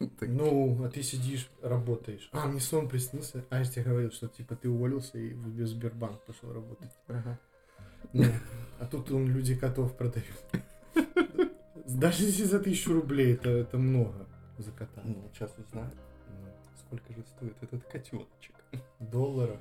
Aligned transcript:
Ну, 0.00 0.82
а 0.84 0.88
ты 0.88 1.02
сидишь, 1.02 1.50
работаешь. 1.62 2.28
А, 2.32 2.46
мне 2.46 2.60
сон 2.60 2.88
приснился. 2.88 3.44
А 3.50 3.58
я 3.58 3.64
тебе 3.64 3.84
говорил, 3.84 4.10
что 4.10 4.28
типа 4.28 4.56
ты 4.56 4.68
уволился 4.68 5.18
и 5.18 5.34
в 5.34 5.66
Сбербанк 5.66 6.22
пошел 6.24 6.52
работать. 6.52 6.90
Ага. 7.06 7.38
Ну, 8.14 8.24
а 8.78 8.86
тут 8.86 9.10
он 9.10 9.26
люди 9.26 9.54
котов 9.54 9.96
продают. 9.96 10.26
Даже 11.86 12.24
если 12.24 12.44
за 12.44 12.60
тысячу 12.60 12.94
рублей, 12.94 13.34
это, 13.34 13.50
это 13.50 13.76
много 13.76 14.26
за 14.58 14.72
кота. 14.72 15.02
Ну, 15.04 15.30
сейчас 15.34 15.52
узнаю, 15.58 15.90
сколько 16.78 17.12
же 17.12 17.22
стоит 17.36 17.56
этот 17.60 17.84
котеночек. 17.84 18.54
Долларов. 19.00 19.58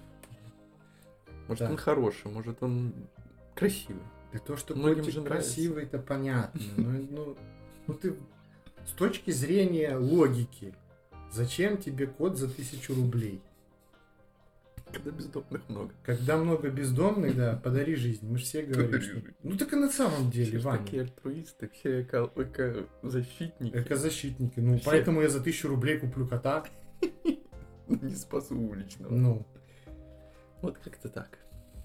Может, 1.48 1.66
Да. 1.66 1.72
он 1.72 1.78
хороший, 1.78 2.32
может, 2.32 2.62
он 2.62 2.94
красивый. 3.56 4.04
Да 4.32 4.40
то, 4.40 4.56
что 4.56 4.76
Многим 4.76 5.04
котик 5.04 5.14
же 5.14 5.24
красивый, 5.24 5.84
это 5.84 5.98
понятно. 5.98 6.62
Но, 6.78 6.92
ну, 7.10 7.38
ну 7.88 7.94
ты 7.96 8.16
с 8.86 8.92
точки 8.92 9.32
зрения 9.32 9.96
логики, 9.96 10.74
зачем 11.32 11.78
тебе 11.78 12.08
кот 12.08 12.38
за 12.38 12.50
тысячу 12.50 12.94
рублей? 12.96 13.42
Когда 14.92 15.12
бездомных 15.12 15.70
много. 15.70 15.92
Когда 16.04 16.36
много 16.38 16.70
бездомных, 16.72 17.36
да, 17.36 17.56
подари 17.64 17.94
жизнь. 17.96 18.28
Мы 18.28 18.40
же 18.40 18.46
все 18.46 18.64
говорим, 18.64 19.00
что... 19.02 19.22
Ну 19.44 19.56
так 19.56 19.72
и 19.74 19.76
на 19.76 19.92
самом 19.92 20.32
деле, 20.32 20.58
Все 20.58 20.60
Ваня. 20.68 20.84
такие 20.84 21.02
альтруисты, 21.04 21.70
все 21.72 22.02
эко- 22.02 22.32
эко-защитники. 22.36 23.78
Экозащитники. 23.78 24.60
Ну, 24.60 24.78
Все. 24.78 24.86
поэтому 24.86 25.22
я 25.22 25.30
за 25.30 25.42
тысячу 25.44 25.68
рублей 25.68 26.00
куплю 26.00 26.28
кота. 26.28 26.66
Не 27.88 28.16
спасу 28.16 28.58
уличного. 28.60 29.14
Ну, 29.14 29.46
Вот 30.64 30.80
как-то 30.80 31.08
так. 31.10 31.38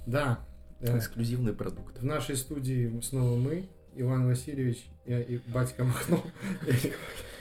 да. 0.07 0.41
Эксклюзивный 0.80 1.52
продукт. 1.55 1.99
В 1.99 2.05
нашей 2.05 2.37
студии 2.37 3.01
снова 3.01 3.37
мы, 3.37 3.69
Иван 3.97 4.27
Васильевич 4.27 4.89
я 5.07 5.21
и 5.21 5.39
батька 5.53 5.84
Махно. 5.84 6.21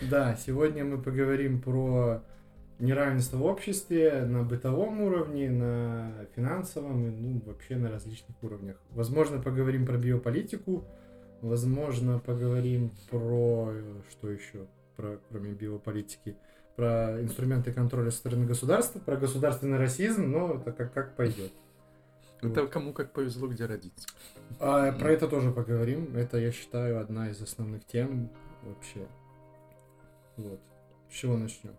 Да, 0.10 0.36
сегодня 0.36 0.84
мы 0.84 1.02
поговорим 1.02 1.62
про 1.62 2.22
неравенство 2.80 3.38
в 3.38 3.46
обществе 3.46 4.26
на 4.26 4.44
бытовом 4.44 5.02
уровне, 5.02 5.50
на 5.50 6.28
финансовом 6.36 7.08
и 7.08 7.10
ну, 7.10 7.42
вообще 7.46 7.78
на 7.78 7.90
различных 7.90 8.36
уровнях. 8.44 8.76
Возможно, 8.92 9.42
поговорим 9.42 9.86
про 9.86 9.98
биополитику, 9.98 10.84
возможно, 11.42 12.20
поговорим 12.20 12.92
про 13.10 13.72
что 14.10 14.30
еще, 14.30 14.68
про, 14.98 15.20
кроме 15.30 15.52
биополитики, 15.52 16.36
про 16.76 17.22
инструменты 17.22 17.72
контроля 17.72 18.12
со 18.12 18.18
стороны 18.18 18.46
государства, 18.46 19.00
про 19.00 19.16
государственный 19.16 19.78
расизм, 19.78 20.30
но 20.30 20.56
это 20.56 20.72
как, 20.72 20.94
как 20.94 21.16
пойдет. 21.16 21.52
Это 22.52 22.68
кому 22.68 22.94
как 22.94 23.14
повезло, 23.14 23.48
где 23.48 23.66
родиться. 23.66 24.08
А, 24.60 24.92
про 24.92 25.12
это 25.12 25.28
тоже 25.28 25.52
поговорим. 25.52 26.16
Это, 26.16 26.38
я 26.38 26.52
считаю, 26.52 27.00
одна 27.00 27.30
из 27.30 27.42
основных 27.42 27.86
тем 27.86 28.30
вообще. 28.64 29.08
Вот. 30.38 30.60
С 31.10 31.16
чего 31.16 31.38
начнем? 31.38 31.76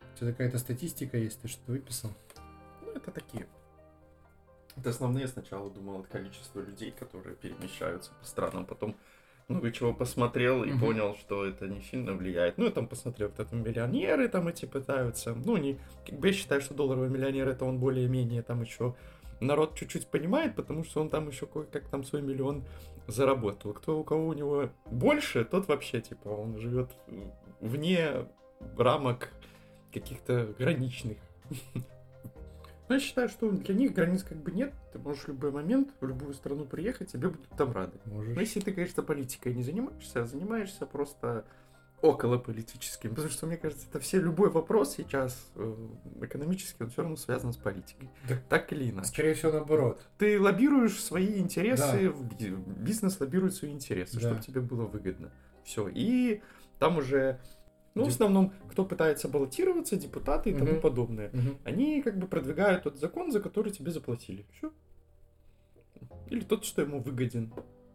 У 0.00 0.18
тебя 0.18 0.32
какая-то 0.32 0.58
статистика 0.58 1.16
есть? 1.16 1.40
Ты 1.40 1.48
что 1.48 1.72
выписал? 1.72 2.10
Ну, 2.84 2.92
это 2.92 3.10
такие. 3.10 3.46
Это 4.76 4.90
основные 4.90 5.26
сначала 5.26 5.70
думал 5.70 6.00
от 6.00 6.06
количества 6.06 6.60
людей, 6.60 6.92
которые 6.92 7.34
перемещаются 7.34 8.12
по 8.20 8.24
странам, 8.24 8.64
потом 8.64 8.96
много 9.48 9.72
чего 9.72 9.94
посмотрел 9.94 10.62
и 10.62 10.70
Мгм. 10.70 10.80
понял, 10.80 11.16
что 11.16 11.44
это 11.46 11.66
не 11.66 11.80
сильно 11.80 12.12
влияет. 12.12 12.58
Ну, 12.58 12.64
я 12.66 12.70
там 12.70 12.86
посмотрел, 12.86 13.28
вот 13.28 13.40
это 13.40 13.56
миллионеры 13.56 14.28
там 14.28 14.46
эти 14.48 14.66
пытаются. 14.66 15.34
Ну, 15.34 15.56
не, 15.56 15.78
как 16.06 16.18
бы 16.18 16.26
я 16.28 16.32
считаю, 16.34 16.60
что 16.60 16.74
долларовый 16.74 17.08
миллионер 17.08 17.48
это 17.48 17.64
он 17.64 17.78
более-менее 17.78 18.42
там 18.42 18.60
еще 18.62 18.94
народ 19.40 19.74
чуть-чуть 19.74 20.08
понимает, 20.08 20.54
потому 20.54 20.84
что 20.84 21.00
он 21.00 21.08
там 21.08 21.28
еще 21.28 21.46
кое-как 21.46 21.88
там 21.88 22.04
свой 22.04 22.20
миллион 22.22 22.64
заработал. 23.06 23.72
Кто 23.72 23.98
у 23.98 24.04
кого 24.04 24.26
у 24.28 24.32
него 24.34 24.68
больше, 24.90 25.44
тот 25.44 25.66
вообще 25.68 26.00
типа 26.02 26.28
он 26.28 26.58
живет 26.58 26.90
вне 27.60 28.26
рамок 28.76 29.30
каких-то 29.92 30.54
граничных. 30.58 31.16
Ну, 32.88 32.94
я 32.94 33.00
считаю, 33.00 33.28
что 33.28 33.50
для 33.50 33.74
них 33.74 33.92
границ 33.92 34.22
как 34.22 34.38
бы 34.38 34.50
нет. 34.50 34.72
Ты 34.92 34.98
можешь 34.98 35.24
в 35.24 35.28
любой 35.28 35.50
момент 35.50 35.90
в 36.00 36.06
любую 36.06 36.32
страну 36.34 36.64
приехать, 36.64 37.12
тебе 37.12 37.28
будут 37.28 37.48
там 37.56 37.72
рады. 37.72 37.98
Можешь. 38.06 38.34
Но 38.34 38.40
если 38.40 38.60
ты, 38.60 38.72
конечно, 38.72 39.02
политикой 39.02 39.54
не 39.54 39.62
занимаешься, 39.62 40.22
а 40.22 40.26
занимаешься 40.26 40.86
просто 40.86 41.44
около 42.00 42.38
политическим, 42.38 43.10
потому 43.10 43.28
что, 43.28 43.46
мне 43.46 43.56
кажется, 43.56 43.86
это 43.90 43.98
все, 43.98 44.20
любой 44.20 44.50
вопрос 44.50 44.94
сейчас 44.94 45.50
э, 45.56 45.74
экономический, 46.22 46.84
он 46.84 46.90
все 46.90 47.02
равно 47.02 47.16
связан 47.16 47.52
с 47.52 47.56
политикой. 47.56 48.08
Так- 48.28 48.42
Так 48.48 48.72
или 48.72 48.88
иначе. 48.90 49.08
Скорее 49.08 49.34
всего, 49.34 49.50
наоборот. 49.52 50.00
Ты 50.16 50.40
лоббируешь 50.40 50.98
свои 51.02 51.38
интересы, 51.40 52.12
Да. 52.38 52.46
бизнес 52.76 53.18
лоббирует 53.18 53.54
свои 53.54 53.72
интересы, 53.72 54.14
Да. 54.14 54.20
чтобы 54.20 54.40
тебе 54.40 54.60
было 54.60 54.84
выгодно. 54.84 55.32
Все. 55.64 55.88
И 55.92 56.40
там 56.78 56.98
уже, 56.98 57.40
ну, 57.94 58.04
в 58.04 58.08
основном, 58.08 58.52
кто 58.70 58.84
пытается 58.84 59.28
баллотироваться, 59.28 59.96
депутаты 59.96 60.50
и 60.50 60.54
тому 60.54 60.72
Мгм. 60.72 60.80
подобное. 60.80 61.30
Мгм. 61.32 61.58
Они 61.64 62.02
как 62.02 62.18
бы 62.18 62.26
продвигают 62.26 62.82
тот 62.84 62.98
закон, 62.98 63.32
за 63.32 63.40
который 63.40 63.72
тебе 63.72 63.90
заплатили. 63.90 64.44
Все. 64.52 64.72
Или 66.30 66.40
тот, 66.40 66.64
что 66.64 66.82
ему 66.82 67.00
выгоден. 67.00 67.52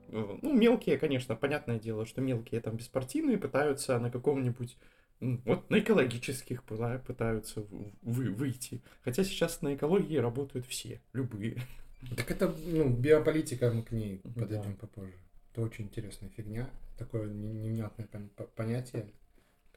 Э, 0.09 0.37
Ну, 0.41 0.53
мелкие, 0.53 0.97
конечно, 0.97 1.35
понятное 1.35 1.79
дело, 1.79 2.05
что 2.05 2.21
мелкие 2.21 2.61
там 2.61 2.75
беспартийные 2.77 3.37
пытаются 3.37 3.97
на 3.99 4.11
каком-нибудь 4.11 4.77
вот 5.45 5.69
на 5.69 5.79
экологических 5.79 6.63
пытаются 6.63 7.61
вы, 8.01 8.29
выйти. 8.31 8.81
Хотя 9.03 9.23
сейчас 9.23 9.61
на 9.61 9.73
экологии 9.75 10.17
работают 10.17 10.65
все, 10.65 10.99
любые. 11.13 11.55
Так 12.17 12.29
это, 12.31 12.53
ну, 12.65 12.89
биополитика, 12.89 13.71
мы 13.71 13.83
к 13.83 13.91
ней 13.91 14.19
Да. 14.25 14.41
подойдем 14.41 14.75
попозже. 14.75 15.13
Это 15.53 15.61
очень 15.61 15.85
интересная 15.85 16.29
фигня. 16.29 16.69
Такое 16.97 17.29
не- 17.31 17.53
невнятное 17.53 18.05
пон- 18.11 18.27
по- 18.35 18.43
понятие, 18.43 19.05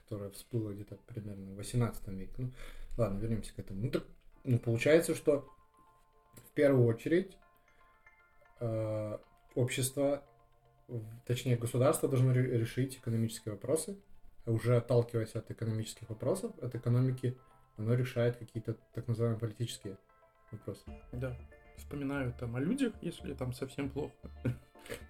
которое 0.06 0.30
всплыло 0.30 0.72
где-то 0.72 0.96
примерно 1.06 1.52
в 1.52 1.56
18 1.56 2.08
веке. 2.08 2.32
Ну, 2.38 2.52
ладно, 2.96 3.18
вернемся 3.18 3.52
к 3.52 3.58
этому. 3.58 3.82
Ну, 3.82 3.90
так, 3.90 4.04
ну, 4.44 4.58
получается, 4.60 5.16
что 5.16 5.48
в 6.36 6.52
первую 6.52 6.86
очередь 6.86 7.36
э, 8.60 9.18
общество, 9.56 10.22
точнее 11.26 11.56
государство 11.56 12.08
должно 12.08 12.32
ре- 12.32 12.56
решить 12.56 12.98
экономические 12.98 13.54
вопросы, 13.54 13.98
уже 14.46 14.76
отталкиваясь 14.76 15.34
от 15.34 15.50
экономических 15.50 16.08
вопросов, 16.08 16.56
от 16.62 16.74
экономики, 16.76 17.36
оно 17.76 17.94
решает 17.94 18.36
какие-то 18.36 18.74
так 18.94 19.08
называемые 19.08 19.40
политические 19.40 19.98
вопросы. 20.52 20.84
Да. 21.10 21.36
Вспоминаю 21.78 22.32
там 22.38 22.54
о 22.54 22.60
людях, 22.60 22.94
если 23.02 23.34
там 23.34 23.52
совсем 23.52 23.90
плохо. 23.90 24.14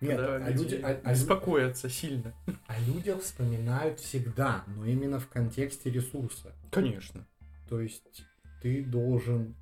Нет, 0.00 0.16
Когда 0.16 0.36
а 0.36 0.50
люди, 0.50 0.74
а- 0.76 1.00
а 1.04 1.12
беспокоятся 1.12 1.88
сильно. 1.88 2.34
О 2.66 2.78
людях 2.80 3.22
вспоминают 3.22 4.00
всегда, 4.00 4.64
но 4.66 4.84
именно 4.86 5.18
в 5.18 5.28
контексте 5.28 5.90
ресурса. 5.90 6.52
Конечно. 6.70 7.26
То 7.68 7.80
есть 7.80 8.24
ты 8.62 8.84
должен 8.84 9.54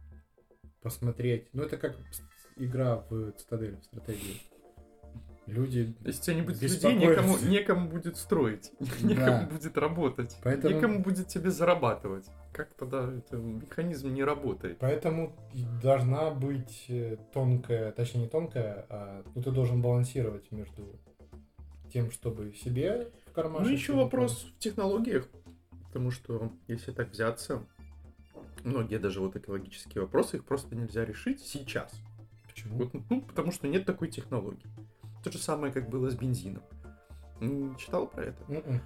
посмотреть. 0.83 1.49
Ну, 1.53 1.63
это 1.63 1.77
как 1.77 1.97
игра 2.57 2.97
в 3.11 3.33
цитадель, 3.33 3.77
в 3.81 3.85
стратегии. 3.85 4.41
Люди. 5.47 5.95
Если 6.05 6.21
у 6.21 6.25
тебя 6.25 6.35
не 6.37 6.43
будет 6.43 6.61
Беспокоятся. 6.61 6.89
людей, 6.89 7.09
некому, 7.09 7.39
некому 7.51 7.89
будет 7.91 8.17
строить, 8.17 8.71
некому 9.03 9.27
Да. 9.27 9.49
будет 9.51 9.77
работать, 9.77 10.37
Поэтому- 10.43 10.75
некому 10.75 11.03
будет 11.03 11.29
тебе 11.29 11.51
зарабатывать. 11.51 12.27
Как 12.55 12.73
тогда 12.75 13.13
это 13.13 13.37
механизм 13.37 14.15
не 14.15 14.23
работает? 14.23 14.79
Поэтому 14.79 15.35
должна 15.83 16.31
быть 16.31 16.85
э, 16.89 17.17
тонкая, 17.33 17.91
точнее 17.91 18.23
не 18.23 18.29
тонкая, 18.29 18.87
а 18.89 19.25
ну, 19.35 19.43
ты 19.43 19.51
должен 19.51 19.83
балансировать 19.83 20.53
между 20.53 21.01
тем, 21.93 22.13
чтобы 22.13 22.55
себе 22.55 23.11
в 23.27 23.33
карман. 23.33 23.65
Ну, 23.65 23.69
еще 23.69 23.95
вопрос 23.95 24.45
в 24.45 24.59
технологиях, 24.61 25.29
потому 25.89 26.13
что 26.13 26.53
если 26.69 26.93
так 26.93 27.11
взяться, 27.11 27.67
многие 28.63 29.01
даже 29.01 29.21
вот 29.21 29.35
экологические 29.35 30.03
вопросы, 30.03 30.37
их 30.37 30.45
просто 30.45 30.77
нельзя 30.77 31.05
решить 31.05 31.41
сейчас. 31.41 31.93
Почему? 32.47 32.77
Вот, 32.85 32.93
ну, 33.11 33.21
потому 33.23 33.51
что 33.51 33.67
нет 33.67 33.85
такой 33.85 34.09
технологии. 34.09 34.71
То 35.25 35.33
же 35.33 35.39
самое, 35.39 35.73
как 35.73 35.89
было 35.89 36.09
с 36.09 36.15
бензином. 36.15 36.63
М, 37.41 37.75
Читал 37.77 38.07
про 38.07 38.27
это? 38.27 38.45
Мгм. 38.47 38.81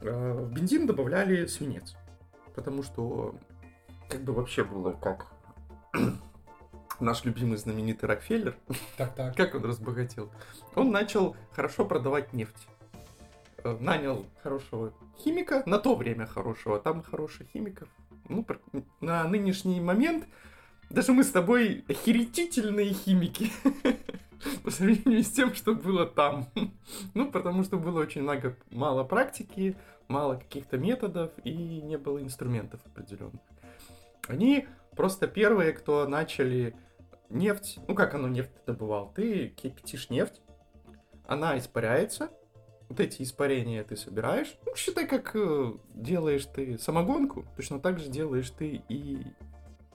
А, 0.00 0.34
В 0.44 0.50
бензин 0.54 0.86
добавляли 0.86 1.44
свинец. 1.44 1.94
Потому 2.54 2.82
что 2.82 3.34
как 4.08 4.22
бы 4.22 4.32
вообще 4.32 4.64
было 4.64 4.92
как 4.92 5.26
наш 7.00 7.24
любимый 7.24 7.56
знаменитый 7.56 8.08
Рокфеллер, 8.08 8.56
Так, 8.96 9.14
так. 9.14 9.36
как 9.36 9.54
он 9.54 9.64
разбогател, 9.64 10.30
он 10.74 10.90
начал 10.90 11.36
хорошо 11.52 11.84
продавать 11.84 12.32
нефть. 12.32 12.68
Э, 13.64 13.76
Нанял 13.80 14.26
хорошего 14.42 14.92
химика, 15.18 15.62
на 15.66 15.78
то 15.78 15.94
время 15.94 16.26
хорошего, 16.26 16.78
там 16.78 17.02
хороших 17.02 17.48
химиков. 17.48 17.88
Ну, 18.28 18.46
на 19.00 19.24
нынешний 19.24 19.80
момент 19.80 20.26
даже 20.90 21.12
мы 21.12 21.24
с 21.24 21.30
тобой 21.30 21.84
охерительные 21.88 22.92
химики 22.92 23.50
по 24.62 24.70
сравнению 24.70 25.22
с 25.22 25.30
тем, 25.30 25.54
что 25.54 25.74
было 25.74 26.06
там. 26.06 26.48
Ну, 27.14 27.30
потому 27.30 27.64
что 27.64 27.78
было 27.78 28.00
очень 28.00 28.22
много, 28.22 28.56
мало 28.70 29.04
практики, 29.04 29.76
мало 30.12 30.36
каких-то 30.36 30.78
методов 30.78 31.32
и 31.42 31.80
не 31.82 31.98
было 31.98 32.22
инструментов 32.22 32.80
определенных. 32.86 33.40
Они 34.28 34.68
просто 34.96 35.26
первые, 35.26 35.72
кто 35.72 36.06
начали 36.06 36.76
нефть, 37.28 37.78
ну 37.88 37.94
как 37.94 38.14
оно 38.14 38.28
нефть 38.28 38.52
добывал? 38.66 39.12
Ты 39.14 39.48
кипятишь 39.48 40.10
нефть, 40.10 40.40
она 41.26 41.58
испаряется, 41.58 42.30
вот 42.88 43.00
эти 43.00 43.22
испарения 43.22 43.82
ты 43.84 43.96
собираешь. 43.96 44.54
Ну, 44.66 44.74
считай, 44.76 45.06
как 45.06 45.34
э, 45.34 45.72
делаешь 45.94 46.44
ты 46.44 46.76
самогонку, 46.78 47.46
точно 47.56 47.80
так 47.80 47.98
же 47.98 48.10
делаешь 48.10 48.50
ты 48.50 48.82
и 48.88 49.26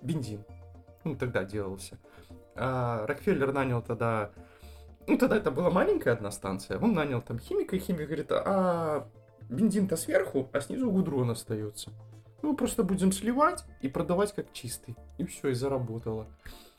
бензин. 0.02 0.44
Ну, 1.04 1.16
тогда 1.16 1.44
делался. 1.44 2.00
А 2.56 3.06
Рокфеллер 3.06 3.54
нанял 3.54 3.84
тогда... 3.84 4.32
Ну, 5.06 5.18
тогда 5.18 5.38
это 5.38 5.52
была 5.52 5.70
маленькая 5.70 6.14
одна 6.14 6.32
станция. 6.32 6.80
Он 6.80 6.94
нанял 6.94 7.22
там 7.22 7.38
химика, 7.38 7.76
и 7.76 7.80
химик 7.80 8.08
говорит, 8.08 8.32
а 8.32 9.08
бензин-то 9.50 9.98
сверху, 9.98 10.50
а 10.54 10.62
снизу 10.62 10.92
гудрон 10.92 11.32
остается. 11.32 11.92
Ну, 12.42 12.56
просто 12.56 12.84
будем 12.84 13.12
сливать 13.12 13.66
и 13.82 13.88
продавать 13.88 14.34
как 14.34 14.54
чистый. 14.54 14.96
И 15.18 15.26
все, 15.26 15.50
и 15.50 15.54
заработало. 15.54 16.28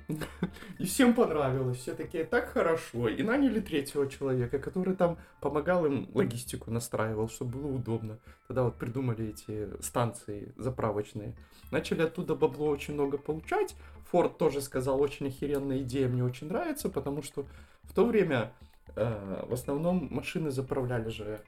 И 0.78 0.84
всем 0.84 1.14
понравилось. 1.14 1.78
Все 1.78 1.94
такие, 1.94 2.24
так 2.24 2.48
хорошо. 2.48 3.08
И 3.08 3.22
наняли 3.22 3.60
третьего 3.60 4.08
человека, 4.08 4.58
который 4.58 4.96
там 4.96 5.18
помогал 5.40 5.84
им 5.86 6.08
логистику 6.14 6.70
настраивал, 6.70 7.28
чтобы 7.28 7.58
было 7.58 7.72
удобно. 7.72 8.18
Тогда 8.46 8.64
вот 8.64 8.76
придумали 8.76 9.28
эти 9.28 9.68
станции 9.82 10.54
заправочные. 10.56 11.36
Начали 11.70 12.02
оттуда 12.02 12.34
бабло 12.34 12.68
очень 12.68 12.94
много 12.94 13.18
получать. 13.18 13.76
Форд 14.10 14.38
тоже 14.38 14.62
сказал, 14.62 15.00
очень 15.00 15.28
охеренная 15.28 15.80
идея, 15.80 16.08
мне 16.08 16.24
очень 16.24 16.48
нравится, 16.48 16.88
потому 16.88 17.20
что 17.20 17.44
в 17.82 17.92
то 17.92 18.06
время 18.06 18.54
э, 18.96 19.44
в 19.46 19.52
основном 19.52 20.08
машины 20.10 20.50
заправляли 20.50 21.10
же... 21.10 21.40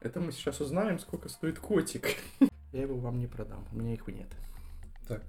Это 0.00 0.20
мы 0.20 0.32
сейчас 0.32 0.60
узнаем, 0.60 0.98
сколько 0.98 1.28
стоит 1.28 1.58
котик. 1.58 2.16
Я 2.72 2.82
его 2.82 2.96
вам 2.96 3.18
не 3.18 3.26
продам, 3.26 3.66
у 3.72 3.76
меня 3.76 3.94
их 3.94 4.06
нет. 4.08 4.28
Так, 5.08 5.22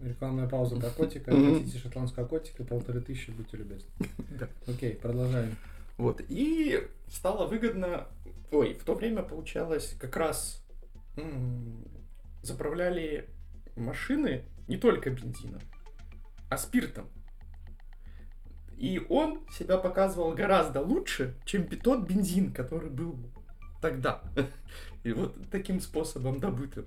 рекламная 0.00 0.48
пауза 0.48 0.76
про 0.76 0.90
котика. 0.90 1.30
Хотите 1.30 1.78
шотландского 1.78 2.26
котика, 2.26 2.64
полторы 2.64 3.00
тысячи, 3.00 3.30
будьте 3.30 3.56
любезны. 3.56 3.88
Да. 4.38 4.48
Окей, 4.66 4.94
продолжаем. 4.94 5.56
Вот, 5.96 6.20
и 6.28 6.86
стало 7.08 7.46
выгодно... 7.46 8.06
Ой, 8.50 8.74
в 8.74 8.84
то 8.84 8.94
время 8.94 9.22
получалось 9.22 9.96
как 9.98 10.16
раз 10.16 10.62
заправляли 12.42 13.28
машины 13.76 14.44
не 14.68 14.76
только 14.76 15.10
бензином, 15.10 15.60
а 16.48 16.58
спиртом. 16.58 17.08
И 18.76 19.00
он 19.08 19.40
себя 19.50 19.78
показывал 19.78 20.32
гораздо 20.32 20.80
лучше, 20.80 21.34
чем 21.44 21.66
тот 21.66 22.06
бензин, 22.06 22.52
который 22.52 22.90
был 22.90 23.16
тогда. 23.80 24.22
И 25.02 25.12
вот 25.12 25.34
таким 25.50 25.80
способом 25.80 26.40
добытым. 26.40 26.86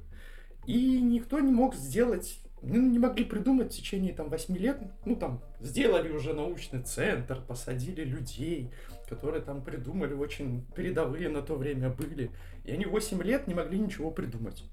И 0.67 1.01
никто 1.01 1.39
не 1.39 1.51
мог 1.51 1.73
сделать, 1.73 2.39
ну, 2.61 2.79
не 2.79 2.99
могли 2.99 3.25
придумать 3.25 3.73
в 3.73 3.75
течение 3.75 4.13
там 4.13 4.29
8 4.29 4.55
лет, 4.57 4.79
ну 5.05 5.15
там 5.15 5.41
сделали 5.61 6.11
уже 6.11 6.33
научный 6.33 6.83
центр, 6.83 7.41
посадили 7.41 8.03
людей, 8.03 8.71
которые 9.07 9.41
там 9.41 9.63
придумали, 9.63 10.13
очень 10.13 10.65
передовые 10.75 11.29
на 11.29 11.41
то 11.41 11.55
время 11.55 11.89
были. 11.89 12.29
И 12.65 12.71
они 12.71 12.85
8 12.85 13.23
лет 13.23 13.47
не 13.47 13.55
могли 13.55 13.79
ничего 13.79 14.11
придумать. 14.11 14.63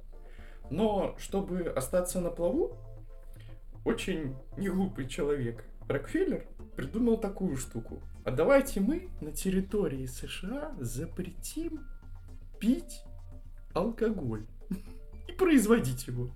Но 0.70 1.16
чтобы 1.18 1.62
остаться 1.62 2.20
на 2.20 2.30
плаву, 2.30 2.76
очень 3.84 4.34
неглупый 4.58 5.08
человек 5.08 5.64
Рокфеллер 5.88 6.44
придумал 6.76 7.16
такую 7.16 7.56
штуку. 7.56 8.02
А 8.24 8.30
давайте 8.30 8.80
мы 8.80 9.08
на 9.20 9.32
территории 9.32 10.06
США 10.06 10.74
запретим 10.78 11.80
пить 12.60 13.02
алкоголь 13.72 14.46
и 15.28 15.32
производить 15.32 16.06
его. 16.06 16.30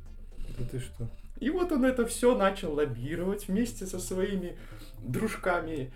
Да 0.58 0.64
ты 0.70 0.81
что? 0.81 1.08
И 1.38 1.48
вот 1.50 1.72
он 1.72 1.84
это 1.84 2.06
все 2.06 2.37
начал 2.37 2.75
лоббировать 2.75 3.48
вместе 3.48 3.87
со 3.87 3.98
своими 3.98 4.58
дружками. 4.98 5.92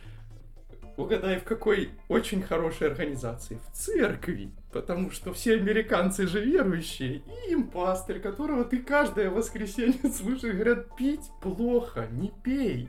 Угадай, 0.96 1.40
в 1.40 1.44
какой 1.44 1.90
очень 2.08 2.40
хорошей 2.40 2.88
организации? 2.88 3.58
В 3.68 3.76
церкви. 3.76 4.52
Потому 4.72 5.10
что 5.10 5.34
все 5.34 5.54
американцы 5.54 6.26
же 6.26 6.42
верующие. 6.42 7.22
И 7.46 7.52
им 7.52 7.68
пастырь, 7.68 8.20
которого 8.20 8.64
ты 8.64 8.78
каждое 8.78 9.28
воскресенье 9.28 10.10
слышишь, 10.12 10.54
говорят, 10.54 10.96
пить 10.96 11.28
плохо, 11.42 12.08
не 12.10 12.32
пей. 12.42 12.88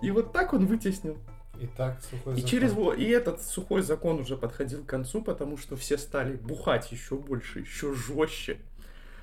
И 0.00 0.10
вот 0.10 0.32
так 0.32 0.52
он 0.52 0.66
вытеснил 0.66 1.18
И 1.60 1.66
так 1.66 2.00
сухой 2.02 2.34
и 2.34 2.36
закон. 2.36 2.50
через 2.50 2.98
и 2.98 3.04
этот 3.08 3.42
сухой 3.42 3.82
закон 3.82 4.20
уже 4.20 4.36
подходил 4.36 4.84
к 4.84 4.86
концу, 4.86 5.22
потому 5.22 5.56
что 5.56 5.76
все 5.76 5.98
стали 5.98 6.36
бухать 6.36 6.92
еще 6.92 7.16
больше, 7.16 7.60
еще 7.60 7.94
жестче. 7.94 8.58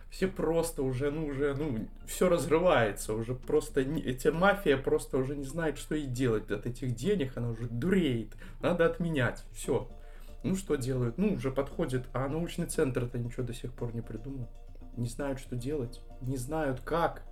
Все 0.09 0.27
просто 0.27 0.81
уже, 0.83 1.11
ну, 1.11 1.25
уже, 1.25 1.55
ну, 1.55 1.87
все 2.05 2.29
разрывается, 2.29 3.13
уже 3.13 3.35
просто, 3.35 3.81
эта 3.81 4.31
мафия 4.31 4.77
просто 4.77 5.17
уже 5.17 5.35
не 5.35 5.43
знает, 5.43 5.77
что 5.77 5.95
ей 5.95 6.07
делать 6.07 6.49
от 6.51 6.65
этих 6.65 6.95
денег, 6.95 7.35
она 7.35 7.49
уже 7.49 7.67
дуреет, 7.67 8.33
надо 8.61 8.85
отменять, 8.85 9.43
все. 9.51 9.89
Ну, 10.43 10.55
что 10.55 10.75
делают? 10.75 11.17
Ну, 11.17 11.33
уже 11.33 11.51
подходит, 11.51 12.05
а 12.13 12.29
научный 12.29 12.67
центр-то 12.67 13.17
ничего 13.17 13.43
до 13.43 13.53
сих 13.53 13.73
пор 13.73 13.93
не 13.93 14.01
придумал. 14.01 14.47
Не 14.95 15.09
знают, 15.09 15.39
что 15.39 15.55
делать, 15.55 16.01
не 16.21 16.37
знают, 16.37 16.79
как. 16.81 17.23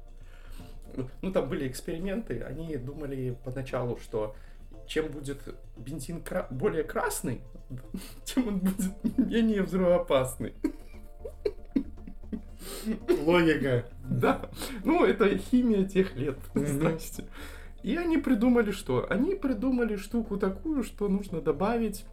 Ну, 1.22 1.32
там 1.32 1.50
были 1.50 1.68
эксперименты, 1.68 2.42
они 2.42 2.78
думали 2.78 3.38
поначалу, 3.44 3.98
что 3.98 4.36
чем 4.88 5.08
будет 5.08 5.40
бензин 5.78 6.22
кра- 6.22 6.48
более 6.50 6.84
красный, 6.84 7.42
тем 8.26 8.48
он 8.48 8.60
будет 8.60 9.18
менее 9.18 9.64
взрывоопасный. 9.64 10.54
Логика. 13.26 13.86
Да, 14.10 14.50
ну 14.84 15.06
это 15.06 15.38
химия 15.38 15.86
тех 15.86 16.16
лет, 16.16 16.38
здрасте. 16.54 17.26
И 17.82 17.96
они 17.98 18.18
придумали 18.18 18.72
что? 18.72 19.06
Они 19.10 19.36
придумали 19.36 19.96
штуку 19.98 20.38
такую, 20.38 20.84
что 20.84 21.10
нужно 21.10 21.42
добавить 21.42 22.06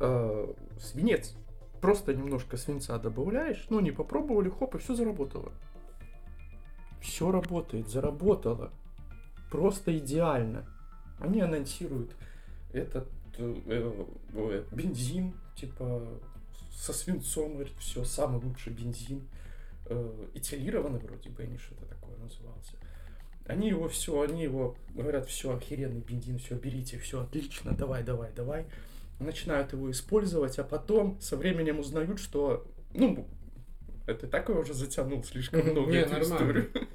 э, 0.00 0.46
свинец. 0.78 1.34
Просто 1.80 2.12
немножко 2.14 2.56
свинца 2.56 2.98
добавляешь, 2.98 3.66
ну 3.70 3.80
не 3.80 3.90
попробовали, 3.92 4.50
хоп, 4.50 4.74
и 4.74 4.78
все 4.78 4.94
заработало. 4.94 5.52
Все 7.00 7.30
работает, 7.30 7.88
заработало. 7.88 8.72
Просто 9.50 9.96
идеально. 9.96 10.66
Они 11.18 11.40
анонсируют 11.40 12.14
этот 12.72 13.08
э, 13.38 13.54
э, 13.66 14.64
бензин, 14.72 15.34
типа 15.56 16.02
со 16.72 16.92
свинцом, 16.92 17.54
говорит, 17.54 17.72
все, 17.78 18.04
самый 18.04 18.40
лучший 18.42 18.72
бензин. 18.72 19.26
Э, 19.86 20.26
этилированный 20.34 21.00
вроде 21.00 21.30
бы, 21.30 21.42
они 21.42 21.58
что-то 21.58 21.86
такое 21.86 22.16
назывался. 22.18 22.72
Они 23.46 23.68
его 23.68 23.88
все, 23.88 24.20
они 24.20 24.42
его 24.42 24.76
говорят, 24.94 25.26
все, 25.26 25.56
охеренный 25.56 26.00
бензин, 26.00 26.38
все, 26.38 26.54
берите, 26.56 26.98
все, 26.98 27.22
отлично, 27.22 27.72
давай, 27.72 28.02
давай, 28.02 28.30
давай. 28.36 28.66
Начинают 29.18 29.72
его 29.72 29.90
использовать, 29.90 30.58
а 30.58 30.64
потом 30.64 31.18
со 31.20 31.36
временем 31.36 31.78
узнают, 31.78 32.20
что, 32.20 32.66
ну, 32.94 33.26
это 34.08 34.26
так 34.26 34.48
я 34.48 34.54
уже 34.56 34.74
затянул 34.74 35.22
слишком 35.24 35.60
много 35.66 35.90
Не, 35.92 35.98
эту 35.98 36.12
нормально. 36.12 36.34
историю. 36.34 36.70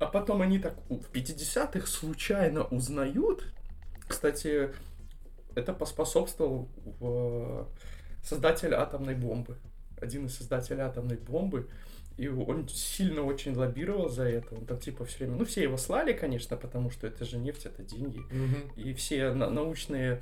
А 0.00 0.06
потом 0.06 0.42
они 0.42 0.58
так 0.58 0.74
в 0.90 1.10
50-х 1.12 1.86
случайно 1.86 2.64
узнают. 2.64 3.46
Кстати, 4.06 4.70
это 5.54 5.72
поспособствовал 5.72 6.68
в- 7.00 7.68
создатель 8.22 8.74
атомной 8.74 9.14
бомбы. 9.14 9.56
Один 10.00 10.26
из 10.26 10.36
создателей 10.36 10.80
атомной 10.82 11.16
бомбы. 11.16 11.68
И 12.18 12.28
он 12.28 12.68
сильно 12.68 13.22
очень 13.22 13.54
лоббировал 13.54 14.08
за 14.08 14.24
это. 14.24 14.54
Он 14.56 14.66
там 14.66 14.78
типа 14.78 15.04
все 15.04 15.18
время... 15.18 15.36
Ну, 15.36 15.44
все 15.44 15.62
его 15.62 15.76
слали, 15.76 16.12
конечно, 16.12 16.56
потому 16.56 16.90
что 16.90 17.06
это 17.06 17.24
же 17.24 17.38
нефть, 17.38 17.66
это 17.66 17.82
деньги. 17.82 18.18
Мгм. 18.18 18.72
И 18.76 18.92
все 18.94 19.32
на- 19.32 19.48
научные 19.50 20.20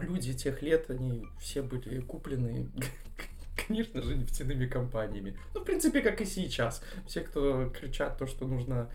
люди 0.00 0.32
тех 0.32 0.62
лет, 0.62 0.90
они 0.90 1.26
все 1.40 1.62
были 1.62 2.00
куплены, 2.00 2.70
конечно 3.66 4.02
же, 4.02 4.16
нефтяными 4.16 4.66
компаниями. 4.66 5.38
Ну, 5.54 5.60
в 5.60 5.64
принципе, 5.64 6.00
как 6.00 6.20
и 6.20 6.24
сейчас. 6.24 6.82
Все, 7.06 7.20
кто 7.20 7.68
кричат 7.70 8.18
то, 8.18 8.26
что 8.26 8.46
нужно 8.46 8.90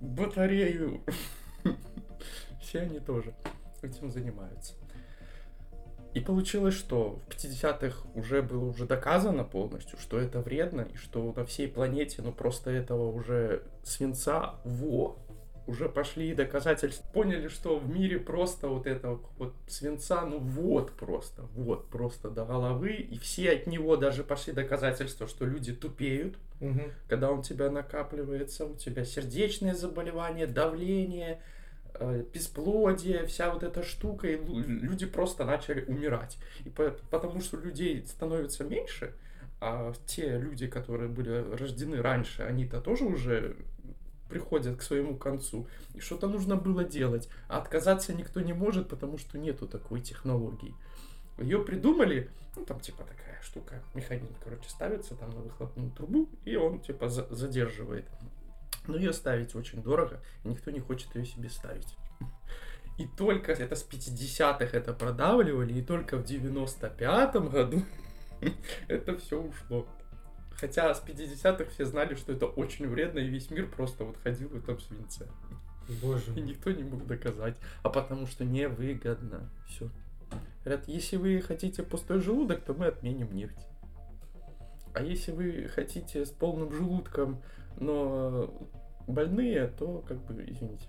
батарею, 0.00 1.02
все 2.62 2.80
они 2.80 3.00
тоже 3.00 3.34
этим 3.82 4.10
занимаются. 4.10 4.74
И 6.14 6.20
получилось, 6.20 6.74
что 6.74 7.20
в 7.28 7.28
50-х 7.28 8.08
уже 8.14 8.42
было 8.42 8.64
уже 8.64 8.86
доказано 8.86 9.44
полностью, 9.44 9.98
что 9.98 10.18
это 10.18 10.40
вредно, 10.40 10.80
и 10.80 10.96
что 10.96 11.32
на 11.36 11.44
всей 11.44 11.68
планете, 11.68 12.22
ну 12.22 12.32
просто 12.32 12.70
этого 12.70 13.12
уже 13.12 13.62
свинца, 13.84 14.54
во, 14.64 15.18
уже 15.68 15.88
пошли 15.88 16.34
доказательства. 16.34 17.06
Поняли, 17.12 17.48
что 17.48 17.78
в 17.78 17.88
мире 17.88 18.18
просто 18.18 18.68
вот 18.68 18.86
этого 18.86 19.20
вот 19.38 19.54
свинца, 19.68 20.24
ну 20.24 20.38
вот 20.38 20.92
просто, 20.92 21.42
вот 21.54 21.88
просто 21.90 22.30
до 22.30 22.44
головы. 22.46 22.92
И 22.94 23.18
все 23.18 23.52
от 23.52 23.66
него 23.66 23.96
даже 23.96 24.24
пошли 24.24 24.52
доказательства, 24.54 25.28
что 25.28 25.44
люди 25.44 25.74
тупеют, 25.74 26.36
Мгм. 26.60 26.90
когда 27.06 27.30
он 27.30 27.40
у 27.40 27.42
тебя 27.42 27.70
накапливается, 27.70 28.64
у 28.64 28.74
тебя 28.76 29.04
сердечные 29.04 29.74
заболевания, 29.74 30.46
давление, 30.46 31.40
э, 32.00 32.24
бесплодие, 32.32 33.26
вся 33.26 33.52
вот 33.52 33.62
эта 33.62 33.82
штука, 33.82 34.26
и 34.28 34.36
люди 34.36 35.04
просто 35.06 35.44
начали 35.44 35.84
умирать. 35.84 36.38
И 36.64 36.70
по- 36.70 36.96
потому 37.10 37.40
что 37.42 37.58
людей 37.58 38.04
становится 38.06 38.64
меньше, 38.64 39.12
а 39.60 39.92
те 40.06 40.38
люди, 40.38 40.66
которые 40.66 41.08
были 41.08 41.44
рождены 41.56 42.00
раньше, 42.00 42.42
они-то 42.42 42.80
тоже 42.80 43.04
уже 43.04 43.56
приходят 44.28 44.76
к 44.76 44.82
своему 44.82 45.16
концу, 45.16 45.66
и 45.94 46.00
что-то 46.00 46.28
нужно 46.28 46.56
было 46.56 46.84
делать, 46.84 47.28
а 47.48 47.58
отказаться 47.58 48.12
никто 48.12 48.40
не 48.40 48.52
может, 48.52 48.88
потому 48.88 49.18
что 49.18 49.38
нету 49.38 49.66
такой 49.66 50.00
технологии. 50.00 50.74
Ее 51.38 51.64
придумали, 51.64 52.30
ну 52.56 52.64
там 52.64 52.80
типа 52.80 53.04
такая 53.04 53.40
штука, 53.42 53.82
механизм, 53.94 54.34
короче, 54.42 54.68
ставится 54.68 55.14
там 55.14 55.30
на 55.30 55.40
выхлопную 55.40 55.90
трубу, 55.90 56.28
и 56.44 56.56
он 56.56 56.80
типа 56.80 57.08
за- 57.08 57.32
задерживает. 57.34 58.06
Но 58.86 58.96
ее 58.96 59.12
ставить 59.12 59.54
очень 59.54 59.82
дорого, 59.82 60.20
и 60.44 60.48
никто 60.48 60.70
не 60.70 60.80
хочет 60.80 61.14
ее 61.14 61.24
себе 61.24 61.48
ставить. 61.48 61.96
И 62.98 63.06
только 63.06 63.52
это 63.52 63.76
с 63.76 63.86
50-х 63.88 64.76
это 64.76 64.92
продавливали, 64.92 65.74
и 65.74 65.82
только 65.82 66.16
в 66.16 66.24
95-м 66.24 67.48
году 67.48 67.82
это 68.88 69.16
все 69.18 69.40
ушло. 69.40 69.86
Хотя 70.58 70.92
с 70.92 71.02
50-х 71.02 71.70
все 71.70 71.84
знали, 71.84 72.14
что 72.14 72.32
это 72.32 72.46
очень 72.46 72.88
вредно, 72.88 73.20
и 73.20 73.28
весь 73.28 73.50
мир 73.50 73.68
просто 73.68 74.04
вот 74.04 74.16
ходил 74.16 74.48
в 74.48 74.56
этом 74.56 74.80
свинце. 74.80 75.28
Боже 76.02 76.34
И 76.34 76.40
никто 76.40 76.70
не 76.70 76.82
мог 76.82 77.06
доказать. 77.06 77.56
А 77.82 77.90
потому 77.90 78.26
что 78.26 78.44
невыгодно. 78.44 79.50
Все. 79.66 79.88
Говорят, 80.64 80.88
если 80.88 81.16
вы 81.16 81.40
хотите 81.40 81.82
пустой 81.82 82.20
желудок, 82.20 82.62
то 82.62 82.74
мы 82.74 82.86
отменим 82.86 83.34
нефть. 83.34 83.66
А 84.94 85.02
если 85.02 85.32
вы 85.32 85.68
хотите 85.68 86.26
с 86.26 86.30
полным 86.30 86.72
желудком, 86.72 87.40
но 87.78 88.52
больные, 89.06 89.68
то 89.68 90.04
как 90.06 90.18
бы, 90.26 90.44
извините. 90.46 90.88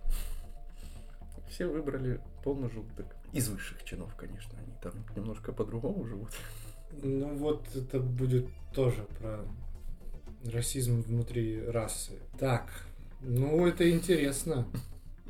Все 1.47 1.67
выбрали 1.67 2.19
полный 2.43 2.69
желудок. 2.69 3.15
Из 3.31 3.47
высших 3.49 3.83
чинов, 3.83 4.15
конечно. 4.15 4.57
Они 4.57 4.73
там 4.81 4.93
немножко 5.15 5.53
по-другому 5.53 6.05
живут. 6.05 6.31
Ну 6.91 7.36
вот 7.36 7.67
это 7.75 8.00
будет 8.00 8.48
тоже 8.74 9.05
про 9.19 9.46
расизм 10.46 11.01
внутри 11.01 11.63
расы. 11.65 12.13
Так, 12.39 12.69
ну 13.22 13.65
это 13.67 13.89
интересно. 13.89 14.67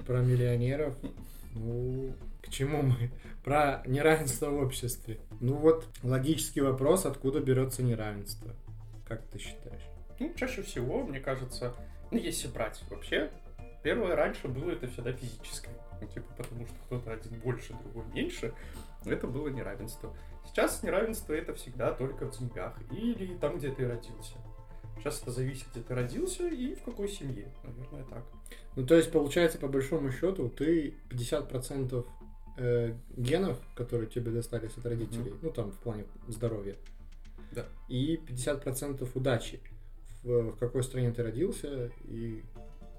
Про 0.05 0.21
миллионеров. 0.21 0.95
Ну, 1.53 2.13
к 2.41 2.49
чему 2.49 2.81
мы? 2.83 3.11
Про 3.43 3.83
неравенство 3.85 4.49
в 4.49 4.61
обществе. 4.61 5.19
Ну 5.39 5.55
вот, 5.55 5.85
логический 6.03 6.61
вопрос, 6.61 7.05
откуда 7.05 7.39
берется 7.39 7.83
неравенство? 7.83 8.55
Как 9.07 9.25
ты 9.27 9.39
считаешь? 9.39 9.83
Ну, 10.19 10.33
чаще 10.35 10.61
всего, 10.61 11.03
мне 11.03 11.19
кажется, 11.19 11.73
ну, 12.11 12.17
если 12.17 12.47
брать 12.47 12.81
вообще, 12.89 13.31
первое 13.83 14.15
раньше 14.15 14.47
было 14.47 14.71
это 14.71 14.87
всегда 14.87 15.13
физическое. 15.13 15.73
Ну, 16.01 16.07
типа, 16.07 16.33
потому 16.37 16.65
что 16.65 16.75
кто-то 16.85 17.11
один 17.11 17.39
больше, 17.39 17.73
другой 17.73 18.05
меньше. 18.13 18.53
Это 19.05 19.27
было 19.27 19.47
неравенство. 19.49 20.15
Сейчас 20.51 20.81
неравенство 20.83 21.33
это 21.33 21.53
всегда 21.53 21.91
только 21.93 22.25
в 22.25 22.37
деньгах 22.37 22.75
или 22.91 23.35
там, 23.37 23.57
где 23.57 23.71
ты 23.71 23.87
родился. 23.87 24.35
Сейчас 24.97 25.21
это 25.21 25.31
зависит, 25.31 25.67
где 25.71 25.81
ты 25.81 25.93
родился 25.95 26.47
и 26.47 26.73
в 26.75 26.81
какой 26.83 27.07
семье. 27.07 27.53
Наверное, 27.63 28.03
так. 28.09 28.23
Ну, 28.75 28.85
то 28.85 28.95
есть, 28.95 29.11
получается, 29.11 29.57
по 29.57 29.67
большому 29.67 30.11
счету, 30.11 30.49
ты 30.49 30.95
50% 31.09 32.05
э, 32.57 32.93
генов, 33.15 33.57
которые 33.75 34.09
тебе 34.09 34.31
достались 34.31 34.75
от 34.77 34.85
родителей, 34.85 35.33
ну, 35.41 35.51
там, 35.51 35.71
в 35.71 35.77
плане 35.77 36.05
здоровья, 36.27 36.75
Да. 37.53 37.65
и 37.87 38.17
50% 38.17 39.07
удачи. 39.15 39.61
В, 40.23 40.51
в 40.51 40.57
какой 40.57 40.83
стране 40.83 41.11
ты 41.13 41.23
родился 41.23 41.91
и 42.03 42.43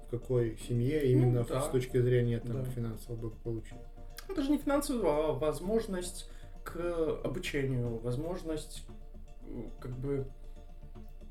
в 0.07 0.09
какой 0.09 0.57
семье 0.67 1.11
именно 1.11 1.41
Ну, 1.41 1.45
да. 1.47 1.61
с 1.61 1.69
точки 1.69 2.01
зрения 2.01 2.39
там, 2.39 2.63
Да. 2.63 2.71
финансового 2.71 3.19
благополучия. 3.19 3.77
Ну, 4.27 4.35
даже 4.35 4.49
не 4.49 4.57
финансовую, 4.57 5.07
а 5.07 5.33
возможность 5.33 6.27
к 6.63 7.21
обучению, 7.23 7.97
возможность 7.99 8.85
как 9.79 9.97
бы 9.97 10.27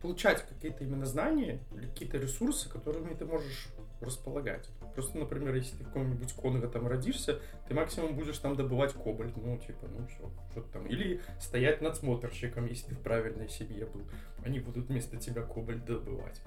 получать 0.02 0.46
какие-то 0.46 0.84
именно 0.84 1.06
знания 1.06 1.60
или 1.74 1.86
какие-то 1.86 2.18
ресурсы, 2.18 2.68
которыми 2.68 3.14
ты 3.14 3.26
можешь 3.26 3.68
располагать. 4.00 4.68
Просто, 4.94 5.18
например, 5.18 5.54
если 5.54 5.76
ты 5.76 5.84
в 5.84 5.88
каком-нибудь 5.88 6.32
Конго 6.32 6.68
там 6.68 6.86
родишься, 6.86 7.40
ты 7.68 7.74
максимум 7.74 8.16
будешь 8.16 8.38
там 8.38 8.56
добывать 8.56 8.94
кобальт, 8.94 9.36
ну, 9.36 9.58
типа, 9.58 9.86
ну, 9.88 10.06
все, 10.06 10.30
что-то 10.50 10.72
там. 10.72 10.86
Или 10.86 11.20
стоять 11.38 11.82
надсмотрщиком, 11.82 12.66
если 12.66 12.88
ты 12.88 12.94
в 12.94 13.00
правильной 13.00 13.48
семье 13.48 13.86
был. 13.86 14.02
Они 14.44 14.58
будут 14.58 14.86
вместо 14.86 15.18
тебя 15.18 15.42
кобальт 15.42 15.84
добывать. 15.84 16.40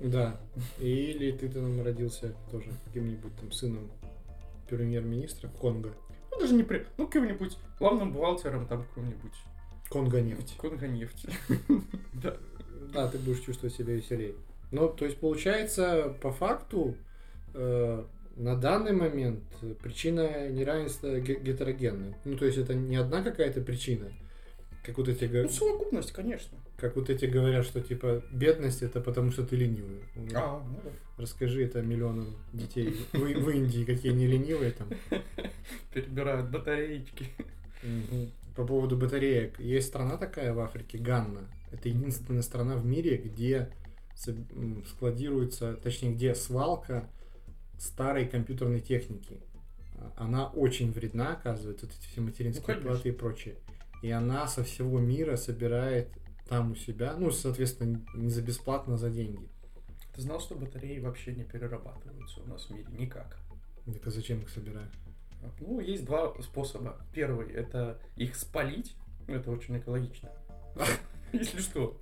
Да. 0.00 0.40
Или 0.78 1.32
ты 1.32 1.48
там 1.48 1.82
родился 1.82 2.34
тоже 2.50 2.72
каким-нибудь 2.84 3.36
там 3.36 3.52
сыном 3.52 3.90
премьер-министра 4.68 5.48
Конго. 5.48 5.94
Ну, 6.36 6.40
даже 6.40 6.54
не 6.54 6.62
при... 6.62 6.86
Ну, 6.98 7.06
каким-нибудь 7.06 7.56
главным 7.78 8.12
бухгалтером 8.12 8.66
там 8.66 8.84
какого-нибудь 8.84 9.32
Конго 9.88 10.20
нефть. 10.20 10.54
Конго 10.58 10.86
нефти. 10.86 11.28
Да. 12.12 12.36
Да, 12.92 13.08
ты 13.08 13.18
будешь 13.18 13.40
чувствовать 13.40 13.74
себя 13.74 13.94
веселее. 13.94 14.34
Ну, 14.70 14.88
то 14.88 15.04
есть, 15.04 15.18
получается, 15.18 16.14
по 16.22 16.32
факту, 16.32 16.96
э, 17.54 18.04
на 18.36 18.56
данный 18.56 18.92
момент 18.92 19.42
причина 19.82 20.48
неравенства 20.48 21.18
ге- 21.18 21.40
гетерогенна. 21.40 22.14
Ну, 22.24 22.36
то 22.36 22.44
есть, 22.46 22.58
это 22.58 22.74
не 22.74 22.96
одна 22.96 23.22
какая-то 23.22 23.60
причина, 23.60 24.12
как 24.84 24.98
вот 24.98 25.08
эти, 25.08 25.24
Ну, 25.24 25.48
совокупность, 25.48 26.12
конечно. 26.12 26.58
Как 26.76 26.96
вот 26.96 27.08
эти 27.10 27.24
говорят, 27.24 27.64
что, 27.64 27.80
типа, 27.80 28.22
бедность 28.30 28.82
это 28.82 29.00
потому, 29.00 29.30
что 29.30 29.44
ты 29.46 29.56
ленивый. 29.56 30.00
А, 30.34 30.62
ну 30.68 30.80
да. 30.84 30.90
Расскажи 31.16 31.64
это 31.64 31.80
миллионам 31.82 32.36
детей 32.52 32.94
в, 33.12 33.18
в 33.18 33.50
Индии, 33.50 33.84
какие 33.84 34.12
они 34.12 34.26
ленивые 34.26 34.72
там. 34.72 34.88
Перебирают 35.94 36.50
батареечки. 36.50 37.30
По 38.54 38.66
поводу 38.66 38.96
батареек. 38.96 39.58
Есть 39.58 39.88
страна 39.88 40.16
такая 40.16 40.52
в 40.52 40.60
Африке, 40.60 40.98
Ганна. 40.98 41.48
Это 41.72 41.88
единственная 41.88 42.42
страна 42.42 42.76
в 42.76 42.84
мире, 42.84 43.16
где 43.16 43.70
складируется, 44.86 45.74
точнее, 45.74 46.12
где 46.12 46.34
свалка 46.34 47.08
старой 47.78 48.26
компьютерной 48.26 48.80
техники. 48.80 49.40
Она 50.16 50.48
очень 50.48 50.92
вредна, 50.92 51.32
оказывается, 51.32 51.86
вот 51.86 51.94
эти 51.94 52.06
все 52.08 52.20
материнские 52.20 52.62
Ну, 52.62 52.66
конечно. 52.66 52.90
платы 52.90 53.08
и 53.08 53.12
прочее. 53.12 53.54
И 54.02 54.10
она 54.10 54.46
со 54.46 54.62
всего 54.64 54.98
мира 54.98 55.36
собирает 55.36 56.08
там 56.48 56.72
у 56.72 56.74
себя, 56.74 57.14
ну, 57.18 57.30
соответственно, 57.30 58.04
не 58.14 58.30
за 58.30 58.42
бесплатно, 58.42 58.94
а 58.94 58.98
за 58.98 59.10
деньги. 59.10 59.48
Ты 60.14 60.22
знал, 60.22 60.40
что 60.40 60.54
батареи 60.54 60.98
вообще 60.98 61.34
не 61.34 61.44
перерабатываются 61.44 62.40
у 62.40 62.46
нас 62.46 62.66
в 62.66 62.70
мире 62.70 62.86
никак? 62.92 63.36
А 63.86 64.10
зачем 64.10 64.40
их 64.40 64.48
собирают? 64.48 64.92
Ну, 65.60 65.80
есть 65.80 66.04
два 66.04 66.34
способа. 66.42 66.96
Первый– 67.12 67.52
это 67.52 68.00
их 68.16 68.34
спалить. 68.34 68.96
Ну, 69.28 69.34
это 69.34 69.50
очень 69.50 69.78
экологично. 69.78 70.30
Если 71.32 71.58
что. 71.58 72.00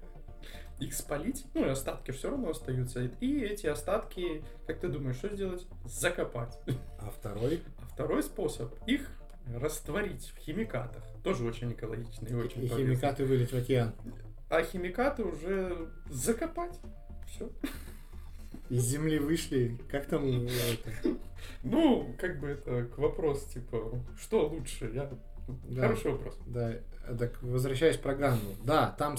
Их 0.80 0.92
спалить, 0.94 1.46
ну 1.54 1.64
и 1.64 1.68
остатки 1.68 2.10
все 2.10 2.30
равно 2.30 2.50
остаются. 2.50 3.04
И 3.20 3.40
эти 3.40 3.66
остатки, 3.66 4.42
как 4.66 4.80
ты 4.80 4.88
думаешь, 4.88 5.16
что 5.16 5.34
сделать? 5.34 5.66
Закопать. 5.84 6.58
А 6.98 7.10
второй? 7.10 7.62
А 7.80 7.86
второй 7.86 8.22
способ– 8.22 8.74
их 8.86 9.08
растворить 9.54 10.32
в 10.36 10.38
химикатах. 10.38 11.04
Тоже 11.22 11.44
очень 11.44 11.72
экологично 11.72 12.26
и 12.26 12.34
очень 12.34 12.64
и 12.64 12.68
полезно. 12.68 12.94
химикаты 12.94 13.24
вылить 13.24 13.52
в 13.52 13.56
океан. 13.56 13.94
А 14.54 14.62
химикаты 14.62 15.24
уже 15.24 15.88
закопать. 16.08 16.78
Все. 17.26 17.50
Из 18.70 18.84
земли 18.84 19.18
вышли. 19.18 19.78
Как 19.90 20.06
там 20.06 20.46
это? 20.46 21.18
Ну, 21.64 22.14
как 22.18 22.38
бы 22.40 22.48
это 22.48 22.84
к 22.84 22.98
вопросу, 22.98 23.48
типа, 23.52 24.00
что 24.16 24.46
лучше? 24.46 24.90
Я... 24.94 25.10
Да. 25.68 25.82
Хороший 25.82 26.12
вопрос. 26.12 26.38
Да, 26.46 26.74
так 27.18 27.42
возвращаясь 27.42 27.96
про 27.96 28.14
Ганну. 28.14 28.54
Да, 28.64 28.94
там 28.96 29.16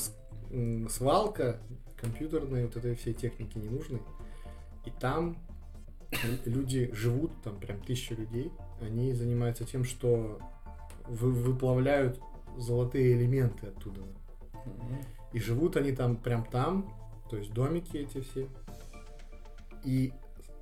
свалка 0.89 1.59
компьютерной 1.97 2.65
вот 2.65 2.77
этой 2.77 2.95
всей 2.95 3.13
техники 3.13 3.57
ненужной. 3.57 4.01
И 4.85 4.91
там 4.99 5.37
люди 6.45 6.89
живут, 6.93 7.31
там 7.43 7.59
прям 7.59 7.81
тысячи 7.81 8.13
людей. 8.13 8.51
Они 8.81 9.13
занимаются 9.13 9.65
тем, 9.65 9.83
что 9.83 10.39
вы- 11.07 11.31
выплавляют 11.31 12.19
золотые 12.57 13.13
элементы 13.13 13.67
оттуда. 13.67 14.01
И 15.35 15.39
живут 15.41 15.75
они 15.75 15.91
там 15.91 16.15
прям 16.15 16.45
там, 16.45 16.95
то 17.29 17.35
есть 17.35 17.51
домики 17.51 17.97
эти 17.97 18.21
все. 18.21 18.47
И 19.83 20.13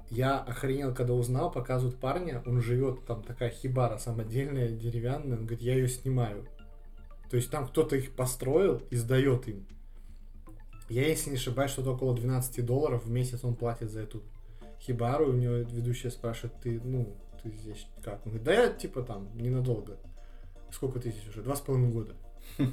я 0.09 0.39
охренел, 0.39 0.95
когда 0.95 1.13
узнал, 1.13 1.51
показывают 1.51 1.99
парня, 1.99 2.41
он 2.47 2.59
живет, 2.59 3.05
там 3.05 3.21
такая 3.21 3.51
хибара 3.51 3.99
самодельная, 3.99 4.69
деревянная, 4.69 5.37
он 5.37 5.45
говорит, 5.45 5.61
я 5.61 5.75
ее 5.75 5.87
снимаю. 5.87 6.47
То 7.29 7.37
есть 7.37 7.51
там 7.51 7.67
кто-то 7.67 7.95
их 7.95 8.15
построил 8.15 8.81
и 8.89 8.95
сдает 8.95 9.47
им. 9.47 9.67
Я, 10.89 11.07
если 11.07 11.29
не 11.29 11.35
ошибаюсь, 11.35 11.69
что-то 11.69 11.91
около 11.91 12.15
12 12.15 12.65
долларов 12.65 13.05
в 13.05 13.11
месяц 13.11 13.43
он 13.43 13.53
платит 13.53 13.91
за 13.91 14.01
эту 14.01 14.23
хибару, 14.81 15.27
и 15.27 15.35
у 15.35 15.37
него 15.37 15.53
ведущая 15.53 16.09
спрашивает, 16.09 16.59
ты, 16.63 16.81
ну, 16.83 17.15
ты 17.43 17.51
здесь 17.51 17.85
как? 18.03 18.25
Он 18.25 18.31
говорит, 18.31 18.43
да 18.43 18.53
я, 18.53 18.69
типа, 18.73 19.03
там, 19.03 19.29
ненадолго. 19.35 19.99
Сколько 20.71 20.99
ты 20.99 21.11
здесь 21.11 21.27
уже? 21.27 21.43
Два 21.43 21.55
с 21.55 21.61
половиной 21.61 21.91
года. 21.91 22.15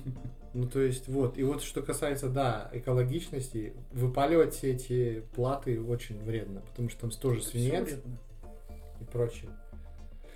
Ну, 0.53 0.69
то 0.69 0.81
есть, 0.81 1.07
вот. 1.07 1.39
И 1.39 1.45
вот 1.45 1.63
что 1.63 1.81
касается, 1.81 2.29
да, 2.29 2.69
экологичности, 2.73 3.73
выпаливать 3.93 4.53
все 4.53 4.73
эти 4.73 5.23
платы 5.35 5.81
очень 5.81 6.21
вредно, 6.25 6.61
потому 6.63 6.89
что 6.89 7.03
там 7.03 7.11
тоже 7.11 7.41
свинец 7.41 8.01
и 9.01 9.05
прочее. 9.05 9.51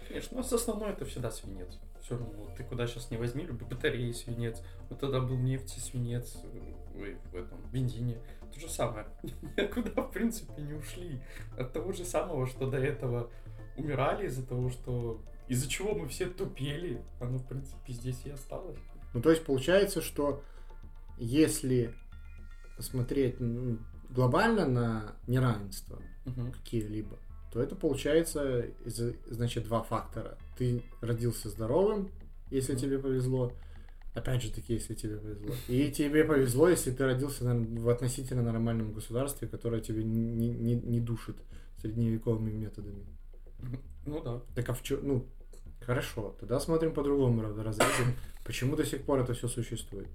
Конечно, 0.06 0.36
но 0.36 0.56
основное 0.56 0.92
это 0.92 1.04
всегда 1.04 1.32
свинец. 1.32 1.80
Все 2.00 2.16
равно, 2.16 2.28
вот 2.36 2.54
ты 2.54 2.62
куда 2.62 2.86
сейчас 2.86 3.10
не 3.10 3.16
возьми, 3.16 3.44
любой 3.44 3.66
батареи 3.66 4.12
свинец. 4.12 4.62
Вот 4.88 5.00
тогда 5.00 5.20
был 5.20 5.36
нефть 5.36 5.76
и 5.78 5.80
свинец. 5.80 6.36
ой, 6.94 7.16
в 7.32 7.34
этом 7.34 7.58
бензине. 7.72 8.18
То 8.52 8.60
же 8.60 8.68
самое. 8.68 9.06
Никуда, 9.56 10.02
в 10.02 10.12
принципе, 10.12 10.62
не 10.62 10.74
ушли. 10.74 11.20
От 11.58 11.72
того 11.72 11.92
же 11.92 12.04
самого, 12.04 12.46
что 12.46 12.70
до 12.70 12.76
этого 12.76 13.30
умирали 13.76 14.26
из-за 14.26 14.46
того, 14.46 14.70
что 14.70 15.20
из-за 15.48 15.68
чего 15.68 15.94
мы 15.94 16.06
все 16.06 16.26
тупели, 16.26 17.02
оно, 17.20 17.38
в 17.38 17.46
принципе, 17.46 17.92
здесь 17.92 18.20
и 18.24 18.30
осталось. 18.30 18.78
Ну, 19.14 19.22
то 19.22 19.30
есть 19.30 19.44
получается, 19.44 20.02
что 20.02 20.42
если 21.18 21.94
смотреть 22.78 23.36
глобально 24.10 24.66
на 24.66 25.12
неравенство 25.26 26.02
Мгм. 26.24 26.52
какие-либо, 26.52 27.16
то 27.52 27.62
это 27.62 27.76
получается, 27.76 28.66
значит, 29.26 29.64
два 29.64 29.82
фактора. 29.82 30.36
Ты 30.58 30.82
родился 31.00 31.48
здоровым, 31.48 32.10
если 32.50 32.72
Мгм. 32.72 32.80
тебе 32.82 32.98
повезло. 32.98 33.52
Опять 34.14 34.42
же 34.42 34.52
таки, 34.52 34.74
если 34.74 34.94
тебе 34.94 35.16
повезло. 35.16 35.54
И 35.68 35.90
тебе 35.90 36.24
повезло, 36.24 36.68
если 36.68 36.90
ты 36.90 37.04
родился 37.04 37.44
в 37.44 37.88
относительно 37.88 38.42
нормальном 38.42 38.92
государстве, 38.92 39.46
которое 39.48 39.80
тебе 39.80 40.02
не, 40.04 40.48
не, 40.50 40.74
не 40.74 41.00
душит 41.00 41.36
средневековыми 41.80 42.50
методами. 42.50 43.04
Ну 44.06 44.22
да. 44.22 44.40
Так 44.54 44.68
а 44.68 44.72
в 44.74 44.82
чё- 44.82 45.00
Ну, 45.02 45.24
хорошо, 45.84 46.36
тогда 46.40 46.60
смотрим 46.60 46.92
по 46.92 47.02
другому 47.02 47.42
разрезу. 47.42 47.82
Почему 48.44 48.76
до 48.76 48.84
сих 48.84 49.04
пор 49.04 49.20
это 49.20 49.34
все 49.34 49.48
существует? 49.48 50.08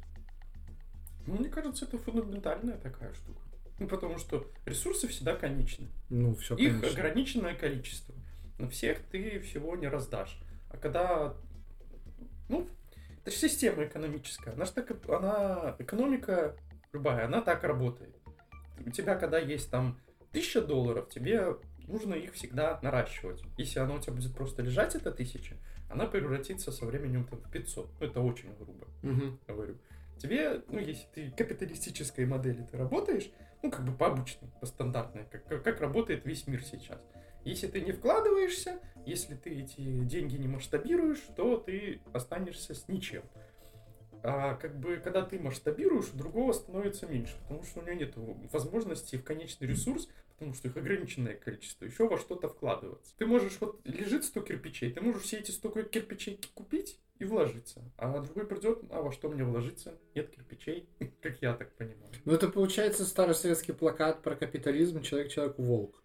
Ну, 1.26 1.38
мне 1.38 1.50
кажется, 1.50 1.86
это 1.86 1.98
фундаментальная 1.98 2.78
такая 2.78 3.14
штука. 3.14 3.42
Ну, 3.80 3.88
потому 3.88 4.18
что 4.18 4.46
ресурсы 4.66 5.08
всегда 5.08 5.36
конечны. 5.36 5.88
Ну, 6.10 6.36
все, 6.36 6.56
Их 6.56 6.82
конечно. 6.82 7.00
ограниченное 7.00 7.56
количество. 7.56 8.14
На 8.58 8.70
всех 8.70 9.00
ты 9.12 9.40
всего 9.40 9.76
не 9.76 9.88
раздашь. 9.88 10.40
А 10.70 10.78
когда... 10.78 11.36
Ну, 12.50 12.68
это 13.22 13.32
же 13.32 13.38
система 13.38 13.86
экономическая. 13.86 14.52
Она, 14.52 14.66
ж 14.66 14.70
так, 14.72 15.10
она 15.10 15.76
экономика 15.80 16.56
любая, 16.92 17.26
она 17.26 17.42
так 17.42 17.64
работает. 17.64 18.16
У 18.86 18.90
тебя, 18.90 19.16
когда 19.16 19.40
есть 19.40 19.70
там 19.70 20.00
тысяча 20.32 20.62
долларов, 20.62 21.10
тебе 21.10 21.56
нужно 21.90 22.14
их 22.14 22.34
всегда 22.34 22.80
наращивать. 22.82 23.42
Если 23.58 23.80
она 23.80 23.96
у 23.96 24.00
тебя 24.00 24.14
будет 24.14 24.34
просто 24.34 24.62
лежать, 24.62 24.96
эта 24.96 25.12
тысяча, 25.12 25.58
она 25.90 26.06
превратится 26.06 26.72
со 26.72 26.86
временем 26.86 27.26
там, 27.26 27.42
в 27.42 27.50
500. 27.50 28.00
Ну, 28.00 28.06
это 28.06 28.22
очень 28.22 28.54
грубо 28.56 28.88
Мгм. 29.02 29.40
говорю. 29.48 29.78
Тебе, 30.18 30.62
ну, 30.68 30.80
если 30.80 31.08
ты 31.14 31.32
капиталистической 31.32 32.26
модели 32.26 32.64
ты 32.64 32.78
работаешь, 32.78 33.30
ну, 33.64 33.72
как 33.72 33.86
бы 33.86 33.92
по 33.94 34.08
обычной, 34.08 34.50
по 34.60 34.66
стандартной, 34.66 35.26
как, 35.26 35.46
как, 35.46 35.64
как 35.64 35.82
работает 35.82 36.26
весь 36.26 36.46
мир 36.48 36.64
сейчас. 36.64 37.02
Если 37.46 37.68
ты 37.68 37.82
не 37.82 37.94
вкладываешься, 37.94 38.80
если 39.06 39.36
ты 39.36 39.62
эти 39.62 40.04
деньги 40.04 40.36
не 40.36 40.48
масштабируешь, 40.48 41.22
то 41.36 41.58
ты 41.58 42.02
останешься 42.14 42.74
с 42.74 42.88
ничем. 42.88 43.24
А 44.24 44.56
как 44.56 44.78
бы, 44.80 44.98
когда 44.98 45.24
ты 45.24 45.40
масштабируешь, 45.40 46.08
другого 46.08 46.52
становится 46.54 47.08
меньше, 47.08 47.36
потому 47.44 47.64
что 47.64 47.80
у 47.80 47.84
него 47.84 47.94
нет 47.96 48.14
возможности 48.52 49.16
в 49.16 49.24
конечный 49.24 49.68
ресурс, 49.68 50.10
потому 50.38 50.54
что 50.54 50.68
их 50.68 50.78
ограниченное 50.78 51.36
количество, 51.36 51.86
еще 51.86 52.08
во 52.08 52.18
что-то 52.18 52.48
вкладываться. 52.50 53.14
Ты 53.18 53.26
можешь, 53.26 53.58
вот 53.60 53.80
лежит 53.86 54.24
100 54.26 54.42
кирпичей, 54.42 54.92
ты 54.92 55.02
можешь 55.02 55.24
все 55.24 55.38
эти 55.38 55.52
100 55.52 55.70
кирпичей 55.84 56.40
купить 56.54 57.00
и 57.20 57.26
вложиться. 57.26 57.82
А 57.98 58.20
другой 58.20 58.46
придет, 58.46 58.80
а 58.90 59.02
во 59.02 59.12
что 59.12 59.30
мне 59.30 59.44
вложиться? 59.44 59.98
Нет 60.16 60.30
кирпичей, 60.30 60.88
как 61.22 61.42
я 61.42 61.54
так 61.54 61.72
понимаю. 61.76 62.12
Ну, 62.26 62.34
это 62.34 62.48
получается 62.50 63.06
старый 63.06 63.36
советский 63.36 63.74
плакат 63.74 64.22
про 64.22 64.36
капитализм 64.36 65.02
«Человек 65.02 65.30
человеку 65.32 65.62
волк». 65.64 66.02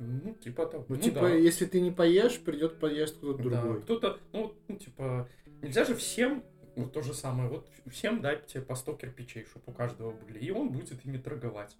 Ну, 0.00 0.34
типа 0.34 0.66
того. 0.66 0.84
Ну, 0.88 0.96
Ну 0.96 1.00
типа, 1.02 1.20
да. 1.20 1.28
если 1.30 1.66
ты 1.66 1.80
не 1.80 1.92
поешь, 1.92 2.40
придет 2.40 2.80
поесть 2.80 3.16
кто-то 3.18 3.42
Да, 3.44 3.60
другой. 3.62 3.82
кто-то, 3.82 4.18
ну, 4.32 4.52
ну, 4.66 4.76
типа, 4.76 5.28
нельзя 5.62 5.84
же 5.84 5.94
всем, 5.94 6.42
вот 6.76 6.92
то 6.92 7.02
же 7.02 7.14
самое, 7.14 7.48
вот 7.48 7.68
всем 7.90 8.20
дать 8.20 8.46
тебе 8.46 8.62
по 8.62 8.74
100 8.74 8.94
кирпичей, 8.94 9.44
чтобы 9.44 9.64
у 9.66 9.72
каждого 9.72 10.12
были, 10.12 10.38
и 10.38 10.50
он 10.50 10.70
будет 10.70 11.04
ими 11.04 11.18
торговать. 11.18 11.76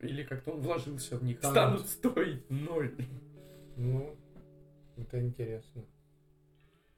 Или 0.00 0.24
как-то 0.24 0.52
он 0.52 0.60
вложился 0.60 1.16
в 1.16 1.24
них, 1.24 1.40
Да. 1.40 1.50
станут 1.50 1.86
стоить 1.88 2.48
ноль. 2.50 2.94
Ну, 3.76 4.14
это 4.96 5.20
интересно. 5.20 5.84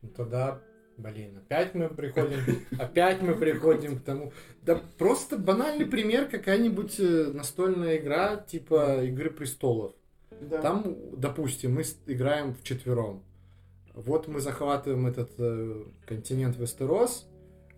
Ну, 0.03 0.09
тогда, 0.11 0.61
блин, 0.97 1.39
опять 1.39 1.75
мы 1.75 1.89
приходим, 1.89 2.41
опять 2.79 3.23
мы 3.23 3.35
приходим 3.35 3.99
к 3.99 4.03
тому. 4.03 4.33
Да 4.63 4.81
просто 4.99 5.39
банальный 5.39 5.87
пример, 5.87 6.29
какая-нибудь 6.29 6.99
э, 6.99 7.31
настольная 7.33 7.99
игра, 7.99 8.37
типа 8.37 9.05
Игры 9.05 9.31
престолов. 9.31 9.95
Там, 10.63 10.97
допустим, 11.17 11.75
мы 11.75 11.83
играем 12.07 12.55
в 12.55 12.63
четвером. 12.63 13.25
Вот 13.95 14.29
мы 14.29 14.41
захватываем 14.41 15.07
этот 15.07 15.33
э, 15.39 15.85
континент 16.07 16.57
Вестерос. 16.57 17.28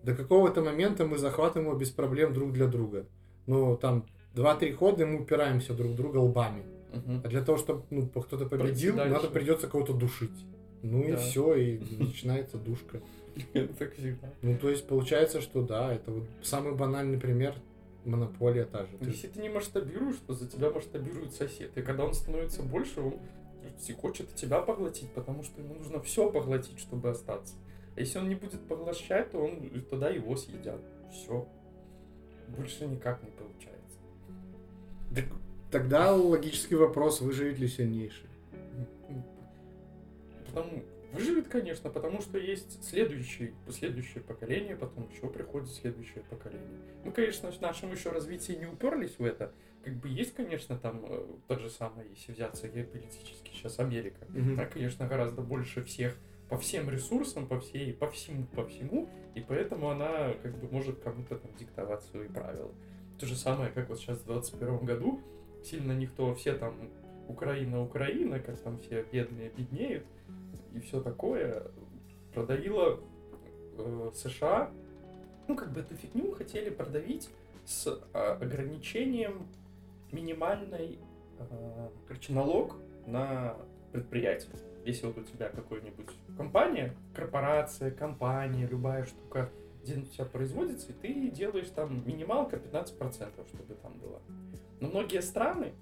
До 0.03 0.15
какого-то 0.15 0.63
момента 0.63 1.05
мы 1.05 1.19
захватываем 1.19 1.69
его 1.69 1.79
без 1.79 1.91
проблем 1.91 2.33
друг 2.33 2.53
для 2.53 2.67
друга. 2.67 3.07
Но 3.47 3.77
там 3.77 4.07
2-3 4.35 4.73
хода 4.75 5.03
и 5.03 5.07
мы 5.07 5.21
упираемся 5.21 5.75
друг 5.75 5.95
друга 5.95 6.19
лбами. 6.19 6.65
Мгм. 6.93 7.23
А 7.25 7.29
для 7.29 7.43
того, 7.43 7.59
чтобы 7.59 7.85
ну, 7.91 8.07
кто-то 8.09 8.47
победил, 8.47 8.95
Пройти 8.95 9.13
надо 9.13 9.29
придется 9.29 9.69
кого-то 9.69 9.93
душить. 9.93 10.47
Ну 10.83 11.03
и 11.03 11.13
Да. 11.13 11.17
все, 11.19 11.55
и 11.55 11.81
начинается 11.99 12.57
душка. 12.57 13.01
Так 13.79 13.95
всегда. 13.95 14.33
Ну, 14.43 14.59
то 14.59 14.71
есть 14.71 14.87
получается, 14.87 15.41
что 15.41 15.63
да, 15.63 15.93
это 15.95 16.11
вот 16.11 16.25
самый 16.43 16.75
банальный 16.75 17.19
пример 17.19 17.55
монополия 18.05 18.65
та 18.65 18.87
же. 18.87 18.91
Если 19.03 19.29
ты 19.29 19.41
не 19.41 19.49
масштабируешь, 19.49 20.17
то 20.27 20.35
за 20.35 20.49
тебя 20.49 20.71
масштабирует 20.71 21.35
сосед. 21.35 21.77
И 21.77 21.83
когда 21.83 22.05
он 22.05 22.15
становится 22.15 22.63
больше, 22.63 23.01
он 23.01 23.15
хочет 24.01 24.35
тебя 24.35 24.61
поглотить, 24.61 25.11
потому 25.11 25.43
что 25.43 25.61
ему 25.61 25.75
нужно 25.75 26.01
все 26.01 26.31
поглотить, 26.31 26.79
чтобы 26.79 27.11
остаться. 27.11 27.55
Если 27.97 28.19
он 28.19 28.29
не 28.29 28.35
будет 28.35 28.61
поглощать, 28.67 29.31
то 29.31 29.39
он 29.39 29.71
тогда 29.91 30.11
его 30.11 30.37
съедят. 30.37 30.81
Все. 31.13 31.47
Больше 32.49 32.87
никак 32.87 33.23
не 33.23 33.31
получается. 33.31 33.99
Так 35.15 35.25
Тогда 35.71 36.13
логический 36.13 36.75
вопрос, 36.75 37.21
выживет 37.21 37.59
ли 37.61 37.69
сильнейший. 37.69 38.29
Потому, 40.47 40.83
выживет, 41.13 41.47
конечно, 41.47 41.91
потому 41.91 42.21
что 42.21 42.39
есть 42.39 42.83
следующий, 42.83 43.55
следующее 43.71 44.25
поколение, 44.25 44.75
потом 44.75 45.09
еще 45.09 45.29
приходит 45.29 45.71
следующее 45.71 46.25
поколение. 46.29 46.67
Мы, 47.05 47.13
конечно, 47.13 47.53
в 47.53 47.61
нашем 47.61 47.93
еще 47.93 48.11
развитии 48.11 48.53
не 48.53 48.67
уперлись 48.67 49.17
в 49.19 49.25
это. 49.25 49.53
Как 49.85 49.95
бы 49.95 50.09
есть, 50.09 50.35
конечно, 50.35 50.77
там 50.77 51.05
э, 51.09 51.25
тот 51.47 51.61
же 51.61 51.71
самый, 51.71 52.07
если 52.11 52.33
взяться 52.33 52.67
геополитически, 52.67 53.53
сейчас 53.53 53.79
Америка. 53.79 54.27
Она, 54.35 54.67
конечно, 54.67 55.07
гораздо 55.07 55.41
больше 55.41 55.85
всех 55.85 56.17
по 56.51 56.59
всем 56.59 56.91
ресурсам, 56.91 57.47
по 57.47 57.61
всей, 57.61 57.95
по 57.95 58.11
всему, 58.11 58.45
по 58.47 58.67
всему, 58.67 59.09
и 59.37 59.41
поэтому 59.41 59.89
она 59.89 60.35
как 60.43 60.59
бы 60.59 60.69
может 60.71 60.99
кому-то 60.99 61.39
там 61.39 61.51
диктовать 61.57 62.03
свои 62.03 62.27
правила. 62.27 62.73
То 63.19 63.27
же 63.27 63.37
самое, 63.37 63.71
как 63.71 63.89
вот 63.89 63.99
сейчас 63.99 64.19
в 64.19 64.27
21 64.27 64.85
году, 64.85 65.21
сильно 65.63 65.93
никто, 65.93 66.35
все 66.35 66.55
там 66.55 66.91
Украина, 67.29 67.81
Украина, 67.81 68.41
как 68.41 68.59
там 68.61 68.81
все 68.81 69.05
бедные 69.13 69.51
беднеют, 69.51 70.05
и 70.75 70.81
все 70.81 71.01
такое, 71.01 71.71
продавила 72.35 72.99
э, 73.79 74.11
США, 74.15 74.73
ну, 75.47 75.55
как 75.55 75.73
бы 75.73 75.81
эту 75.81 75.95
фигню 75.95 76.33
хотели 76.33 76.71
продавить 76.71 77.29
с 77.65 77.87
а, 78.13 78.35
ограничением 78.41 79.47
минимальной, 80.11 80.99
э, 81.39 81.89
короче, 82.09 82.33
налог 82.33 82.77
на 83.07 83.57
предприятие. 83.93 84.51
Если 84.85 85.07
вот 85.07 85.19
у 85.19 85.23
тебя 85.23 85.49
какой-нибудь 85.49 86.09
компания, 86.37 86.95
корпорация, 87.15 87.91
компания, 87.91 88.67
любая 88.67 89.05
штука, 89.05 89.51
где 89.83 89.97
у 89.97 90.03
тебя 90.03 90.25
производится, 90.25 90.91
и 90.91 90.93
ты 90.93 91.31
делаешь 91.31 91.69
там 91.75 92.07
минималка 92.07 92.57
15%, 92.57 92.99
чтобы 93.49 93.75
там 93.75 93.99
было. 93.99 94.21
Но 94.81 94.89
многие 94.89 95.21
страны, 95.21 95.73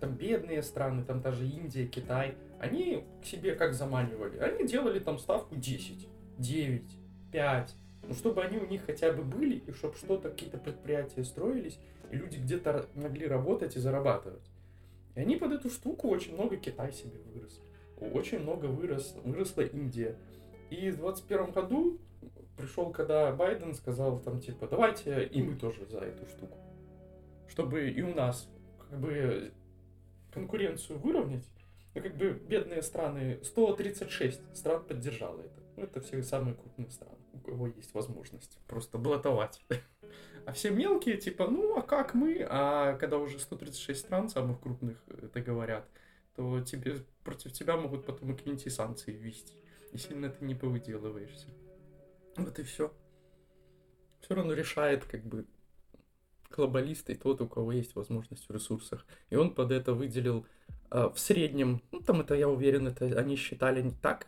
там 0.00 0.14
бедные 0.14 0.62
страны, 0.62 1.04
там 1.04 1.20
даже 1.20 1.46
Индия, 1.46 1.86
Китай, 1.86 2.36
они 2.60 3.04
к 3.22 3.26
себе 3.26 3.54
как 3.54 3.74
заманивали? 3.74 4.38
Они 4.38 4.66
делали 4.66 4.98
там 4.98 5.18
ставку 5.18 5.56
10, 5.56 6.08
9, 6.38 6.82
5, 7.32 7.76
ну, 8.08 8.14
чтобы 8.14 8.42
они 8.42 8.58
у 8.58 8.66
них 8.66 8.84
хотя 8.86 9.12
бы 9.12 9.22
были, 9.22 9.56
и 9.56 9.72
чтобы 9.72 9.94
что-то, 9.96 10.30
какие-то 10.30 10.58
предприятия 10.58 11.24
строились, 11.24 11.78
и 12.10 12.16
люди 12.16 12.38
где-то 12.38 12.86
могли 12.94 13.26
работать 13.26 13.76
и 13.76 13.80
зарабатывать. 13.80 14.50
И 15.14 15.20
они 15.20 15.36
под 15.36 15.52
эту 15.52 15.70
штуку 15.70 16.08
очень 16.08 16.34
много 16.34 16.56
Китай 16.56 16.92
себе 16.92 17.18
вырос. 17.32 17.60
Очень 18.00 18.40
много 18.40 18.66
вырос, 18.66 19.14
выросла 19.24 19.62
Индия. 19.62 20.16
И 20.70 20.90
в 20.90 20.98
21 20.98 21.50
году 21.52 21.98
пришел, 22.56 22.90
когда 22.90 23.32
Байден 23.32 23.74
сказал 23.74 24.18
там 24.20 24.40
типа, 24.40 24.68
давайте 24.68 25.24
и 25.24 25.42
мы 25.42 25.56
тоже 25.56 25.86
за 25.86 26.00
эту 26.00 26.26
штуку. 26.26 26.56
Чтобы 27.48 27.90
и 27.90 28.02
у 28.02 28.14
нас 28.14 28.48
как 28.90 29.00
бы 29.00 29.52
конкуренцию 30.32 30.98
выровнять. 30.98 31.46
Ну, 31.94 32.02
как 32.02 32.16
бы 32.16 32.30
бедные 32.30 32.82
страны, 32.82 33.40
136 33.42 34.56
стран 34.56 34.84
поддержало 34.84 35.40
это. 35.40 35.60
Ну, 35.76 35.82
это 35.82 36.00
все 36.00 36.22
самые 36.22 36.54
крупные 36.54 36.90
страны, 36.90 37.18
у 37.32 37.38
кого 37.38 37.66
есть 37.66 37.92
возможность 37.94 38.58
просто 38.66 38.98
блатовать. 38.98 39.64
А 40.46 40.52
все 40.52 40.70
мелкие, 40.70 41.18
типа, 41.18 41.48
ну, 41.48 41.76
а 41.76 41.82
как 41.82 42.14
мы? 42.14 42.44
А 42.48 42.94
когда 42.94 43.18
уже 43.18 43.38
136 43.38 44.00
стран 44.00 44.30
самых 44.30 44.58
крупных 44.60 44.96
это 45.06 45.42
говорят, 45.42 45.86
то 46.36 46.60
тебе, 46.60 47.04
против 47.24 47.52
тебя 47.52 47.76
могут 47.76 48.06
потом 48.06 48.32
и 48.32 48.36
какие-нибудь 48.36 48.72
санкции 48.72 49.12
ввести. 49.12 49.54
И 49.92 49.98
сильно 49.98 50.30
ты 50.30 50.44
не 50.44 50.54
повыделываешься. 50.54 51.48
Вот 52.36 52.58
и 52.58 52.62
все. 52.62 52.92
Все 54.20 54.34
равно 54.34 54.52
решает, 54.52 55.04
как 55.04 55.24
бы, 55.24 55.46
глобалист 56.50 57.10
и 57.10 57.14
тот, 57.14 57.40
у 57.40 57.48
кого 57.48 57.72
есть 57.72 57.94
возможность 57.94 58.48
в 58.48 58.52
ресурсах. 58.52 59.06
И 59.30 59.36
он 59.36 59.54
под 59.54 59.72
это 59.72 59.94
выделил 59.94 60.46
э, 60.90 61.08
в 61.14 61.18
среднем, 61.18 61.82
ну 61.92 62.00
там 62.00 62.20
это, 62.20 62.34
я 62.34 62.48
уверен, 62.48 62.88
это 62.88 63.06
они 63.18 63.36
считали 63.36 63.82
не 63.82 63.92
так, 63.92 64.26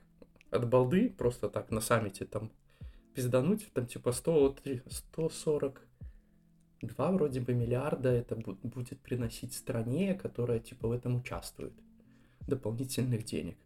от 0.50 0.68
балды, 0.68 1.10
просто 1.10 1.48
так 1.48 1.70
на 1.70 1.80
саммите 1.80 2.26
там 2.26 2.52
пиздануть, 3.14 3.72
там 3.72 3.86
типа 3.86 4.12
100, 4.12 4.56
142 4.88 7.12
вроде 7.12 7.40
бы 7.40 7.54
миллиарда 7.54 8.10
это 8.10 8.36
будет 8.36 9.00
приносить 9.00 9.54
стране, 9.54 10.14
которая 10.14 10.60
типа 10.60 10.88
в 10.88 10.92
этом 10.92 11.16
участвует, 11.16 11.72
дополнительных 12.46 13.24
денег. 13.24 13.56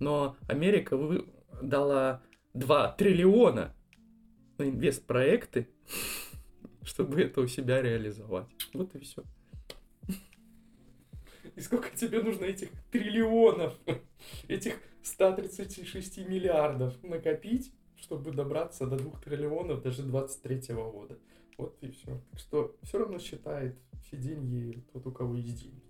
Но 0.00 0.36
Америка 0.48 0.96
вы... 0.96 1.26
дала 1.62 2.22
2 2.54 2.92
триллиона 2.92 3.74
на 4.58 4.68
инвестпроекты, 4.68 5.68
чтобы 6.82 7.20
это 7.22 7.40
у 7.40 7.46
себя 7.46 7.82
реализовать. 7.82 8.48
Вот 8.72 8.94
и 8.94 9.00
все. 9.00 9.24
И 11.56 11.60
сколько 11.60 11.94
тебе 11.96 12.22
нужно 12.22 12.44
этих 12.44 12.70
триллионов, 12.90 13.78
этих 14.48 14.78
136 15.02 16.18
миллиардов 16.26 17.00
накопить, 17.02 17.72
чтобы 17.96 18.32
добраться 18.32 18.86
до 18.86 18.96
2 18.96 19.20
триллионов 19.20 19.82
даже 19.82 20.02
23 20.02 20.74
года. 20.74 21.18
Вот 21.56 21.76
и 21.80 21.90
все. 21.90 22.20
Так 22.30 22.40
что 22.40 22.76
все 22.82 22.98
равно 22.98 23.18
считает 23.18 23.76
все 24.02 24.16
деньги 24.16 24.82
тот, 24.92 25.06
у 25.06 25.12
кого 25.12 25.36
есть 25.36 25.62
деньги. 25.62 25.82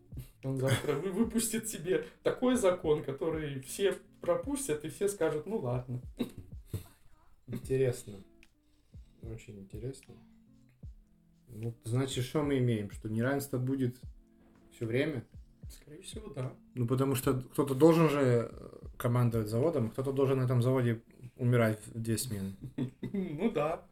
Он 0.42 0.58
завтра 0.58 0.94
выпустит 0.94 1.68
себе 1.68 2.06
такой 2.22 2.56
закон, 2.56 3.02
который 3.02 3.60
все 3.60 3.98
пропустят, 4.20 4.84
и 4.84 4.88
все 4.88 5.08
скажут, 5.08 5.46
ну 5.46 5.58
ладно. 5.58 6.00
Интересно. 7.46 8.22
Очень 9.22 9.60
интересно. 9.60 10.14
Ну, 11.48 11.74
значит, 11.84 12.24
что 12.24 12.42
мы 12.42 12.58
имеем? 12.58 12.90
Что 12.90 13.08
неравенство 13.08 13.58
будет 13.58 13.96
все 14.72 14.86
время? 14.86 15.24
Скорее 15.68 16.02
всего, 16.02 16.28
да. 16.30 16.52
Ну, 16.74 16.86
потому 16.86 17.14
что 17.14 17.40
кто-то 17.40 17.74
должен 17.74 18.08
же 18.10 18.50
э, 18.50 18.86
командовать 18.96 19.48
заводом, 19.48 19.90
кто-то 19.90 20.12
должен 20.12 20.38
на 20.38 20.44
этом 20.44 20.62
заводе 20.62 21.00
умирать 21.36 21.80
в 21.86 22.00
две 22.00 22.18
смены. 22.18 22.54
Ну 23.12 23.50
да. 23.50 23.86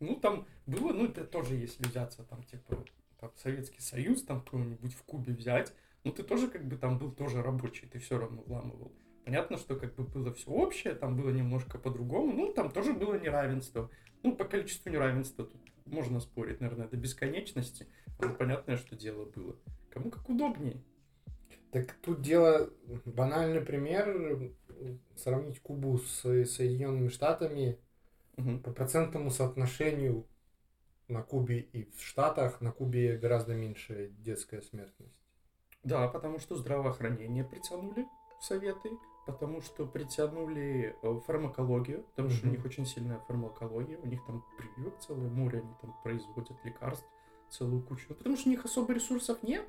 Ну 0.00 0.14
там 0.16 0.46
было, 0.66 0.92
ну 0.92 1.06
это 1.06 1.24
тоже 1.24 1.56
если 1.56 1.82
взяться 1.84 2.22
там 2.22 2.44
типа 2.44 2.84
там, 3.20 3.32
Советский 3.36 3.80
Союз, 3.80 4.22
там 4.22 4.40
какой-нибудь 4.40 4.94
в 4.94 5.02
Кубе 5.04 5.32
взять, 5.32 5.72
ну 6.04 6.12
ты 6.12 6.22
тоже 6.22 6.48
как 6.48 6.64
бы 6.66 6.76
там 6.76 6.98
был 6.98 7.12
тоже 7.12 7.42
рабочий, 7.42 7.86
ты 7.86 7.98
все 7.98 8.18
равно 8.18 8.42
вламывал. 8.42 8.92
Понятно, 9.24 9.58
что 9.58 9.76
как 9.76 9.94
бы 9.94 10.04
было 10.04 10.32
все 10.32 10.50
общее, 10.50 10.94
там 10.94 11.16
было 11.16 11.30
немножко 11.30 11.78
по-другому, 11.78 12.32
ну 12.32 12.52
там 12.52 12.70
тоже 12.70 12.94
было 12.94 13.18
неравенство. 13.18 13.90
Ну 14.22 14.34
по 14.34 14.44
количеству 14.44 14.90
неравенства 14.90 15.44
тут 15.44 15.60
можно 15.84 16.20
спорить, 16.20 16.60
наверное, 16.60 16.88
до 16.88 16.96
бесконечности, 16.96 17.86
но 18.20 18.32
понятное, 18.34 18.76
что 18.76 18.96
дело 18.96 19.24
было. 19.24 19.56
Кому 19.90 20.10
как 20.10 20.28
удобнее. 20.28 20.82
Так 21.70 21.92
тут 22.00 22.22
дело, 22.22 22.70
банальный 23.04 23.60
пример, 23.60 24.52
сравнить 25.16 25.60
Кубу 25.60 25.98
с 25.98 26.22
Соединенными 26.22 27.08
Штатами 27.08 27.78
угу. 28.36 28.58
по 28.58 28.70
процентному 28.72 29.30
соотношению 29.30 30.26
на 31.08 31.22
Кубе 31.22 31.60
и 31.60 31.90
в 31.90 32.02
Штатах, 32.02 32.60
на 32.60 32.72
Кубе 32.72 33.16
гораздо 33.16 33.54
меньше 33.54 34.12
детская 34.18 34.60
смертность. 34.60 35.14
Да, 35.82 36.08
потому 36.08 36.38
что 36.38 36.56
здравоохранение 36.56 37.44
притянули 37.44 38.06
в 38.40 38.44
Советы, 38.44 38.90
потому 39.26 39.60
что 39.60 39.86
притянули 39.86 40.96
э, 41.02 41.20
фармакологию, 41.26 42.04
потому 42.10 42.30
что 42.30 42.46
у 42.48 42.50
них 42.50 42.64
очень 42.64 42.86
сильная 42.86 43.18
фармакология, 43.20 43.98
у 43.98 44.06
них 44.06 44.24
там 44.26 44.44
прививок 44.56 44.98
целое 45.00 45.28
море, 45.28 45.60
они 45.60 45.74
там 45.80 45.94
производят 46.02 46.56
лекарств 46.64 47.06
целую 47.50 47.82
кучу, 47.82 48.06
ну, 48.10 48.14
потому 48.14 48.36
что 48.36 48.48
у 48.48 48.52
них 48.52 48.64
особо 48.64 48.92
ресурсов 48.92 49.42
нет, 49.42 49.66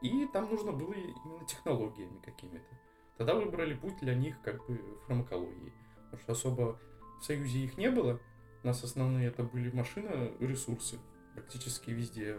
и 0.00 0.26
там 0.32 0.50
нужно 0.50 0.72
было 0.72 0.92
именно 0.92 1.44
технологиями 1.46 2.18
какими-то. 2.24 2.78
Тогда 3.16 3.34
выбрали 3.34 3.74
путь 3.74 3.98
для 4.00 4.14
них 4.14 4.40
как 4.42 4.66
бы 4.66 4.80
фармакологии. 5.06 5.72
Потому 6.10 6.22
что 6.22 6.32
особо 6.32 6.78
в 7.20 7.24
Союзе 7.24 7.60
их 7.60 7.78
не 7.78 7.90
было. 7.90 8.20
У 8.62 8.66
нас 8.66 8.82
основные 8.84 9.28
это 9.28 9.42
были 9.42 9.70
машины, 9.70 10.32
ресурсы. 10.40 10.98
Практически 11.34 11.90
везде 11.90 12.36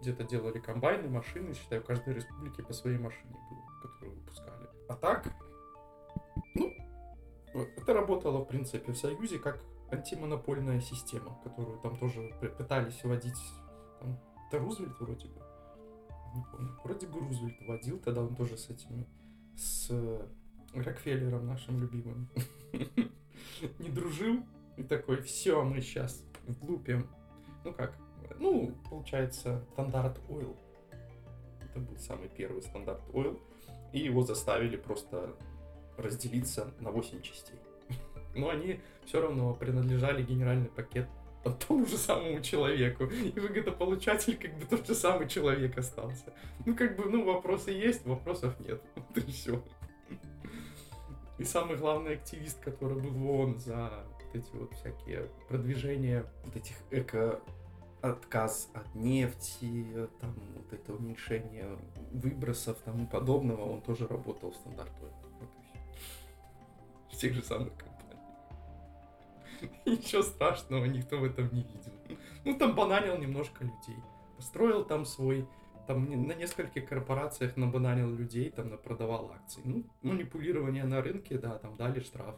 где-то 0.00 0.24
делали 0.24 0.58
комбайны, 0.58 1.08
машины. 1.08 1.54
Считаю, 1.54 1.82
в 1.82 1.86
каждой 1.86 2.14
республике 2.14 2.62
по 2.62 2.72
своей 2.72 2.98
машине 2.98 3.34
было, 3.50 3.80
которую 3.80 4.18
выпускали. 4.20 4.68
А 4.88 4.96
так, 4.96 5.32
ну, 6.54 6.72
это 7.54 7.94
работало, 7.94 8.40
в 8.40 8.44
принципе, 8.44 8.92
в 8.92 8.98
Союзе 8.98 9.38
как 9.38 9.62
антимонопольная 9.90 10.80
система, 10.80 11.38
которую 11.42 11.78
там 11.78 11.96
тоже 11.96 12.34
пытались 12.58 13.02
вводить. 13.02 13.40
Там, 14.00 14.18
это 14.48 14.58
Рузвельт 14.58 14.98
вроде 15.00 15.28
бы 15.28 15.40
не 16.34 16.44
помню. 16.50 16.72
Вроде 16.82 17.06
бы 17.06 17.20
Рузвельт 17.20 17.60
водил, 17.66 17.98
тогда 17.98 18.22
он 18.22 18.34
тоже 18.34 18.56
с 18.56 18.68
этими, 18.68 19.06
с 19.56 19.90
Рокфеллером 20.74 21.46
нашим 21.46 21.80
любимым, 21.80 22.28
не 23.78 23.88
дружил. 23.88 24.44
И 24.76 24.82
такой, 24.82 25.22
все, 25.22 25.62
мы 25.62 25.80
сейчас 25.80 26.22
влупим. 26.46 27.08
Ну 27.64 27.72
как, 27.72 27.96
ну, 28.38 28.74
получается, 28.90 29.64
стандарт 29.72 30.18
Oil. 30.28 30.56
Это 31.60 31.80
был 31.80 31.96
самый 31.98 32.28
первый 32.28 32.62
стандарт 32.62 33.02
Oil. 33.12 33.40
И 33.92 34.00
его 34.00 34.22
заставили 34.22 34.76
просто 34.76 35.34
разделиться 35.96 36.72
на 36.80 36.90
8 36.90 37.22
частей. 37.22 37.58
Но 38.34 38.50
они 38.50 38.80
все 39.04 39.20
равно 39.20 39.54
принадлежали 39.54 40.22
генеральный 40.22 40.68
пакет 40.68 41.08
тому 41.66 41.86
же 41.86 41.96
самому 41.96 42.40
человеку. 42.40 43.04
И 43.04 43.38
выгодополучатель 43.38 44.36
как 44.36 44.56
бы 44.58 44.66
тот 44.66 44.86
же 44.86 44.94
самый 44.94 45.28
человек 45.28 45.76
остался. 45.78 46.32
Ну, 46.64 46.74
как 46.74 46.96
бы, 46.96 47.04
ну, 47.04 47.24
вопросы 47.24 47.70
есть, 47.70 48.04
вопросов 48.06 48.58
нет. 48.60 48.80
Вот 48.94 49.18
и 49.18 49.32
все. 49.32 49.62
И 51.38 51.44
самый 51.44 51.76
главный 51.76 52.14
активист, 52.14 52.60
который 52.60 53.00
был 53.00 53.10
в 53.10 53.58
за 53.58 54.04
эти 54.34 54.54
вот 54.54 54.72
всякие 54.74 55.28
продвижения 55.48 56.24
вот 56.44 56.56
этих 56.56 56.76
эко 56.90 57.40
отказ 58.02 58.70
от 58.74 58.94
нефти, 58.94 60.08
там 60.20 60.34
вот 60.56 60.72
это 60.72 60.92
уменьшение 60.92 61.78
выбросов 62.12 62.78
тому 62.84 63.06
подобного, 63.06 63.62
он 63.62 63.80
тоже 63.80 64.06
работал 64.06 64.50
в 64.50 64.56
стандарту. 64.56 64.92
Вот 65.40 65.48
В 67.10 67.16
тех 67.16 67.32
же 67.32 67.42
самых 67.42 67.72
Ничего 69.86 70.22
страшного, 70.22 70.84
никто 70.84 71.18
в 71.18 71.24
этом 71.24 71.52
не 71.52 71.62
видел. 71.62 72.18
Ну, 72.44 72.58
там 72.58 72.74
бананил 72.74 73.16
немножко 73.18 73.64
людей. 73.64 73.96
Построил 74.36 74.84
там 74.84 75.06
свой, 75.06 75.46
там 75.86 76.26
на 76.26 76.32
нескольких 76.32 76.86
корпорациях 76.86 77.56
набананил 77.56 78.10
людей, 78.10 78.50
там 78.50 78.76
продавал 78.78 79.32
акции. 79.34 79.62
Ну, 79.64 79.84
манипулирование 80.02 80.84
на 80.84 81.00
рынке, 81.00 81.38
да, 81.38 81.58
там 81.58 81.76
дали 81.76 82.00
штраф. 82.00 82.36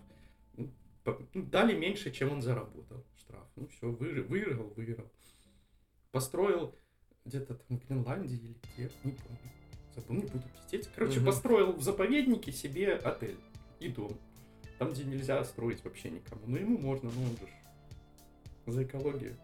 Ну, 1.07 1.29
ну 1.35 1.43
дали 1.45 1.77
меньше, 1.77 2.11
чем 2.11 2.33
он 2.33 2.43
заработал 2.43 3.05
штраф. 3.17 3.47
Ну, 3.57 3.69
все, 3.69 3.89
выиграл, 3.89 4.73
выиграл. 4.77 5.11
Построил 6.11 6.75
где-то 7.25 7.55
там 7.55 7.79
в 7.79 7.87
Гренландии 7.87 8.37
или 8.37 8.57
где, 8.75 8.91
не 9.05 9.13
помню. 9.13 9.39
Забыл, 9.95 10.17
не 10.17 10.23
буду 10.23 10.45
пиздеть. 10.55 10.89
Короче, 10.95 11.19
угу. 11.19 11.27
построил 11.27 11.73
в 11.73 11.83
заповеднике 11.83 12.53
себе 12.53 12.95
отель 12.95 13.39
и 13.81 13.89
дом. 13.89 14.19
Там, 14.79 14.93
где 14.93 15.05
нельзя 15.05 15.43
строить 15.45 15.83
вообще 15.85 16.11
никому. 16.11 16.43
Но 16.47 16.59
ему 16.59 16.79
можно, 16.79 17.11
ну 17.11 17.23
он 17.23 17.37
же 17.37 17.49
за 18.67 18.85
экологию. 18.85 19.37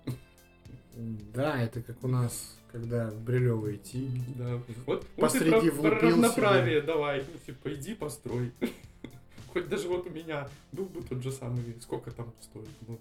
Да, 0.94 1.62
это 1.62 1.82
как 1.82 2.02
у 2.04 2.08
нас, 2.08 2.58
когда 2.70 3.10
в 3.10 3.22
Брилево 3.22 3.74
идти. 3.74 4.10
Да. 4.36 4.60
Вот, 4.86 5.06
посреди 5.16 5.70
вот 5.70 5.80
про, 5.80 5.98
про 5.98 6.10
равноправие 6.10 6.80
себе. 6.80 6.86
давай. 6.86 7.20
Ну, 7.20 7.38
типа, 7.46 7.74
иди 7.74 7.94
построй. 7.94 8.52
Хоть 9.52 9.68
даже 9.68 9.88
вот 9.88 10.06
у 10.06 10.10
меня 10.10 10.48
был 10.72 10.86
бы 10.86 11.02
тот 11.02 11.22
же 11.22 11.30
самый, 11.30 11.76
сколько 11.80 12.10
там 12.10 12.32
стоит? 12.40 12.68
Ну, 12.88 12.98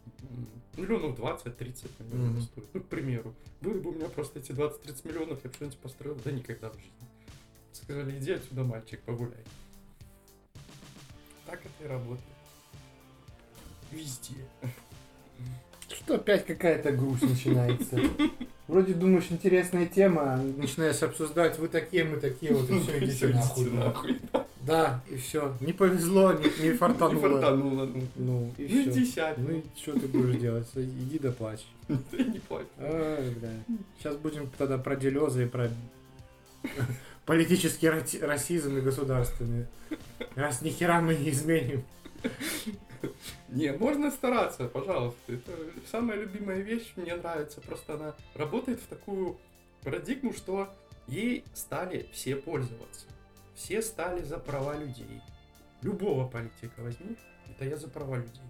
миллионов 0.75 1.17
20-30, 1.17 1.89
наверное, 1.99 2.29
mm-hmm. 2.29 2.41
стоит. 2.41 2.65
Ну, 2.73 2.81
к 2.81 2.87
примеру. 2.87 3.33
Были 3.61 3.79
бы 3.79 3.91
у 3.91 3.93
меня 3.93 4.09
просто 4.09 4.39
эти 4.39 4.51
20-30 4.51 5.07
миллионов, 5.07 5.39
я 5.43 5.49
бы 5.49 5.55
что-нибудь 5.55 5.77
построил, 5.77 6.17
да 6.25 6.31
никогда 6.31 6.69
в 6.69 6.73
жизни. 6.73 6.91
Сказали, 7.71 8.17
иди 8.19 8.33
отсюда, 8.33 8.65
мальчик, 8.65 8.99
погуляй. 9.01 9.43
Так 11.45 11.61
это 11.61 11.85
и 11.85 11.87
работает. 11.87 12.27
Везде. 13.91 14.45
Что 15.87 16.15
опять 16.15 16.45
какая-то 16.45 16.91
грусть 16.91 17.23
начинается. 17.23 17.97
Вроде 18.67 18.93
думаешь, 18.93 19.27
интересная 19.29 19.85
тема, 19.85 20.37
начинаешь 20.37 21.01
обсуждать, 21.01 21.59
вы 21.59 21.69
такие, 21.69 22.03
мы 22.03 22.17
такие, 22.17 22.53
вот 22.53 22.69
и 22.69 22.79
все, 22.79 22.99
идите 22.99 23.27
нахуй. 23.27 23.69
нахуй. 23.69 24.21
Да, 24.65 25.03
и 25.09 25.15
все. 25.15 25.55
Не 25.59 25.73
повезло, 25.73 26.33
не, 26.33 26.63
не 26.63 26.73
фартануло. 26.77 27.13
Не 27.13 27.33
фартануло. 27.33 27.85
Ну, 27.85 28.07
ну 28.15 28.53
и 28.57 28.85
ну, 28.85 29.05
все. 29.05 29.33
Ну 29.37 29.51
и 29.57 29.63
что 29.75 29.93
ты 29.93 30.07
будешь 30.07 30.39
делать? 30.39 30.67
Иди 30.75 31.19
да 31.19 31.31
плачь. 31.31 31.65
Ты 32.11 32.23
не 32.23 32.39
плачь. 32.39 32.67
Ой. 32.79 33.35
Сейчас 33.97 34.15
будем 34.17 34.49
тогда 34.57 34.77
про 34.77 34.95
делезы 34.95 35.45
и 35.45 35.47
про 35.47 35.69
политический 37.25 37.89
расизм 38.21 38.77
и 38.77 38.81
государственный. 38.81 39.65
Раз 40.35 40.61
ни 40.61 40.69
хера 40.69 41.01
мы 41.01 41.15
не 41.15 41.31
изменим. 41.31 41.83
Не, 43.49 43.73
можно 43.73 44.11
стараться, 44.11 44.67
пожалуйста. 44.67 45.19
Это 45.27 45.51
самая 45.91 46.17
любимая 46.17 46.59
вещь, 46.59 46.93
мне 46.95 47.15
нравится. 47.15 47.59
Просто 47.61 47.95
она 47.95 48.15
работает 48.35 48.79
в 48.79 48.87
такую 48.87 49.37
парадигму, 49.83 50.33
что 50.33 50.69
ей 51.07 51.43
стали 51.53 52.07
все 52.13 52.35
пользоваться. 52.35 53.07
Все 53.55 53.81
стали 53.81 54.23
за 54.23 54.37
права 54.37 54.75
людей. 54.77 55.21
Любого 55.81 56.27
политика 56.27 56.81
возьми, 56.81 57.15
это 57.49 57.65
я 57.65 57.77
за 57.77 57.87
права 57.87 58.17
людей. 58.17 58.41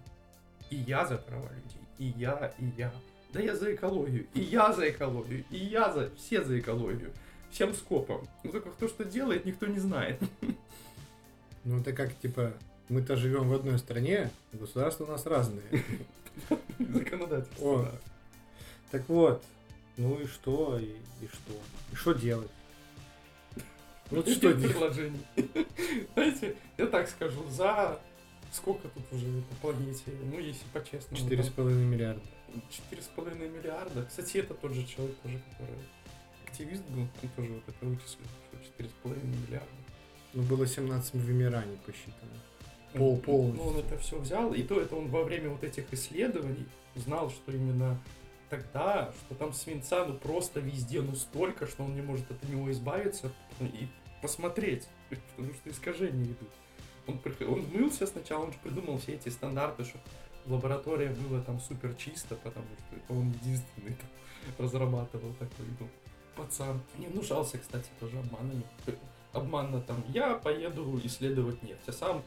И 0.70 0.76
я 0.76 1.06
за 1.06 1.18
права 1.18 1.50
людей. 1.50 1.80
И 1.98 2.06
я, 2.18 2.52
и 2.58 2.64
я. 2.76 2.92
Да 3.32 3.40
я 3.40 3.56
за 3.56 3.74
экологию. 3.74 4.26
И 4.34 4.40
я 4.40 4.72
за 4.72 4.90
экологию. 4.90 5.44
И 5.50 5.56
я 5.56 5.92
за... 5.92 6.10
Все 6.16 6.42
за 6.44 6.58
экологию. 6.58 7.12
Всем 7.50 7.74
скопом. 7.74 8.26
Но 8.44 8.52
только 8.52 8.70
кто 8.70 8.88
что 8.88 9.04
делает, 9.04 9.44
никто 9.44 9.66
не 9.66 9.78
знает. 9.78 10.20
Ну 11.64 11.78
это 11.78 11.92
как, 11.92 12.12
типа, 12.18 12.54
мы-то 12.88 13.14
живем 13.14 13.48
в 13.48 13.54
одной 13.54 13.78
стране, 13.78 14.32
государства 14.52 15.04
у 15.04 15.06
нас 15.06 15.26
разные. 15.26 15.62
Законодательство. 16.80 17.88
Так 18.90 19.08
вот, 19.08 19.44
ну 19.96 20.18
и 20.18 20.26
что, 20.26 20.76
и, 20.80 20.96
и 21.20 21.28
что? 21.28 21.52
И 21.92 21.94
что 21.94 22.14
делать? 22.14 22.50
Ну 24.12 24.16
вот 24.18 24.28
что 24.28 24.48
Нет 24.48 24.58
делать? 24.58 24.72
предложений. 24.72 25.20
Знаете, 26.14 26.56
я 26.76 26.86
так 26.86 27.08
скажу, 27.08 27.42
за 27.48 27.98
сколько 28.52 28.88
тут 28.88 29.04
уже 29.12 29.26
по 29.48 29.72
планете, 29.72 30.02
ну 30.30 30.38
если 30.38 30.64
по-честному. 30.72 31.16
Четыре 31.16 31.42
с 31.42 31.46
там 31.46 31.54
половиной 31.54 31.84
миллиарда. 31.86 32.22
четыре 32.70 33.00
с 33.02 33.06
половиной 33.06 33.48
миллиарда. 33.48 34.04
Кстати, 34.04 34.36
это 34.38 34.52
тот 34.52 34.72
же 34.72 34.84
человек 34.84 35.16
тоже, 35.22 35.40
который 35.50 35.74
активист 36.46 36.82
был, 36.90 37.02
он 37.02 37.28
тоже 37.36 37.52
вот 37.52 37.62
это 37.66 37.86
вычислил, 37.86 38.26
что 38.50 38.64
четыре 38.64 38.90
с 38.90 38.92
половиной 39.02 39.36
миллиарда. 39.46 39.70
Ну 40.34 40.42
было 40.42 40.66
17 40.66 41.14
вымираний 41.14 41.78
посчитано. 41.86 42.32
Пол- 42.92 43.16
полностью. 43.16 43.64
Ну, 43.64 43.70
он 43.70 43.78
это 43.78 43.96
все 43.98 44.18
взял, 44.18 44.52
и 44.52 44.62
то 44.62 44.78
это 44.78 44.94
он 44.94 45.08
во 45.08 45.24
время 45.24 45.48
вот 45.48 45.64
этих 45.64 45.90
исследований 45.94 46.66
знал, 46.94 47.30
что 47.30 47.50
именно 47.50 47.98
тогда, 48.50 49.10
что 49.24 49.34
там 49.34 49.54
свинца 49.54 50.04
ну 50.04 50.18
просто 50.18 50.60
везде 50.60 51.00
ну 51.00 51.14
столько, 51.14 51.66
что 51.66 51.84
он 51.84 51.94
не 51.94 52.02
может 52.02 52.30
от 52.30 52.46
него 52.46 52.70
избавиться 52.70 53.32
и 53.60 53.88
посмотреть, 54.22 54.88
потому 55.36 55.52
что 55.54 55.70
искажения 55.70 56.24
идут. 56.24 56.50
Он, 57.06 57.20
он 57.48 57.66
мылся 57.72 58.06
сначала, 58.06 58.44
он 58.44 58.52
же 58.52 58.58
придумал 58.62 58.98
все 58.98 59.14
эти 59.14 59.28
стандарты, 59.28 59.84
чтобы 59.84 60.04
в 60.46 60.52
лаборатории 60.52 61.08
было 61.08 61.40
там 61.42 61.60
супер 61.60 61.94
чисто, 61.94 62.36
потому 62.36 62.66
что 62.76 63.12
он 63.14 63.30
единственный 63.42 63.94
там 63.94 64.08
разрабатывал 64.58 65.32
такой, 65.34 65.66
ну, 65.78 65.88
пацан. 66.36 66.80
Не 66.98 67.06
внушался, 67.06 67.58
кстати, 67.58 67.88
тоже 68.00 68.18
обманами. 68.18 68.64
Обманно 69.32 69.80
там, 69.80 70.02
я 70.08 70.34
поеду 70.34 71.00
исследовать 71.04 71.62
нефть, 71.62 71.82
а 71.86 71.92
сам 71.92 72.22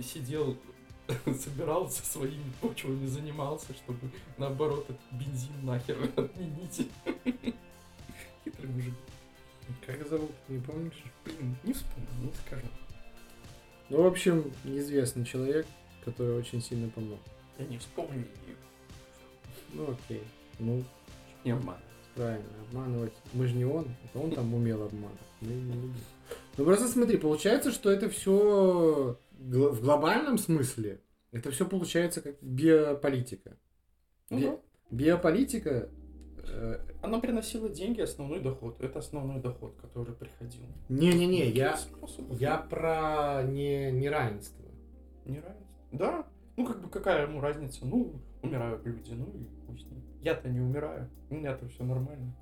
сидел, 0.00 0.56
собирался 1.26 2.04
своими 2.04 2.52
почвами, 2.60 3.06
занимался, 3.06 3.74
чтобы 3.74 4.10
наоборот 4.38 4.84
этот 4.88 5.00
бензин 5.12 5.64
нахер 5.64 5.98
отменить. 6.16 6.88
Хитрый 8.44 8.70
мужик. 8.70 8.94
Как 9.86 10.06
зовут, 10.08 10.30
не 10.48 10.60
помнишь? 10.60 11.02
Не 11.64 11.72
вспомню, 11.72 12.08
не 12.22 12.32
скажу. 12.46 12.66
Ну, 13.88 14.02
в 14.02 14.06
общем, 14.06 14.52
неизвестный 14.64 15.24
человек, 15.24 15.66
который 16.04 16.36
очень 16.36 16.60
сильно 16.62 16.88
помог. 16.90 17.18
Я 17.58 17.66
не 17.66 17.78
вспомню. 17.78 18.26
Ну, 19.72 19.90
окей. 19.92 20.22
Ну, 20.58 20.84
Не 21.44 21.52
обман. 21.52 21.76
правильно, 22.14 22.48
обманывать. 22.68 23.12
Мы 23.32 23.46
же 23.46 23.54
не 23.54 23.64
он, 23.64 23.86
это 24.04 24.18
он 24.18 24.30
там 24.32 24.54
умел 24.54 24.82
обманывать. 24.82 25.20
Мы 25.40 25.48
не 25.52 25.72
любим. 25.72 25.94
Ну, 26.56 26.64
просто 26.64 26.88
смотри, 26.88 27.16
получается, 27.18 27.70
что 27.70 27.90
это 27.90 28.08
все 28.08 29.18
в 29.32 29.80
глобальном 29.82 30.38
смысле, 30.38 31.00
это 31.32 31.50
все 31.50 31.66
получается 31.66 32.20
как 32.20 32.36
биополитика. 32.42 33.56
Ну 34.30 34.62
Би-. 34.90 35.04
Биополитика 35.06 35.88
Она 37.02 37.18
приносила 37.18 37.68
деньги, 37.68 38.00
основной 38.00 38.40
доход. 38.40 38.80
Это 38.80 38.98
основной 38.98 39.40
доход, 39.40 39.74
который 39.80 40.14
приходил. 40.14 40.62
Не-не-не, 40.88 41.50
я, 41.50 41.78
я 42.30 42.58
про 42.58 43.42
не, 43.44 43.90
неравенство. 43.90 44.64
Не 45.24 45.40
разница. 45.40 45.66
Да. 45.92 46.26
Ну, 46.56 46.66
как 46.66 46.82
бы 46.82 46.88
какая 46.88 47.26
ему 47.26 47.40
разница? 47.40 47.86
Ну, 47.86 48.20
умирают 48.42 48.84
люди, 48.84 49.12
ну 49.12 49.26
и 49.34 49.46
пусть. 49.66 49.86
Я-то 50.20 50.48
не 50.48 50.60
умираю. 50.60 51.08
У 51.30 51.34
меня-то 51.34 51.68
все 51.68 51.84
нормально. 51.84 52.34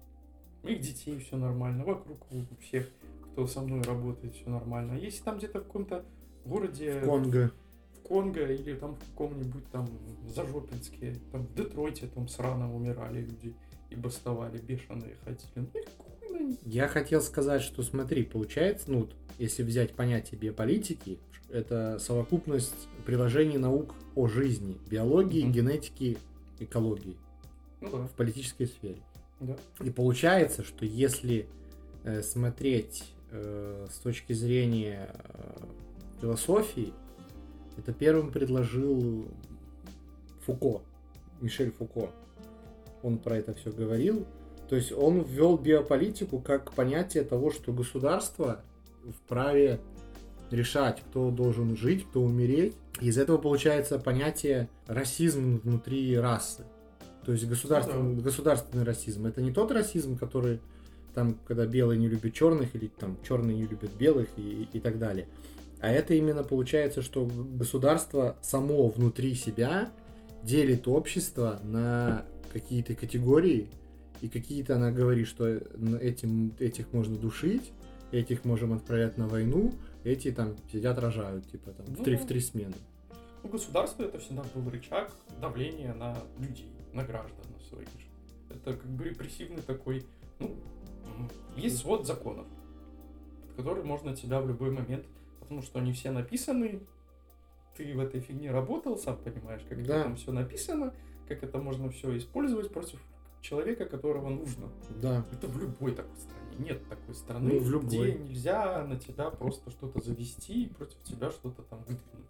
У 0.62 0.66
моих 0.66 0.80
детей 0.80 1.18
все 1.18 1.36
нормально. 1.36 1.84
Вокруг 1.84 2.18
у 2.32 2.62
всех, 2.62 2.88
кто 3.22 3.46
со 3.46 3.60
мной 3.60 3.82
работает, 3.82 4.34
все 4.34 4.50
нормально. 4.50 4.94
Если 4.94 5.22
там 5.22 5.38
где-то 5.38 5.60
в 5.60 5.64
каком-то 5.64 6.04
городе, 6.44 7.00
Конго. 7.00 7.50
в 7.94 8.02
Конго 8.02 8.46
или 8.46 8.74
там 8.74 8.96
в 8.96 8.98
каком-нибудь 8.98 9.70
там 9.70 9.86
Зажопинске, 10.26 11.16
там 11.32 11.46
в 11.46 11.54
Детройте 11.54 12.08
там 12.08 12.28
срано 12.28 12.74
умирали 12.74 13.22
люди 13.22 13.54
и 13.90 13.96
бастовали, 13.96 14.58
бешеные 14.58 15.16
ходили. 15.24 15.48
Ну 15.56 15.66
и 15.74 15.84
хуй 15.98 16.38
на 16.38 16.42
них. 16.44 16.58
Я 16.64 16.88
хотел 16.88 17.20
сказать, 17.20 17.62
что 17.62 17.82
смотри, 17.82 18.22
получается, 18.24 18.90
ну, 18.90 19.08
если 19.38 19.62
взять 19.62 19.92
понятие 19.94 20.38
биополитики, 20.40 21.18
это 21.50 21.98
совокупность 21.98 22.88
приложений 23.04 23.58
наук 23.58 23.94
о 24.14 24.28
жизни, 24.28 24.76
биологии, 24.88 25.42
Мгм. 25.42 25.52
генетики, 25.52 26.18
экологии 26.60 27.16
Ну 27.80 27.90
да, 27.90 28.06
в 28.06 28.12
политической 28.12 28.66
сфере. 28.66 28.98
да. 29.40 29.56
И 29.82 29.90
получается, 29.90 30.62
что 30.62 30.84
если 30.86 31.46
э, 32.04 32.22
смотреть 32.22 33.04
э, 33.32 33.86
с 33.90 33.98
точки 33.98 34.32
зрения 34.32 35.10
э, 35.14 35.64
философии, 36.20 36.92
это 37.76 37.92
первым 37.92 38.30
предложил 38.30 39.26
Фуко, 40.46 40.82
Мишель 41.40 41.72
Фуко. 41.72 42.10
Он 43.02 43.18
про 43.18 43.38
это 43.38 43.54
все 43.54 43.70
говорил. 43.70 44.26
То 44.68 44.76
есть 44.76 44.92
он 44.92 45.22
ввел 45.22 45.56
биополитику 45.56 46.38
как 46.38 46.72
понятие 46.72 47.24
того, 47.24 47.50
что 47.50 47.72
государство 47.72 48.62
вправе 49.24 49.80
решать, 50.50 51.02
кто 51.08 51.30
должен 51.30 51.76
жить, 51.76 52.06
кто 52.08 52.22
умереть. 52.22 52.74
Из 53.00 53.18
этого 53.18 53.38
получается 53.38 53.98
понятие 53.98 54.68
расизм 54.86 55.60
внутри 55.64 56.16
расы. 56.18 56.64
То 57.24 57.32
есть 57.32 57.46
государственный, 57.46 58.14
Ну 58.14 58.22
государственный 58.22 58.84
расизм. 58.84 59.26
Это 59.26 59.42
не 59.42 59.52
тот 59.52 59.70
расизм, 59.72 60.16
который 60.16 60.60
там, 61.14 61.36
когда 61.46 61.66
белые 61.66 61.98
не 61.98 62.08
любят 62.08 62.32
черных, 62.32 62.74
или 62.74 62.86
там 62.86 63.16
черные 63.26 63.56
не 63.56 63.66
любят 63.66 63.90
белых 63.98 64.28
и, 64.36 64.68
и 64.72 64.80
так 64.80 64.98
далее. 64.98 65.26
А 65.80 65.90
это 65.90 66.14
именно 66.14 66.44
получается, 66.44 67.02
что 67.02 67.26
государство 67.26 68.36
само 68.42 68.88
внутри 68.88 69.34
себя 69.34 69.90
делит 70.42 70.86
общество 70.88 71.60
на 71.62 72.24
какие-то 72.52 72.94
категории, 72.94 73.68
и 74.20 74.28
какие-то 74.28 74.76
она 74.76 74.90
говорит, 74.90 75.26
что 75.26 75.46
этим, 75.48 76.54
этих 76.58 76.92
можно 76.92 77.16
душить, 77.16 77.72
этих 78.12 78.44
можем 78.44 78.72
отправлять 78.72 79.16
на 79.16 79.28
войну, 79.28 79.72
эти 80.04 80.30
там 80.30 80.56
сидят, 80.70 80.98
рожают, 80.98 81.50
типа 81.50 81.72
там, 81.72 81.86
в, 81.86 82.02
три, 82.02 82.16
в 82.16 82.26
три 82.26 82.40
смены. 82.40 82.74
У 83.42 83.48
государства 83.48 84.02
это 84.02 84.18
всегда 84.18 84.42
был 84.54 84.68
рычаг 84.70 85.10
давления 85.40 85.94
на 85.94 86.16
людей, 86.38 86.70
на 86.92 87.04
граждан 87.04 87.44
на 87.56 87.64
своих. 87.68 87.88
Это 88.50 88.74
как 88.76 88.90
бы 88.90 89.04
репрессивный 89.04 89.62
такой, 89.62 90.04
ну, 90.38 90.54
есть 91.56 91.78
свод 91.78 92.06
законов, 92.06 92.46
под 93.46 93.56
который 93.56 93.84
можно 93.84 94.14
тебя 94.14 94.40
в 94.40 94.48
любой 94.48 94.70
момент, 94.70 95.06
потому 95.40 95.62
что 95.62 95.78
они 95.78 95.92
все 95.92 96.10
написаны, 96.10 96.80
ты 97.76 97.94
в 97.94 98.00
этой 98.00 98.20
фигне 98.20 98.50
работал, 98.50 98.98
сам 98.98 99.16
понимаешь, 99.16 99.62
как 99.68 99.82
Да. 99.86 100.02
там 100.02 100.16
все 100.16 100.32
написано, 100.32 100.92
как 101.30 101.44
это 101.44 101.58
можно 101.58 101.88
все 101.90 102.16
использовать 102.18 102.72
против 102.72 102.98
человека, 103.40 103.86
которого 103.86 104.28
нужно. 104.30 104.68
Да. 105.00 105.24
Это 105.32 105.46
в 105.46 105.58
любой 105.60 105.92
такой 105.94 106.16
стране. 106.16 106.40
Нет 106.58 106.88
такой 106.88 107.14
страны, 107.14 107.54
Ну, 107.54 107.60
в 107.60 107.70
любой. 107.70 108.10
где 108.10 108.18
нельзя 108.18 108.84
на 108.84 108.96
тебя 108.98 109.30
просто 109.30 109.70
что-то 109.70 110.00
завести 110.00 110.64
и 110.64 110.68
против 110.68 111.00
тебя 111.04 111.30
что-то 111.30 111.62
там 111.62 111.78
выдвинуть. 111.80 112.26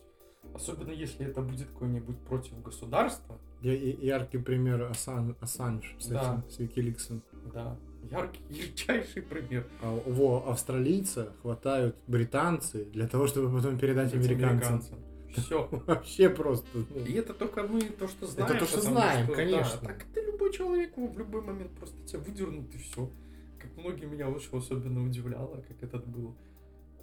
Особенно 0.54 0.90
если 0.92 1.26
это 1.26 1.40
будет 1.42 1.66
какой-нибудь 1.68 2.18
против 2.18 2.62
государства. 2.62 3.38
Я- 3.62 3.74
яркий 3.74 4.38
пример 4.38 4.82
Асан, 4.82 5.36
Ассанж 5.40 5.96
с 5.98 6.06
Да. 6.08 6.20
этим, 6.44 6.50
с 6.50 6.58
Викиликсом. 6.58 7.22
Да, 7.52 7.76
яркий, 8.10 8.42
ярчайший 8.50 9.22
пример. 9.22 9.66
А 9.82 9.98
во 10.06 10.44
австралийца 10.50 11.32
хватают 11.42 11.96
британцы 12.06 12.84
для 12.84 13.08
того, 13.08 13.26
чтобы 13.26 13.50
потом 13.56 13.78
передать 13.78 14.12
Этим 14.14 14.20
американцам. 14.36 14.98
Все. 15.36 15.68
Вообще 15.86 16.28
просто. 16.28 16.66
ну, 16.74 17.04
И 17.04 17.12
это 17.12 17.34
только 17.34 17.62
мы 17.62 17.80
то, 17.82 18.08
что 18.08 18.26
знаем. 18.26 18.58
то, 18.58 18.66
что 18.66 18.80
знаем, 18.80 19.26
да, 19.28 19.34
конечно. 19.34 19.78
так 19.80 20.04
это 20.10 20.20
любой 20.26 20.52
человек 20.52 20.96
в 20.96 21.18
любой 21.18 21.42
момент 21.42 21.70
просто 21.72 21.96
тебя 22.04 22.20
выдернут 22.20 22.74
и 22.74 22.78
все. 22.78 23.10
Как 23.58 23.76
многие 23.76 24.06
меня 24.06 24.28
очень 24.28 24.56
особенно 24.56 25.04
удивляло, 25.04 25.62
как 25.68 25.82
этот 25.82 26.06
был 26.06 26.34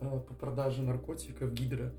э, 0.01 0.19
по 0.27 0.33
продаже 0.33 0.81
наркотиков 0.81 1.53
Гидра. 1.53 1.93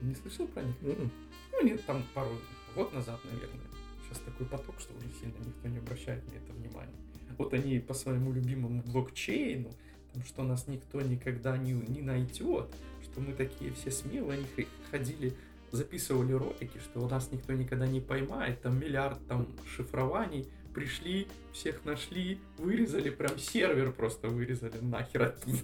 Не 0.00 0.14
слышал 0.14 0.46
про 0.48 0.62
них? 0.62 0.76
м-м. 0.82 1.10
Ну, 1.52 1.62
нет, 1.62 1.84
там 1.84 2.02
пару 2.14 2.30
год 2.74 2.92
назад, 2.94 3.20
наверное. 3.24 3.66
Сейчас 4.04 4.18
такой 4.20 4.46
поток, 4.46 4.76
что 4.80 4.94
уже 4.96 5.08
сильно 5.20 5.34
никто 5.44 5.68
не 5.68 5.78
обращает 5.78 6.24
на 6.32 6.36
это 6.36 6.52
внимания. 6.52 6.94
Вот 7.36 7.52
они 7.52 7.78
по 7.80 7.94
своему 7.94 8.32
любимому 8.32 8.82
блокчейну, 8.82 9.70
там, 10.12 10.24
что 10.24 10.42
нас 10.42 10.66
никто 10.68 11.00
никогда 11.00 11.56
не, 11.56 11.72
не 11.72 12.00
найдет, 12.00 12.68
что 13.02 13.20
мы 13.20 13.32
такие 13.32 13.72
все 13.72 13.90
смелые, 13.90 14.40
они 14.40 14.66
ходили 14.90 15.34
записывали 15.72 16.32
ролики, 16.32 16.78
что 16.78 17.00
у 17.00 17.08
нас 17.08 17.30
никто 17.32 17.52
никогда 17.52 17.86
не 17.86 18.00
поймает, 18.00 18.60
там 18.62 18.78
миллиард 18.78 19.18
там 19.26 19.46
шифрований, 19.66 20.48
пришли, 20.74 21.26
всех 21.52 21.84
нашли, 21.84 22.38
вырезали, 22.58 23.10
прям 23.10 23.38
сервер 23.38 23.92
просто 23.92 24.28
вырезали 24.28 24.78
нахер 24.80 25.22
оттуда. 25.22 25.58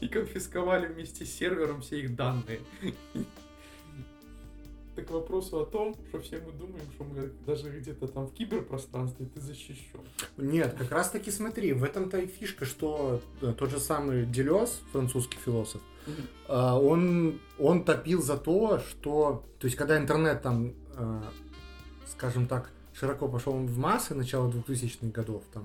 И 0.00 0.08
конфисковали 0.08 0.86
вместе 0.86 1.26
с 1.26 1.32
сервером 1.32 1.82
все 1.82 2.00
их 2.00 2.16
данные. 2.16 2.60
Так 4.96 5.06
к 5.06 5.10
вопросу 5.10 5.60
о 5.60 5.66
том, 5.66 5.94
что 6.08 6.20
все 6.20 6.40
мы 6.40 6.52
думаем, 6.52 6.84
что 6.94 7.04
мы 7.04 7.30
даже 7.46 7.70
где-то 7.70 8.08
там 8.08 8.26
в 8.26 8.34
киберпространстве 8.34 9.26
ты 9.26 9.40
защищен. 9.40 10.00
Нет, 10.36 10.74
как 10.76 10.90
раз 10.90 11.10
таки 11.10 11.30
смотри, 11.30 11.72
в 11.72 11.84
этом-то 11.84 12.18
и 12.18 12.26
фишка, 12.26 12.64
что 12.64 13.22
э, 13.40 13.54
тот 13.56 13.70
же 13.70 13.78
самый 13.78 14.26
Делес, 14.26 14.80
французский 14.92 15.38
философ, 15.38 15.80
э, 16.06 16.52
он, 16.52 17.40
он 17.58 17.84
топил 17.84 18.22
за 18.22 18.36
то, 18.36 18.78
что... 18.78 19.44
То 19.58 19.66
есть, 19.66 19.76
когда 19.76 19.98
интернет 19.98 20.42
там, 20.42 20.72
э, 20.96 21.22
скажем 22.06 22.46
так, 22.46 22.70
широко 22.92 23.28
пошел 23.28 23.52
в 23.54 23.78
массы 23.78 24.14
начала 24.14 24.50
2000-х 24.50 25.08
годов, 25.08 25.42
там, 25.52 25.64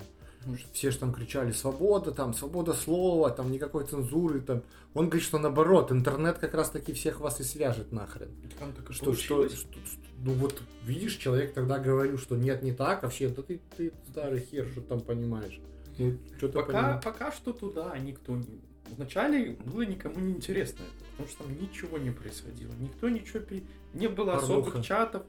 все 0.73 0.91
же 0.91 0.97
там 0.97 1.13
кричали 1.13 1.51
свобода, 1.51 2.11
там 2.11 2.33
свобода 2.33 2.73
слова, 2.73 3.29
там 3.29 3.51
никакой 3.51 3.85
цензуры, 3.85 4.41
там. 4.41 4.61
Он 4.93 5.07
говорит, 5.09 5.23
что 5.27 5.39
наоборот, 5.39 5.91
интернет 5.91 6.37
как 6.37 6.53
раз 6.53 6.69
таки 6.69 6.93
всех 6.93 7.19
вас 7.19 7.39
и 7.41 7.43
свяжет 7.43 7.91
нахрен. 7.91 8.29
Там 8.59 8.71
так 8.73 8.89
и 8.89 8.93
Что, 8.93 9.13
что, 9.13 9.49
что- 9.49 9.57
что- 9.57 9.79
ну 10.19 10.33
вот 10.33 10.61
видишь, 10.83 11.15
человек 11.17 11.53
тогда 11.53 11.79
говорил, 11.79 12.17
что 12.17 12.35
нет, 12.37 12.63
не 12.63 12.71
так, 12.71 12.99
а 13.03 13.07
вообще, 13.07 13.27
да 13.29 13.41
ты, 13.41 13.59
ты 13.75 13.91
старый 14.09 14.39
хер, 14.39 14.65
что 14.67 14.81
там 14.81 15.01
понимаешь. 15.01 15.59
Ну, 15.97 16.17
что 16.37 16.49
Пока, 16.49 16.65
понимаешь? 16.67 17.03
пока 17.03 17.31
что 17.31 17.53
туда 17.53 17.97
никто 17.97 18.33
не... 18.33 18.61
Вначале 18.91 19.51
было 19.65 19.81
никому 19.81 20.19
не 20.19 20.33
интересно 20.33 20.83
это, 20.83 21.05
потому 21.11 21.29
что 21.29 21.43
там 21.43 21.61
ничего 21.61 21.97
не 21.97 22.11
происходило. 22.11 22.71
Никто 22.79 23.09
ничего... 23.09 23.39
пере- 23.39 23.63
Не 23.93 24.07
было 24.07 24.33
Порнуха. 24.33 24.69
особых 24.69 24.85
чатов. 24.85 25.23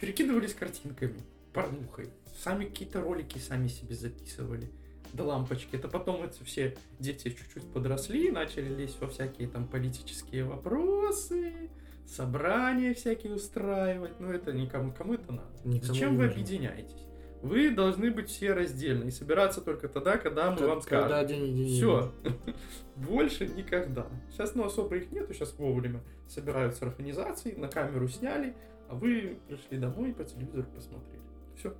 Перекидывались 0.00 0.54
картинками, 0.54 1.20
порнухой. 1.52 2.08
Сами 2.42 2.64
какие-то 2.64 3.00
ролики 3.00 3.38
сами 3.38 3.68
себе 3.68 3.94
записывали 3.94 4.70
до 5.12 5.24
лампочки. 5.24 5.76
Это 5.76 5.88
потом 5.88 6.22
это 6.24 6.44
все 6.44 6.76
дети 6.98 7.28
чуть-чуть 7.30 7.70
подросли, 7.72 8.30
начали 8.30 8.68
лезть 8.74 9.00
во 9.00 9.06
всякие 9.06 9.48
там 9.48 9.68
политические 9.68 10.44
вопросы, 10.44 11.70
собрания 12.06 12.94
всякие 12.94 13.34
устраивать. 13.34 14.18
Ну 14.18 14.30
это 14.32 14.52
никому, 14.52 14.92
кому 14.92 15.14
это 15.14 15.30
надо? 15.32 15.48
Никому 15.64 15.92
Зачем 15.94 16.16
вы 16.16 16.26
объединяетесь? 16.26 16.96
Вы 17.44 17.70
должны 17.70 18.10
быть 18.10 18.30
все 18.30 18.54
раздельно 18.54 19.04
и 19.04 19.10
собираться 19.10 19.60
только 19.60 19.86
тогда, 19.86 20.16
когда 20.16 20.50
мы 20.50 20.66
вам 20.66 20.80
скажем. 20.80 21.08
Когда 21.10 21.24
день, 21.26 21.54
день, 21.54 21.76
Все. 21.76 22.10
Больше 22.96 23.46
никогда. 23.46 24.06
Сейчас, 24.30 24.54
ну, 24.54 24.64
особо 24.64 24.96
их 24.96 25.12
нету, 25.12 25.34
сейчас 25.34 25.52
вовремя 25.58 26.00
собираются 26.26 26.86
организации, 26.86 27.54
на 27.54 27.68
камеру 27.68 28.08
сняли, 28.08 28.56
а 28.88 28.94
вы 28.94 29.36
пришли 29.46 29.76
домой 29.76 30.10
и 30.10 30.12
по 30.14 30.24
телевизору 30.24 30.64
посмотрели. 30.74 31.20
Все. 31.54 31.74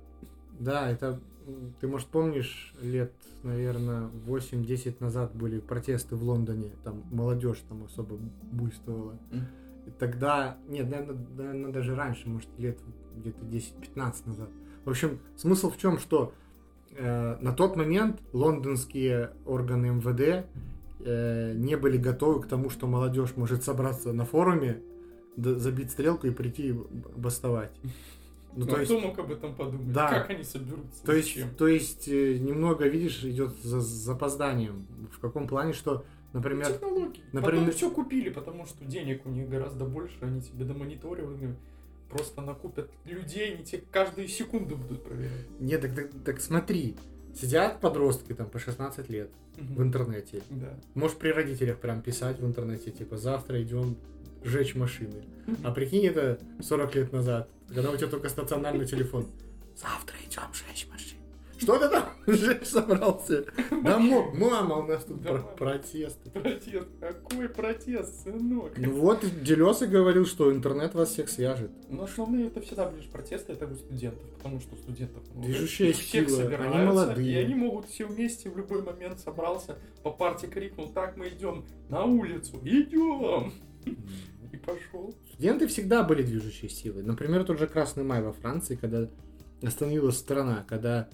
Да, 0.59 0.87
это, 0.87 1.19
ты, 1.81 1.87
может, 1.87 2.09
помнишь, 2.09 2.75
лет, 2.79 3.11
наверное, 3.41 4.11
8-10 4.27 4.97
назад 4.99 5.33
были 5.33 5.59
протесты 5.59 6.15
в 6.15 6.21
Лондоне, 6.21 6.73
там 6.83 7.01
молодежь 7.11 7.63
там 7.67 7.85
особо 7.85 8.17
буйствовала. 8.51 9.17
И 9.87 9.91
тогда, 9.97 10.57
нет, 10.67 10.87
наверное, 10.89 11.71
даже 11.71 11.95
раньше, 11.95 12.29
может, 12.29 12.49
лет 12.59 12.77
где-то 13.15 13.43
10-15 13.45 14.27
назад. 14.27 14.49
В 14.85 14.89
общем, 14.89 15.19
смысл 15.35 15.71
в 15.71 15.77
чем, 15.77 15.97
что 15.99 16.31
э, 16.91 17.37
на 17.41 17.51
тот 17.53 17.75
момент 17.75 18.21
лондонские 18.33 19.31
органы 19.45 19.87
МВД 19.87 20.45
э, 20.99 21.53
не 21.55 21.75
были 21.75 21.97
готовы 21.97 22.41
к 22.43 22.47
тому, 22.47 22.69
что 22.69 22.87
молодежь 22.87 23.35
может 23.35 23.63
собраться 23.63 24.13
на 24.13 24.25
форуме, 24.25 24.81
забить 25.37 25.91
стрелку 25.91 26.27
и 26.27 26.31
прийти 26.31 26.73
бастовать. 27.17 27.71
Ну, 28.53 28.61
Ну, 28.61 28.65
то 28.67 28.75
а 28.75 28.79
есть, 28.79 28.91
кто 28.91 29.01
мог 29.01 29.19
об 29.19 29.31
этом 29.31 29.53
подумать? 29.55 29.91
Да. 29.91 30.07
Как 30.07 30.29
они 30.29 30.43
соберутся? 30.43 31.03
то 31.05 31.11
есть, 31.11 31.27
Зачем? 31.35 31.49
то 31.57 31.67
есть 31.67 32.07
э, 32.07 32.37
немного, 32.37 32.87
видишь, 32.87 33.23
идет 33.25 33.53
за 33.63 33.81
с 33.81 33.85
запозданием. 33.85 34.85
В 35.11 35.19
каком 35.19 35.45
плане, 35.47 35.73
что, 35.73 36.05
например, 36.31 36.67
Технологии. 36.71 37.23
например- 37.33 37.59
Потом 37.65 37.71
все 37.75 37.89
купили, 37.91 38.29
потому 38.29 38.65
что 38.65 38.85
денег 38.85 39.25
у 39.25 39.29
них 39.29 39.49
гораздо 39.49 39.83
больше, 39.83 40.15
они 40.21 40.41
тебе 40.41 40.63
до 40.63 40.73
мониторинга 40.73 41.55
просто 42.09 42.41
накупят 42.41 42.89
людей, 43.05 43.53
они 43.55 43.63
тебе 43.63 43.83
каждую 43.91 44.27
секунду 44.27 44.75
будут 44.77 45.03
проверять. 45.03 45.31
нет, 45.59 45.81
так, 45.81 45.95
так- 45.95 46.11
так 46.23 46.41
смотри, 46.41 46.95
сидят 47.39 47.81
подростки 47.81 48.33
там 48.33 48.49
по 48.49 48.59
16 48.59 49.09
лет 49.09 49.29
в 49.57 49.81
интернете, 49.81 50.41
Да. 50.49 50.77
Можешь 50.93 51.17
при 51.17 51.29
родителях 51.29 51.79
прям 51.79 52.01
писать 52.01 52.39
в 52.39 52.45
интернете, 52.45 52.91
типа, 52.91 53.17
завтра 53.17 53.61
идем 53.61 53.95
жечь 54.43 54.75
машины. 54.75 55.23
А 55.63 55.71
прикинь, 55.71 56.05
это 56.05 56.39
40 56.61 56.95
лет 56.95 57.11
назад, 57.13 57.49
когда 57.67 57.91
у 57.91 57.97
тебя 57.97 58.07
только 58.07 58.29
стационарный 58.29 58.85
телефон. 58.85 59.25
Завтра 59.75 60.15
идем 60.25 60.43
жечь 60.53 60.87
машины. 60.91 61.04
Что 61.57 61.77
ты 61.79 61.89
там 61.89 62.05
жечь 62.27 62.65
собрался? 62.67 63.45
Да, 63.83 63.97
мо- 63.97 64.31
мама, 64.33 64.75
у 64.77 64.83
нас 64.87 65.03
тут 65.05 65.21
про- 65.23 65.33
мама. 65.33 65.47
протесты. 65.55 66.29
Протест. 66.31 66.87
Какой 66.99 67.49
протест, 67.49 68.23
сынок? 68.23 68.73
Ну 68.77 68.91
вот, 68.99 69.23
Делес 69.43 69.81
и 69.81 69.87
говорил, 69.87 70.25
что 70.25 70.51
интернет 70.51 70.93
вас 70.93 71.09
всех 71.09 71.29
свяжет. 71.29 71.71
Но 71.89 72.03
основные 72.03 72.47
это 72.47 72.61
всегда 72.61 72.89
ближе 72.89 73.07
протесты, 73.09 73.53
это 73.53 73.67
у 73.67 73.75
студентов, 73.75 74.29
потому 74.37 74.59
что 74.59 74.75
студентов 74.75 75.23
много. 75.33 75.47
Движущая 75.47 75.93
всех 75.93 76.27
сила, 76.29 76.37
собираются, 76.43 76.77
они 76.77 76.87
молодые. 76.87 77.31
И 77.33 77.37
они 77.45 77.55
могут 77.55 77.87
все 77.87 78.05
вместе 78.05 78.49
в 78.49 78.57
любой 78.57 78.81
момент 78.83 79.19
собрался, 79.19 79.77
по 80.03 80.11
парте 80.11 80.47
крикнул, 80.47 80.89
так 80.89 81.15
мы 81.17 81.29
идем 81.29 81.65
на 81.89 82.03
улицу, 82.03 82.59
идем! 82.63 83.53
И 84.51 84.57
пошел. 84.57 85.13
Студенты 85.33 85.67
всегда 85.67 86.03
были 86.03 86.23
движущей 86.23 86.69
силой. 86.69 87.03
Например, 87.03 87.43
тот 87.43 87.59
же 87.59 87.67
Красный 87.67 88.03
май 88.03 88.21
во 88.21 88.33
Франции, 88.33 88.75
когда 88.75 89.07
остановилась 89.61 90.17
страна, 90.17 90.65
когда 90.67 91.07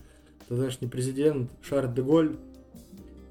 тогдашний 0.48 0.88
президент 0.88 1.50
Шарль 1.62 1.94
де 1.94 2.02
Голь 2.02 2.38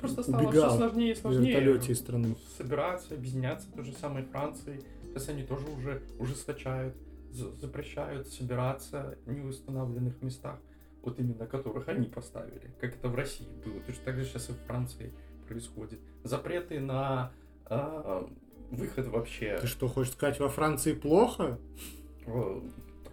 Просто 0.01 0.23
стало 0.23 0.49
Убегал 0.49 0.68
все 0.70 0.79
сложнее 0.79 1.11
и 1.11 1.14
в 1.14 1.18
сложнее. 1.18 1.53
вертолете 1.53 1.92
из 1.92 1.99
страны. 1.99 2.37
собираться, 2.57 3.14
объединяться, 3.14 3.68
той 3.75 3.85
же 3.85 3.92
самой 3.92 4.23
Франции. 4.25 4.81
Сейчас 5.05 5.29
они 5.29 5.42
тоже 5.42 5.66
уже 5.77 6.01
ужесточают, 6.18 6.94
за- 7.33 7.51
запрещают 7.57 8.27
собираться 8.29 9.18
в 9.27 9.33
неустановленных 9.33 10.23
местах, 10.23 10.59
вот 11.03 11.18
именно 11.20 11.46
которых 11.46 11.88
они 11.88 12.07
поставили, 12.07 12.73
как 12.81 12.94
это 12.96 13.09
в 13.09 13.14
России 13.14 13.46
было. 13.64 13.79
Точно 13.81 14.03
так 14.05 14.16
же 14.16 14.25
сейчас 14.25 14.49
и 14.49 14.53
в 14.53 14.59
Франции 14.66 15.12
происходит. 15.46 16.01
Запреты 16.25 16.81
на 16.81 17.31
а, 17.66 18.27
выход 18.70 19.07
вообще, 19.09 19.59
Ты 19.61 19.66
что, 19.66 19.87
хочешь 19.88 20.12
сказать, 20.14 20.40
во 20.40 20.49
Франции 20.49 20.94
плохо? 20.94 21.59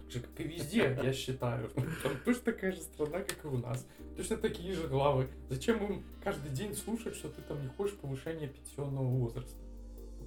Э, 0.08 0.12
же, 0.12 0.20
как 0.20 0.40
и 0.40 0.44
везде, 0.44 0.98
я 1.02 1.12
считаю. 1.12 1.68
Там 2.02 2.12
точно 2.24 2.42
такая 2.42 2.72
же 2.72 2.80
страна, 2.80 3.20
как 3.20 3.44
и 3.44 3.48
у 3.48 3.58
нас. 3.58 3.86
Точно 4.16 4.36
такие 4.36 4.74
же 4.74 4.88
главы. 4.88 5.28
Зачем 5.48 5.84
им 5.84 6.04
каждый 6.22 6.50
день 6.50 6.74
слушать, 6.74 7.14
что 7.14 7.28
ты 7.28 7.42
там 7.42 7.62
не 7.62 7.68
хочешь 7.68 7.96
повышения 7.96 8.48
пенсионного 8.48 9.06
возраста? 9.06 9.56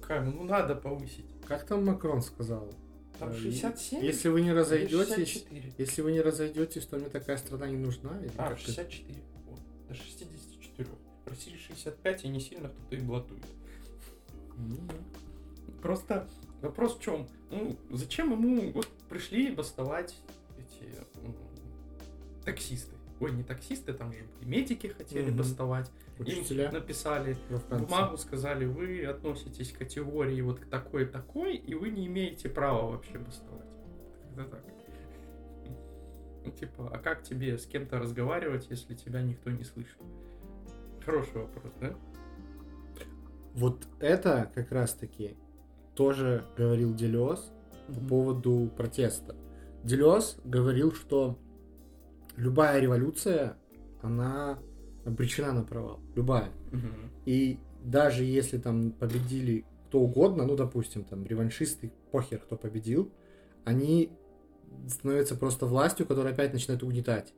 Ну, 0.08 0.32
ну 0.32 0.44
надо 0.44 0.74
повысить. 0.74 1.26
Как 1.46 1.64
там 1.66 1.84
Макрон 1.84 2.22
сказал? 2.22 2.72
Там 3.18 3.30
Э, 3.30 3.34
67? 3.34 4.04
Если 4.04 4.28
вы 4.28 4.40
не 4.40 4.52
разойдетесь, 4.52 5.32
64? 5.32 5.74
если 5.78 6.02
вы 6.02 6.12
не 6.12 6.20
разойдетесь, 6.20 6.86
то 6.86 6.96
мне 6.96 7.08
такая 7.08 7.36
страна 7.36 7.68
не 7.68 7.76
нужна. 7.76 8.18
или 8.20 8.32
А, 8.36 8.48
как 8.48 8.58
ты? 8.58 8.64
64. 8.66 9.20
Вот. 9.46 9.60
До 9.88 9.94
64. 9.94 10.88
В 11.24 11.28
России 11.28 11.56
65, 11.56 12.24
и 12.24 12.28
не 12.28 12.40
сильно 12.40 12.68
кто-то 12.68 12.96
и 12.96 13.00
блатует. 13.00 13.44
Да. 14.56 14.94
Просто 15.82 16.28
вопрос 16.62 16.96
в 16.96 17.02
чем? 17.02 17.26
Ну, 17.50 17.76
зачем 17.90 18.32
ему 18.32 18.72
вот 18.72 18.88
пришли 19.08 19.52
бастовать 19.54 20.16
эти 20.58 20.88
таксисты? 22.44 22.94
Ой, 23.20 23.32
не 23.32 23.42
таксисты, 23.44 23.92
там 23.92 24.12
же 24.12 24.20
медики 24.40 24.88
хотели 24.88 25.28
Мгм. 25.28 25.38
бастовать. 25.38 25.90
Учителя 26.18 26.66
Им 26.66 26.74
написали 26.74 27.36
бумагу, 27.70 28.16
сказали, 28.16 28.64
вы 28.64 29.04
относитесь 29.04 29.72
к 29.72 29.78
категории 29.78 30.40
вот 30.40 30.60
к 30.60 30.66
такой-такой, 30.66 31.56
и 31.56 31.74
вы 31.74 31.90
не 31.90 32.06
имеете 32.06 32.48
права 32.48 32.90
вообще 32.90 33.18
бастовать. 33.18 33.66
Это 34.32 34.44
так. 34.44 34.64
Ну, 36.44 36.50
типа, 36.50 36.90
а 36.92 36.98
как 36.98 37.22
тебе 37.22 37.56
с 37.56 37.66
кем-то 37.66 37.98
разговаривать, 37.98 38.66
если 38.70 38.94
тебя 38.94 39.22
никто 39.22 39.50
не 39.50 39.64
слышит? 39.64 39.96
Хороший 41.04 41.34
вопрос, 41.42 41.72
да? 41.80 41.94
Вот 43.54 43.86
это 44.00 44.50
как 44.54 44.72
раз-таки 44.72 45.36
тоже 45.94 46.44
говорил 46.56 46.94
Делес 46.94 47.52
по 47.88 48.00
поводу 48.08 48.70
протеста. 48.76 49.34
Делес 49.84 50.36
говорил, 50.44 50.92
что 50.92 51.38
любая 52.36 52.80
революция, 52.80 53.56
она 54.00 54.58
обречена 55.04 55.52
на 55.52 55.64
провал. 55.64 56.00
Любая. 56.14 56.50
И 57.26 57.58
даже 57.84 58.24
если 58.24 58.58
там 58.58 58.92
победили 58.92 59.64
кто 59.88 60.00
угодно, 60.00 60.46
ну, 60.46 60.56
допустим, 60.56 61.04
там, 61.04 61.26
реваншисты, 61.26 61.92
похер, 62.12 62.38
кто 62.38 62.56
победил, 62.56 63.12
они 63.66 64.10
становятся 64.88 65.34
просто 65.36 65.66
властью, 65.66 66.06
которая 66.06 66.32
опять 66.32 66.54
начинает 66.54 66.82
угнетать. 66.82 67.34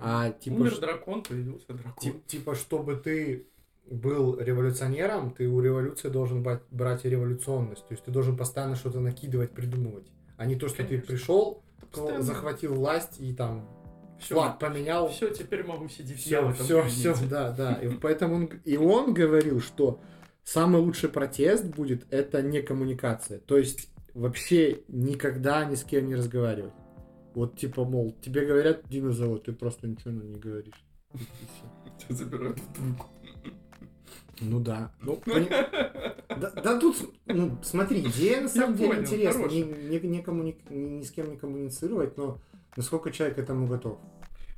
А 0.00 0.30
типа, 0.30 0.54
Умер 0.54 0.70
ш- 0.74 0.80
дракон, 0.80 1.22
появился 1.24 1.66
дракон. 1.72 1.94
ти- 2.00 2.20
типа, 2.28 2.54
чтобы 2.54 2.94
ты 2.94 3.48
был 3.90 4.38
революционером, 4.38 5.30
ты 5.30 5.48
у 5.48 5.60
революции 5.60 6.08
должен 6.08 6.42
брать, 6.70 7.04
и 7.04 7.08
революционность. 7.08 7.86
То 7.86 7.92
есть 7.92 8.04
ты 8.04 8.10
должен 8.10 8.36
постоянно 8.36 8.76
что-то 8.76 9.00
накидывать, 9.00 9.52
придумывать. 9.52 10.06
А 10.36 10.46
не 10.46 10.56
то, 10.56 10.68
что 10.68 10.78
Конечно. 10.78 11.00
ты 11.00 11.06
пришел, 11.06 11.62
Постоянно. 11.90 12.22
захватил 12.22 12.74
власть 12.74 13.20
и 13.20 13.32
там 13.34 13.68
Всё, 14.20 14.34
флаг 14.34 14.58
поменял. 14.58 15.08
Все, 15.08 15.30
теперь 15.30 15.64
могу 15.64 15.88
сидеть 15.88 16.18
Все, 16.18 16.30
я 16.30 16.42
в 16.42 16.50
этом 16.50 16.64
все, 16.64 16.82
кабинете. 16.82 17.14
все, 17.14 17.26
да, 17.26 17.50
да. 17.52 17.74
И 17.74 17.88
поэтому 17.88 18.34
он, 18.34 18.44
и 18.64 18.76
он 18.76 19.14
говорил, 19.14 19.60
что 19.60 20.00
самый 20.44 20.80
лучший 20.80 21.08
протест 21.08 21.64
будет 21.64 22.06
это 22.10 22.42
не 22.42 22.62
коммуникация. 22.62 23.38
То 23.40 23.58
есть 23.58 23.88
вообще 24.14 24.80
никогда 24.88 25.64
ни 25.64 25.74
с 25.74 25.84
кем 25.84 26.08
не 26.08 26.14
разговаривать. 26.14 26.74
Вот 27.34 27.58
типа, 27.58 27.84
мол, 27.84 28.16
тебе 28.20 28.44
говорят 28.44 28.82
Дина 28.88 29.12
зовут, 29.12 29.44
ты 29.44 29.52
просто 29.52 29.86
ничего 29.86 30.10
не 30.10 30.36
говоришь. 30.36 30.84
Тебя 31.98 32.14
забирают 32.16 32.58
трубку. 32.74 33.06
Ну 34.40 34.60
да. 34.60 34.92
Ну, 35.00 35.16
пони- 35.16 35.48
да, 35.48 36.50
да 36.50 36.78
тут, 36.78 36.96
ну, 37.26 37.58
смотри, 37.62 38.00
идея 38.02 38.42
на 38.42 38.48
самом 38.48 38.72
Я 38.72 38.76
деле 38.76 38.88
понял, 38.90 39.02
интересная. 39.02 39.32
хорошая. 39.32 39.64
Не, 39.64 39.98
не- 40.00 40.08
не 40.08 40.22
коммуни- 40.22 40.58
ни 40.70 41.02
с 41.02 41.10
кем 41.10 41.30
не 41.30 41.36
коммуницировать, 41.36 42.16
но 42.16 42.38
насколько 42.76 43.10
человек 43.10 43.36
к 43.36 43.40
этому 43.40 43.66
готов. 43.66 43.98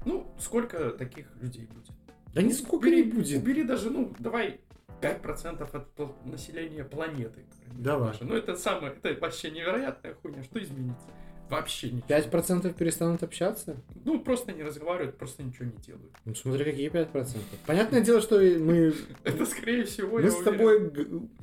Ну, 0.05 0.33
сколько 0.39 0.91
таких 0.91 1.27
людей 1.41 1.67
будет? 1.67 1.87
Да 2.35 2.43
нисколько 2.43 2.75
убери, 2.75 3.05
не 3.05 3.11
будет. 3.13 3.43
Убери 3.43 3.65
даже, 3.65 3.91
ну, 3.91 4.13
давай 4.19 4.61
5% 5.01 5.75
от 5.75 6.27
населения 6.27 6.85
планеты. 6.85 7.45
Давай. 7.73 8.15
Ну, 8.21 8.35
это 8.35 8.57
самое, 8.57 8.93
это 9.03 9.19
вообще 9.21 9.51
невероятная 9.51 10.15
хуйня. 10.15 10.43
Что 10.43 10.63
изменится? 10.63 11.07
Вообще 11.51 11.91
ничего. 11.91 12.07
5% 12.09 12.73
перестанут 12.75 13.23
общаться? 13.23 13.77
Ну, 14.05 14.21
просто 14.21 14.53
не 14.53 14.63
разговаривают, 14.63 15.19
просто 15.19 15.43
ничего 15.43 15.67
не 15.67 15.77
делают. 15.85 16.13
Ну, 16.25 16.35
смотри, 16.35 16.65
какие 16.65 16.91
5%. 16.91 17.39
Понятное 17.67 18.01
дело, 18.01 18.21
что 18.21 18.39
мы, 18.39 18.95
Это, 19.25 19.45
скорее 19.45 19.85
всего, 19.85 20.19
мы 20.19 20.31
с 20.31 20.43
тобой 20.43 20.93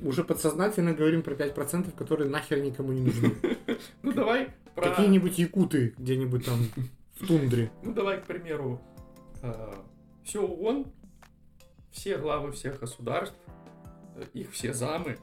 уже 0.00 0.24
подсознательно 0.24 0.94
говорим 0.94 1.22
про 1.22 1.34
5%, 1.34 1.94
которые 1.94 2.30
нахер 2.30 2.60
никому 2.60 2.92
не 2.92 3.02
нужны. 3.02 3.32
Ну, 4.02 4.12
давай 4.12 4.50
про... 4.74 4.90
Какие-нибудь 4.90 5.38
якуты 5.38 5.94
где-нибудь 5.98 6.44
там 6.44 6.58
в 7.14 7.26
тундре. 7.26 7.70
Ну, 7.84 7.92
давай, 7.92 8.20
к 8.20 8.24
примеру, 8.24 8.80
все 10.24 10.40
ООН, 10.40 10.86
все 11.90 12.18
главы 12.18 12.52
всех 12.52 12.80
государств, 12.80 13.36
э, 14.16 14.24
их 14.34 14.52
все 14.52 14.72
замы, 14.72 15.18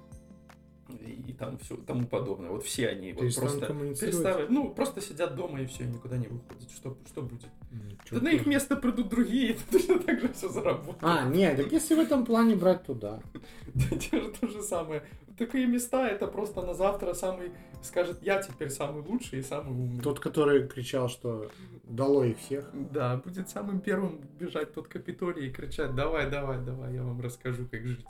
и, 0.90 1.24
и 1.30 1.34
там 1.34 1.58
все 1.58 1.76
тому 1.78 2.08
подобное. 2.08 2.52
Вот 2.52 2.64
все 2.64 2.90
они 2.90 3.14
вот 3.14 3.34
просто 3.36 3.74
переставят, 4.00 4.50
ну, 4.50 4.70
просто 4.70 5.02
сидят 5.02 5.36
дома 5.36 5.62
и 5.62 5.66
все, 5.66 5.86
никуда 5.86 6.18
не 6.18 6.28
выходят. 6.28 6.70
Что, 6.72 6.98
что 7.08 7.22
будет? 7.22 7.50
М, 7.72 7.98
Да 8.12 8.22
на 8.22 8.30
их 8.30 8.46
место 8.46 8.76
придут 8.76 9.10
другие, 9.10 9.52
и 9.54 9.58
точно 9.72 10.00
так 10.00 10.22
же 10.22 10.32
все 10.34 10.50
заработает. 10.50 10.98
А, 11.02 11.26
нет, 11.26 11.58
так 11.58 11.72
если 11.72 11.96
в 11.96 12.00
этом 12.00 12.26
плане 12.26 12.56
брать 12.56 12.84
туда. 12.84 13.20
Да, 13.74 13.98
те 13.98 14.22
же 14.22 14.30
то 14.30 14.48
же 14.48 14.62
самое. 14.62 15.04
Такие 15.38 15.68
места, 15.68 16.08
это 16.08 16.28
просто 16.28 16.62
на 16.62 16.74
завтра 16.74 17.14
самый 17.14 17.52
скажет, 17.82 18.24
я 18.24 18.42
теперь 18.42 18.70
самый 18.70 19.04
лучший 19.04 19.40
и 19.40 19.44
самый 19.44 19.74
умный. 19.74 20.02
Тот, 20.02 20.20
который 20.22 20.66
кричал, 20.66 21.10
что 21.10 21.52
дало 21.84 22.24
их 22.24 22.38
всех. 22.40 22.70
Да, 22.74 23.18
будет 23.18 23.50
самым 23.50 23.82
первым 23.82 24.22
бежать 24.40 24.72
под 24.74 24.88
Капитолий 24.88 25.50
и 25.50 25.52
кричать, 25.52 25.94
давай, 25.94 26.30
давай, 26.30 26.60
давай, 26.60 26.94
я 26.94 27.04
вам 27.04 27.20
расскажу, 27.20 27.68
как 27.70 27.86
жить. 27.86 28.06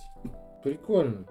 Прикольно. 0.63 1.25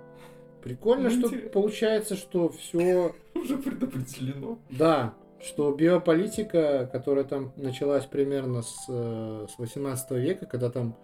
Прикольно, 0.64 1.04
Ну, 1.04 1.10
что 1.10 1.26
интересно. 1.28 1.50
получается, 1.50 2.16
что 2.16 2.48
все, 2.48 3.14
Уже 3.34 3.58
предопределено. 3.58 4.58
да, 4.70 5.14
что 5.40 5.70
биополитика, 5.72 6.88
которая 6.90 7.24
там 7.24 7.52
началась 7.56 8.06
примерно 8.06 8.62
с, 8.62 8.86
э, 8.88 9.46
с 9.54 9.58
18 9.58 10.10
века, 10.12 10.46
когда 10.46 10.70
там 10.70 10.96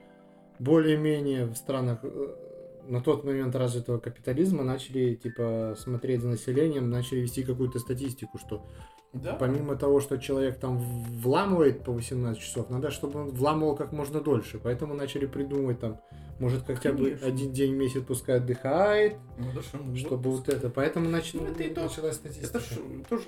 более-менее 0.58 1.44
в 1.46 1.54
странах 1.56 1.98
э, 2.02 2.34
на 2.88 3.02
тот 3.02 3.24
момент 3.24 3.54
развитого 3.54 3.98
капитализма 3.98 4.64
начали 4.64 5.14
типа 5.14 5.76
смотреть 5.78 6.22
за 6.22 6.28
населением, 6.28 6.90
начали 6.90 7.20
вести 7.20 7.42
какую-то 7.42 7.78
статистику, 7.78 8.38
что 8.38 8.66
Да? 9.12 9.34
помимо 9.34 9.74
того, 9.76 10.00
что 10.00 10.18
человек 10.18 10.58
там 10.58 10.78
вламывает 10.78 11.82
по 11.84 11.92
18 11.92 12.40
часов, 12.40 12.70
надо, 12.70 12.90
чтобы 12.90 13.20
он 13.22 13.30
вламывал 13.30 13.74
как 13.76 13.92
можно 13.92 14.20
дольше. 14.20 14.60
Поэтому 14.62 14.94
начали 14.94 15.26
придумывать 15.26 15.80
там, 15.80 16.00
может, 16.38 16.64
хотя 16.64 16.92
бы 16.92 17.04
Конечно. 17.06 17.26
один 17.26 17.52
день 17.52 17.74
в 17.74 17.76
месяц 17.76 18.02
пускай 18.04 18.36
отдыхает, 18.36 19.16
Ну, 19.36 19.52
да 19.52 19.62
что, 19.62 19.78
ну, 19.78 19.96
чтобы 19.96 20.30
вот 20.30 20.38
вот 20.38 20.48
это. 20.48 20.70
Поэтому 20.70 21.08
нач... 21.10 21.34
Ну, 21.34 21.44
это 21.44 21.62
и 21.64 21.74
то. 21.74 21.82
началась 21.82 22.14
статистика. 22.16 22.46
Это 22.58 22.60
ж 22.60 22.78
тоже 23.08 23.24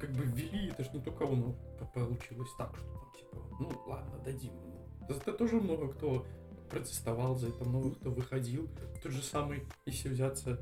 как 0.00 0.10
бы 0.12 0.22
ввели, 0.22 0.68
это 0.70 0.84
ж 0.84 0.92
не 0.94 1.00
только 1.00 1.24
оно 1.26 1.54
п- 1.78 1.86
получилось 1.92 2.50
так, 2.56 2.74
что 2.76 2.86
там 2.86 3.12
типа, 3.18 3.36
ну 3.60 3.70
ладно, 3.86 4.18
дадим 4.24 4.52
ему. 4.52 4.86
Это 5.08 5.32
тоже 5.32 5.56
много 5.56 5.88
кто 5.88 6.24
протестовал 6.70 7.36
за 7.36 7.48
это, 7.48 7.64
много 7.64 7.94
кто 7.96 8.10
выходил. 8.10 8.68
Тот 9.02 9.12
же 9.12 9.22
самый, 9.22 9.64
если 9.86 10.08
взяться 10.08 10.60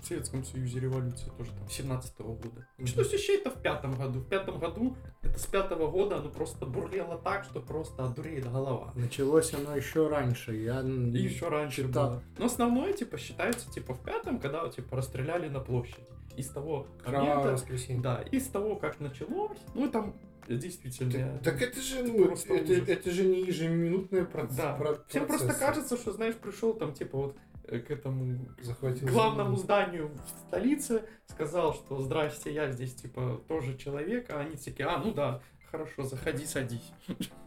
в 0.00 0.06
Советском 0.06 0.44
Союзе 0.44 0.80
революция 0.80 1.30
тоже 1.32 1.50
там 1.52 1.68
17 1.68 2.18
года. 2.20 2.66
Мгм. 2.78 2.86
Что 2.86 3.02
еще 3.02 3.36
это 3.36 3.50
в 3.50 3.60
пятом 3.60 3.94
году? 3.96 4.20
В 4.20 4.28
пятом 4.28 4.58
году, 4.58 4.96
это 5.22 5.38
с 5.38 5.46
пятого 5.46 5.90
года 5.90 6.18
оно 6.18 6.28
просто 6.30 6.66
бурлело 6.66 7.18
так, 7.18 7.44
что 7.44 7.60
просто 7.60 8.04
одуреет 8.04 8.50
голова. 8.50 8.92
Началось 8.94 9.52
оно 9.54 9.76
еще 9.76 10.08
раньше. 10.08 10.54
Я 10.56 10.80
И 10.82 11.18
еще 11.18 11.48
раньше 11.48 11.82
читал. 11.86 12.10
было. 12.10 12.22
Но 12.38 12.46
основное, 12.46 12.92
типа, 12.92 13.18
считается, 13.18 13.70
типа, 13.70 13.94
в 13.94 14.00
пятом, 14.04 14.38
когда, 14.38 14.68
типа, 14.68 14.96
расстреляли 14.96 15.48
на 15.48 15.60
площади. 15.60 16.06
Из 16.36 16.48
того 16.48 16.86
момента, 17.04 17.52
воскресенье. 17.52 18.00
да, 18.00 18.22
из 18.30 18.46
того, 18.46 18.76
как 18.76 19.00
началось, 19.00 19.58
ну, 19.74 19.90
там, 19.90 20.14
действительно... 20.48 21.32
Так, 21.38 21.58
так 21.58 21.62
это 21.62 21.80
же, 21.80 21.98
Это 21.98 22.08
ну, 22.08 22.24
это, 22.24 22.32
ужас. 22.32 22.88
это 22.88 23.10
же 23.10 23.24
не 23.24 23.42
ежеминутный 23.42 24.22
проц- 24.22 24.54
Да. 24.56 24.74
про- 24.76 24.98
Всем 25.08 25.26
просто 25.26 25.46
процесс. 25.46 25.60
кажется, 25.62 25.96
что, 25.96 26.12
знаешь, 26.12 26.36
пришел 26.36 26.74
там, 26.74 26.94
типа, 26.94 27.18
вот 27.18 27.36
к 27.68 27.90
этому 27.90 28.48
Захватил 28.60 29.06
главному 29.08 29.56
зданию 29.56 30.08
в 30.08 30.48
столице, 30.48 31.04
сказал, 31.26 31.74
что 31.74 32.00
здрасте, 32.00 32.52
я 32.52 32.70
здесь, 32.72 32.94
типа, 32.94 33.42
тоже 33.48 33.76
человек, 33.76 34.30
а 34.30 34.40
они 34.40 34.56
такие, 34.56 34.86
а, 34.88 34.98
ну 34.98 35.12
да, 35.12 35.42
хорошо, 35.70 36.02
заходи, 36.02 36.46
садись. 36.46 36.92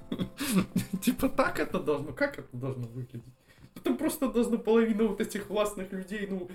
Типа, 1.01 1.29
так 1.29 1.59
это 1.59 1.79
должно, 1.79 2.13
как 2.13 2.37
это 2.39 2.55
должно 2.55 2.87
выглядеть? 2.87 3.23
Там 3.83 3.97
просто 3.97 4.31
должна 4.31 4.57
половина 4.57 5.05
вот 5.05 5.21
этих 5.21 5.49
властных 5.49 5.91
людей, 5.91 6.27
ну, 6.27 6.49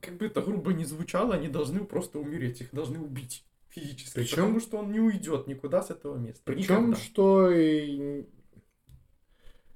как 0.00 0.14
бы 0.16 0.26
это 0.26 0.42
грубо 0.42 0.72
не 0.72 0.84
звучало, 0.84 1.34
они 1.34 1.48
должны 1.48 1.84
просто 1.84 2.18
умереть, 2.18 2.60
их 2.60 2.70
должны 2.72 2.98
убить 2.98 3.44
физически. 3.68 4.14
Причем- 4.14 4.36
Потому 4.36 4.60
что 4.60 4.78
он 4.78 4.90
не 4.92 5.00
уйдет 5.00 5.46
никуда 5.46 5.82
с 5.82 5.90
этого 5.90 6.16
места. 6.18 6.42
Причем, 6.44 6.88
Никогда. 6.88 6.96
что, 6.96 7.50
и, 7.50 8.24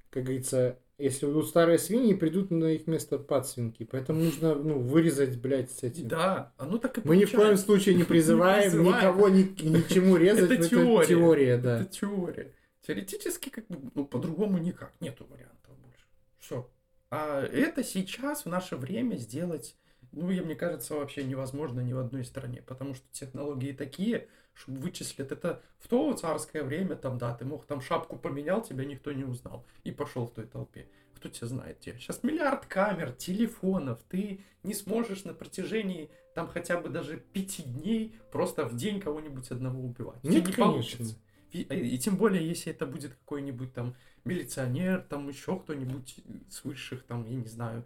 как 0.09 0.23
говорится, 0.23 0.77
если 0.97 1.25
уйдут 1.25 1.47
старые 1.49 1.77
свиньи, 1.77 2.13
придут 2.13 2.51
на 2.51 2.65
их 2.73 2.87
место 2.87 3.17
подсвинки. 3.17 3.83
Поэтому 3.83 4.23
нужно, 4.23 4.55
ну, 4.55 4.79
вырезать, 4.79 5.37
блядь, 5.39 5.71
с 5.71 5.83
этим. 5.83 6.07
Да, 6.07 6.53
оно 6.57 6.77
так 6.77 6.97
и 6.97 7.01
Мы 7.03 7.17
ни 7.17 7.25
в 7.25 7.31
коем 7.31 7.41
получается. 7.41 7.65
случае 7.65 7.95
не 7.95 8.03
призываем 8.05 8.63
Не 8.71 8.77
призываем. 8.77 8.97
никого 8.97 9.29
ни, 9.29 9.41
ни 9.63 9.81
к 9.81 9.87
чему 9.89 10.15
резать. 10.17 10.49
Это 10.51 10.67
теория. 10.69 11.07
теория, 11.07 11.57
да. 11.57 11.81
Это 11.81 11.91
теория. 11.91 12.51
Теоретически, 12.87 13.49
как 13.49 13.67
бы, 13.67 13.79
ну, 13.93 14.05
по-другому 14.05 14.57
никак. 14.57 14.93
Нету 15.01 15.25
вариантов 15.29 15.75
больше. 15.83 16.05
Все. 16.39 16.69
А 17.09 17.41
это 17.43 17.83
сейчас, 17.83 18.45
в 18.45 18.49
наше 18.49 18.75
время, 18.77 19.15
сделать, 19.17 19.75
ну, 20.15 20.31
я, 20.31 20.41
мне 20.41 20.55
кажется, 20.55 20.95
вообще 20.95 21.23
невозможно 21.23 21.81
ни 21.81 21.93
в 21.93 21.99
одной 21.99 22.25
стране. 22.25 22.63
Потому 22.65 22.95
что 22.95 23.05
технологии 23.11 23.73
такие, 23.73 24.27
чтобы 24.53 24.79
вычислить 24.79 25.31
это 25.31 25.61
в 25.79 25.87
то 25.87 26.13
царское 26.13 26.63
время, 26.63 26.95
там, 26.95 27.17
да, 27.17 27.35
ты 27.35 27.45
мог 27.45 27.65
там 27.65 27.81
шапку 27.81 28.17
поменял, 28.17 28.61
тебя 28.61 28.85
никто 28.85 29.11
не 29.11 29.25
узнал. 29.25 29.65
И 29.83 29.91
пошел 29.91 30.25
в 30.25 30.31
той 30.31 30.45
толпе. 30.45 30.87
Кто 31.15 31.29
тебя 31.29 31.47
знает 31.47 31.77
где? 31.81 31.93
Сейчас 31.97 32.23
миллиард 32.23 32.65
камер, 32.65 33.11
телефонов. 33.11 33.99
Ты 34.09 34.41
не 34.63 34.73
сможешь 34.73 35.25
на 35.25 35.33
протяжении 35.33 36.09
там 36.33 36.47
хотя 36.47 36.79
бы 36.79 36.89
даже 36.89 37.17
пяти 37.17 37.63
дней 37.63 38.15
просто 38.31 38.65
в 38.65 38.75
день 38.75 38.99
кого-нибудь 38.99 39.49
одного 39.51 39.81
убивать. 39.81 40.21
Тебя 40.21 40.33
Нет, 40.33 40.47
не 40.47 40.53
конечно. 40.53 40.73
получится. 40.73 41.15
И, 41.51 41.61
и 41.61 41.97
тем 41.97 42.17
более, 42.17 42.45
если 42.45 42.73
это 42.73 42.85
будет 42.85 43.13
какой-нибудь 43.13 43.73
там 43.73 43.95
милиционер, 44.25 45.01
там 45.01 45.29
еще 45.29 45.57
кто-нибудь 45.57 46.17
с 46.49 46.65
высших, 46.65 47.03
там, 47.03 47.25
я 47.25 47.35
не 47.35 47.47
знаю, 47.47 47.85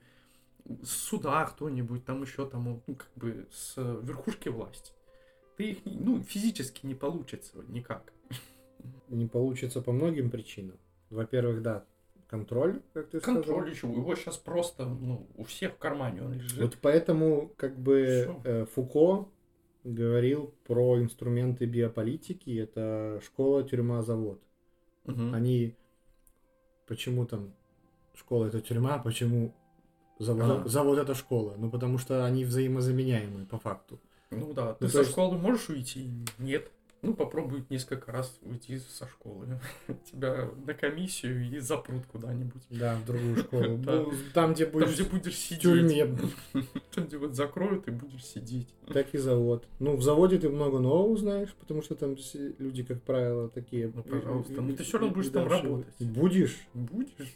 суда 0.83 1.45
кто-нибудь, 1.45 2.05
там 2.05 2.21
еще 2.21 2.45
там, 2.47 2.81
ну, 2.87 2.95
как 2.95 3.11
бы 3.15 3.47
с 3.51 3.75
верхушки 3.77 4.49
власти. 4.49 4.93
Ты 5.57 5.71
их, 5.71 5.77
ну, 5.85 6.21
физически 6.21 6.85
не 6.85 6.95
получится 6.95 7.57
никак. 7.67 8.13
Не 9.09 9.27
получится 9.27 9.81
по 9.81 9.91
многим 9.91 10.29
причинам. 10.29 10.77
Во-первых, 11.09 11.61
да, 11.61 11.85
контроль, 12.27 12.81
как 12.93 13.09
ты 13.09 13.19
сказал. 13.19 13.43
Контроль 13.43 13.69
еще, 13.69 13.87
его 13.87 14.15
сейчас 14.15 14.37
просто, 14.37 14.85
ну, 14.85 15.27
у 15.35 15.43
всех 15.43 15.73
в 15.73 15.77
кармане 15.77 16.21
он 16.21 16.33
лежит. 16.33 16.59
Вот 16.59 16.77
поэтому, 16.81 17.51
как 17.57 17.77
бы, 17.77 18.39
э, 18.43 18.65
Фуко 18.67 19.27
говорил 19.83 20.53
про 20.65 20.99
инструменты 20.99 21.65
биополитики. 21.65 22.57
Это 22.57 23.19
школа, 23.23 23.63
тюрьма, 23.63 24.03
завод. 24.03 24.41
Мгм. 25.05 25.33
Они 25.33 25.75
почему 26.87 27.25
там 27.25 27.53
школа 28.13 28.45
это 28.45 28.61
тюрьма, 28.61 28.99
а 30.19 30.23
почему 30.23 30.37
завод, 30.47 30.65
А. 30.65 30.69
завод 30.69 30.99
это 30.99 31.15
школа? 31.15 31.55
Ну 31.57 31.69
потому 31.69 31.97
что 31.97 32.25
они 32.25 32.45
взаимозаменяемые 32.45 33.45
по 33.45 33.57
факту. 33.57 33.99
Ну 34.31 34.53
да, 34.53 34.73
ты 34.73 34.85
Ну, 34.85 34.89
со 34.91 34.99
есть- 34.99 35.11
школы 35.11 35.37
можешь 35.37 35.69
уйти? 35.69 36.09
Нет. 36.37 36.71
Ну, 37.01 37.13
попробуй 37.13 37.63
несколько 37.69 38.11
раз 38.11 38.37
уйти 38.41 38.77
со 38.77 39.07
школы. 39.07 39.47
Тебя 40.11 40.49
на 40.67 40.73
комиссию 40.73 41.49
и 41.49 41.57
запрут 41.59 42.05
куда-нибудь. 42.11 42.61
Да, 42.69 42.97
в 42.97 43.05
другую 43.05 43.37
школу. 43.43 43.77
Ну, 43.77 44.11
Там, 44.33 44.53
где 44.53 44.65
Там, 44.65 44.73
будешь 44.73 44.93
где 44.95 45.03
будешь 45.05 45.33
в 45.33 45.37
сидеть. 45.37 45.61
тюрьме. 45.61 46.05
Там, 46.93 47.05
где 47.07 47.17
вот 47.17 47.35
закроют 47.35 47.87
и 47.87 47.91
будешь 47.91 48.25
сидеть. 48.25 48.67
Так 48.93 49.13
и 49.15 49.17
завод. 49.17 49.65
Ну, 49.79 49.95
в 49.95 50.03
заводе 50.03 50.39
ты 50.39 50.49
много 50.49 50.79
нового 50.79 51.07
узнаешь, 51.07 51.53
потому 51.57 51.81
что 51.81 51.95
там 51.95 52.17
все 52.17 52.53
люди, 52.59 52.83
как 52.83 53.01
правило, 53.03 53.47
такие... 53.47 53.89
Ну, 53.95 54.03
пожалуйста. 54.03 54.61
Ну, 54.61 54.75
ты 54.75 54.83
всё 54.83 54.97
равно 54.97 55.15
будешь 55.15 55.29
там 55.31 55.47
работать. 55.47 55.95
Будешь. 56.01 56.57
Будешь? 56.73 57.33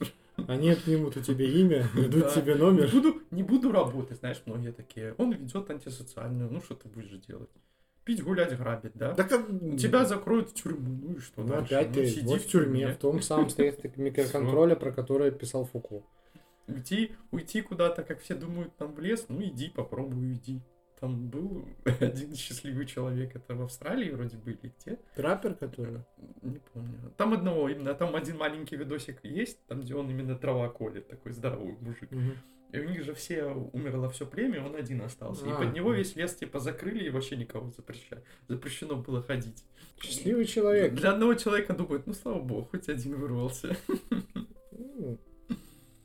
Они 0.47 0.69
отнимут 0.71 1.15
у 1.17 1.21
тебя 1.21 1.45
имя, 1.45 1.87
дадут 1.95 2.21
Да. 2.23 2.29
тебе 2.29 2.53
Не 2.55 2.59
номер. 2.59 2.89
буду, 2.91 3.21
не 3.31 3.43
буду 3.43 3.71
работать, 3.71 4.17
знаешь, 4.19 4.41
многие 4.45 4.71
такие. 4.71 5.13
Он 5.17 5.31
ведет 5.31 5.69
антисоциальную, 5.69 6.49
ну 6.51 6.59
что 6.61 6.75
ты 6.75 6.89
будешь 6.89 7.11
делать? 7.25 7.49
Пить, 8.03 8.21
гулять, 8.23 8.57
грабить, 8.57 8.91
да? 8.95 9.13
Да 9.13 9.23
как... 9.23 9.47
Тебя 9.77 10.03
закроют 10.05 10.49
в 10.49 10.53
тюрьму, 10.53 10.99
ну 11.01 11.13
и 11.13 11.19
что 11.19 11.41
Ну, 11.41 11.47
дальше? 11.47 11.75
опять 11.75 11.87
Ну, 11.89 11.93
ты 11.95 12.07
сиди 12.07 12.25
вот 12.27 12.41
в 12.41 12.47
тюрьме, 12.47 12.87
в 12.91 12.97
том 12.97 13.21
самом 13.21 13.49
средстве 13.49 13.93
микроконтроля, 13.95 14.75
про 14.77 14.91
которое 14.91 15.31
писал 15.31 15.65
Фуко. 15.65 16.03
Уйти, 16.67 17.11
уйти 17.31 17.61
куда-то, 17.61 18.03
как 18.03 18.19
все 18.21 18.35
думают, 18.35 18.75
там 18.77 18.93
в 18.93 18.99
лес, 18.99 19.25
ну 19.29 19.41
иди, 19.43 19.69
попробуй, 19.69 20.17
уйди. 20.31 20.61
Там 21.03 21.27
был 21.27 21.67
один 21.99 22.33
счастливый 22.33 22.85
человек, 22.85 23.35
это 23.35 23.55
в 23.55 23.61
Австралии 23.61 24.09
вроде 24.11 24.37
бы 24.37 24.51
или 24.51 24.71
где? 24.79 24.97
Траппер, 25.15 25.53
который... 25.53 25.99
Не 26.41 26.61
помню. 26.73 27.11
Там 27.17 27.33
одного 27.33 27.67
именно, 27.67 27.93
там 27.93 28.15
один 28.15 28.37
маленький 28.37 28.77
видосик 28.77 29.19
есть, 29.23 29.59
там 29.67 29.81
где 29.81 29.95
он 29.95 30.09
именно 30.09 30.37
трава 30.37 30.69
колет, 30.69 31.09
такой 31.09 31.33
здоровый 31.33 31.75
мужик. 31.81 32.09
Мгм. 32.09 32.37
И 32.71 32.79
у 32.79 32.85
них 32.85 33.03
же 33.03 33.13
все 33.13 33.47
умерло 33.73 34.09
все 34.11 34.25
племя, 34.25 34.65
он 34.65 34.77
один 34.77 35.01
остался. 35.01 35.43
А, 35.45 35.49
и 35.49 35.65
под 35.65 35.75
него 35.75 35.89
ну. 35.89 35.95
весь 35.95 36.15
лес 36.15 36.35
типа 36.35 36.59
закрыли 36.59 37.03
и 37.03 37.09
вообще 37.09 37.35
никого 37.35 37.69
запрещали. 37.71 38.23
Запрещено 38.47 38.95
было 38.95 39.21
ходить. 39.21 39.61
Счастливый 40.01 40.45
человек. 40.45 40.93
Для 40.93 41.11
одного 41.11 41.33
человека 41.33 41.73
думают, 41.73 42.07
ну 42.07 42.13
слава 42.13 42.39
богу, 42.39 42.69
хоть 42.71 42.87
один 42.87 43.17
вырвался. 43.17 43.75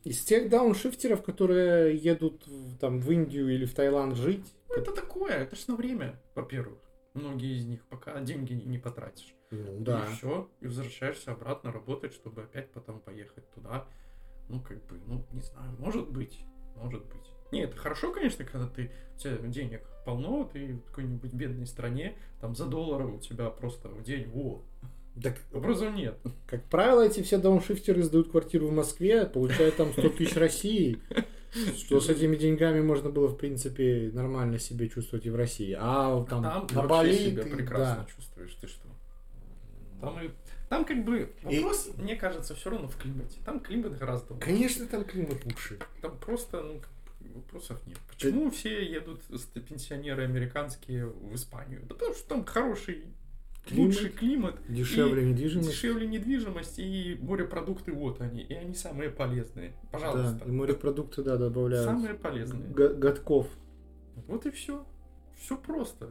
Из 0.03 0.25
тех 0.25 0.49
дауншифтеров, 0.49 1.23
которые 1.23 1.97
едут 1.97 2.45
в, 2.49 2.79
там, 2.79 2.99
в 2.99 3.13
Индию 3.13 3.49
или 3.55 3.65
в 3.65 3.75
Таиланд 3.75 4.17
жить, 4.17 4.55
это 4.77 4.93
такое, 4.93 5.33
это 5.33 5.57
ж 5.57 5.67
на 5.69 5.77
время, 5.77 6.21
во-первых. 6.35 6.79
Многие 7.15 7.57
из 7.57 7.65
них, 7.65 7.85
пока 7.89 8.21
деньги 8.21 8.53
не, 8.53 8.65
не 8.65 8.79
потратишь. 8.79 9.35
ну 9.51 9.81
да. 9.81 10.07
И 10.07 10.15
все, 10.15 10.51
и 10.61 10.67
возвращаешься 10.67 11.33
обратно 11.33 11.73
работать, 11.73 12.13
чтобы 12.13 12.43
опять 12.43 12.71
потом 12.71 13.01
поехать 13.01 13.51
туда. 13.51 13.87
Ну, 14.49 14.61
как 14.61 14.85
бы, 14.87 15.01
ну, 15.07 15.27
не 15.33 15.41
знаю, 15.43 15.75
может 15.79 16.11
быть, 16.11 16.41
может 16.77 17.05
быть. 17.07 17.33
Не, 17.51 17.63
это 17.63 17.77
хорошо, 17.77 18.13
конечно, 18.13 18.45
когда 18.45 18.67
ты, 18.69 18.91
у 19.15 19.19
тебя 19.19 19.37
денег 19.49 19.83
полно, 20.05 20.45
ты 20.45 20.75
в 20.75 20.83
какой-нибудь 20.85 21.33
бедной 21.33 21.67
стране, 21.67 22.17
там 22.41 22.55
за 22.55 22.67
доллары 22.67 23.07
у 23.07 23.19
тебя 23.19 23.51
просто 23.51 23.89
в 23.89 24.03
день, 24.03 24.29
во. 24.29 24.63
Так, 25.21 25.39
Вопросов 25.51 25.95
нет. 25.95 26.17
как 26.47 26.63
правило, 26.65 27.05
эти 27.05 27.23
все 27.23 27.39
дауншифтеры 27.39 28.03
сдают 28.03 28.31
квартиру 28.31 28.69
в 28.69 28.73
Москве, 28.73 29.27
получают 29.27 29.77
там 29.77 29.93
100 29.93 30.11
тысяч 30.11 30.37
России, 30.37 31.01
что 31.77 32.01
с 32.01 32.09
этими 32.09 32.37
деньгами 32.37 32.81
можно 32.81 33.11
было, 33.11 33.29
в 33.29 33.37
принципе, 33.37 34.11
нормально 34.13 34.59
себе 34.59 34.89
чувствовать 34.89 35.27
и 35.27 35.31
в 35.31 35.37
России. 35.37 35.77
А 35.79 36.25
там, 36.25 36.43
Там 36.43 36.67
ты 36.67 36.75
на 36.75 36.83
Бали 36.83 37.15
себя 37.17 37.43
ты- 37.43 37.51
прекрасно 37.51 38.05
да. 38.07 38.15
чувствуешь, 38.15 38.55
ты 38.61 38.67
что? 38.67 38.87
Там, 40.01 40.21
и, 40.21 40.31
там 40.69 40.85
как 40.85 41.05
бы 41.05 41.33
вопрос, 41.43 41.91
мне 41.97 42.15
кажется, 42.17 42.55
все 42.55 42.71
равно 42.71 42.89
в 42.89 42.97
климате. 42.97 43.39
Там 43.45 43.61
климат 43.61 43.99
гораздо 43.99 44.35
лучше. 44.35 44.47
Конечно, 44.47 44.87
там 44.87 45.05
климат 45.05 45.45
лучше. 45.45 45.79
Там 46.03 46.17
просто, 46.19 46.63
ну, 46.63 46.81
вопросов 47.35 47.81
нет. 47.87 47.99
Почему 48.09 48.51
все 48.51 48.85
едут, 48.85 49.23
пенсионеры 49.69 50.25
американские, 50.25 51.07
в 51.07 51.35
Испанию? 51.35 51.83
Да 51.89 51.95
потому 51.95 52.15
что 52.15 52.29
там 52.29 52.45
хороший, 52.45 53.05
Климат. 53.67 53.87
лучший 53.87 54.09
климат, 54.11 54.57
Дешевле 54.69 55.23
и 55.23 55.27
недвижимость. 55.27 55.69
дешевле 55.69 56.07
недвижимость, 56.07 56.79
и 56.79 57.19
морепродукты 57.21 57.93
вот 57.93 58.21
они, 58.23 58.41
и 58.43 58.55
они 58.55 58.75
самые 58.75 59.11
полезные. 59.11 59.73
Пожалуйста. 59.93 60.41
Да, 60.43 60.47
и 60.47 60.51
морепродукты, 60.55 61.23
да, 61.23 61.37
добавляют. 61.37 61.85
Самые 61.87 62.15
полезные. 62.15 62.69
Г- 62.71 62.95
годков. 62.95 63.47
Вот 64.27 64.47
и 64.47 64.51
все. 64.51 64.87
Все 65.39 65.57
просто. 65.57 66.11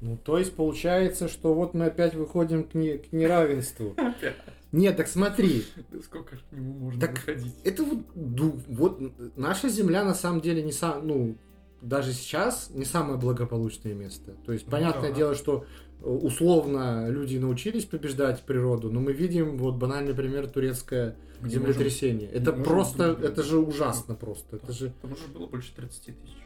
Ну, 0.00 0.16
то 0.16 0.38
есть 0.38 0.54
получается, 0.54 1.26
что 1.28 1.52
вот 1.54 1.74
мы 1.74 1.86
опять 1.86 2.14
выходим 2.14 2.62
к, 2.64 2.74
не- 2.74 2.98
к 2.98 3.12
неравенству. 3.12 3.94
Опять. 3.96 4.36
Нет, 4.70 4.96
так 4.96 5.08
смотри, 5.08 5.64
Да 5.90 6.00
сколько 6.02 6.36
к 6.36 6.52
нему 6.52 6.74
можно 6.74 7.00
Так 7.00 7.12
выходить? 7.16 7.54
это 7.64 7.82
вот, 7.84 8.00
вот 8.14 9.36
наша 9.36 9.68
земля 9.70 10.04
на 10.04 10.14
самом 10.14 10.40
деле 10.42 10.62
не 10.62 10.72
сам, 10.72 11.06
ну, 11.06 11.36
даже 11.82 12.12
сейчас 12.12 12.70
не 12.74 12.84
самое 12.84 13.18
благополучное 13.18 13.94
место. 13.94 14.32
То 14.46 14.52
есть, 14.52 14.66
Ну 14.66 14.70
понятное 14.72 15.10
да. 15.10 15.16
дело, 15.16 15.34
что 15.34 15.64
э, 16.02 16.08
условно 16.08 17.08
люди 17.08 17.36
научились 17.38 17.84
побеждать 17.84 18.42
природу, 18.42 18.90
но 18.90 19.00
мы 19.00 19.12
видим 19.12 19.56
вот 19.58 19.76
банальный 19.76 20.14
пример 20.14 20.48
турецкое 20.48 21.14
Мы 21.40 21.50
землетрясение. 21.50 22.28
это 22.30 22.50
можем 22.52 22.64
просто, 22.64 22.98
друг 23.04 23.18
друга- 23.18 23.28
это 23.32 23.42
же 23.42 23.58
ужасно 23.58 24.14
просто. 24.14 24.56
Это 24.56 24.72
же, 24.72 24.92
Там 25.02 25.12
уже 25.12 25.26
было 25.32 25.46
больше 25.46 25.72
30 25.74 26.02
тысяч. 26.16 26.36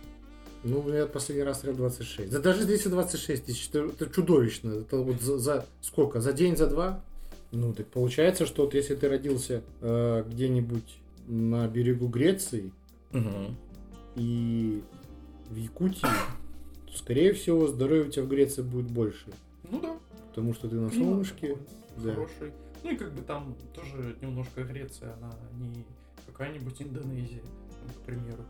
ну, 0.64 0.86
я 0.92 1.06
последний 1.06 1.44
раз 1.44 1.60
смотрел 1.60 1.76
26. 1.78 2.30
Да 2.30 2.38
даже 2.38 2.62
здесь 2.62 2.84
и 2.86 2.88
26 2.88 3.44
тысяч, 3.46 3.68
это, 3.72 3.80
это 3.98 4.14
чудовищно. 4.14 4.70
Это 4.80 4.98
вот 4.98 5.20
за, 5.22 5.38
за 5.38 5.64
сколько? 5.80 6.20
За 6.20 6.32
день, 6.32 6.56
за 6.56 6.66
два? 6.66 7.02
Ну, 7.52 7.72
так 7.74 7.86
получается, 7.88 8.46
что 8.46 8.64
вот 8.64 8.74
если 8.74 8.94
ты 8.94 9.08
родился 9.08 9.62
э, 9.80 10.24
где-нибудь 10.30 10.98
на 11.28 11.68
берегу 11.68 12.08
Греции 12.08 12.72
и 14.16 14.82
в 15.48 15.56
Якутии, 15.56 16.06
то, 16.86 16.92
скорее 16.96 17.32
всего, 17.32 17.66
здоровье 17.66 18.04
у 18.04 18.10
тебя 18.10 18.24
в 18.24 18.28
Греции 18.28 18.62
будет 18.62 18.90
больше. 18.90 19.32
Ну 19.70 19.80
да. 19.80 19.98
Потому 20.28 20.54
что 20.54 20.68
ты 20.68 20.76
на 20.76 20.90
климат 20.90 21.08
солнышке. 21.08 21.48
такой 21.48 22.04
Да. 22.04 22.14
Хороший. 22.14 22.52
Ну 22.82 22.90
и 22.90 22.96
как 22.96 23.12
бы 23.12 23.22
там 23.22 23.54
тоже 23.74 24.16
немножко 24.20 24.64
Греция, 24.64 25.14
она 25.14 25.30
не 25.58 25.84
какая-нибудь 26.26 26.80
Индонезия, 26.82 27.42
к 27.96 28.06
примеру. 28.06 28.44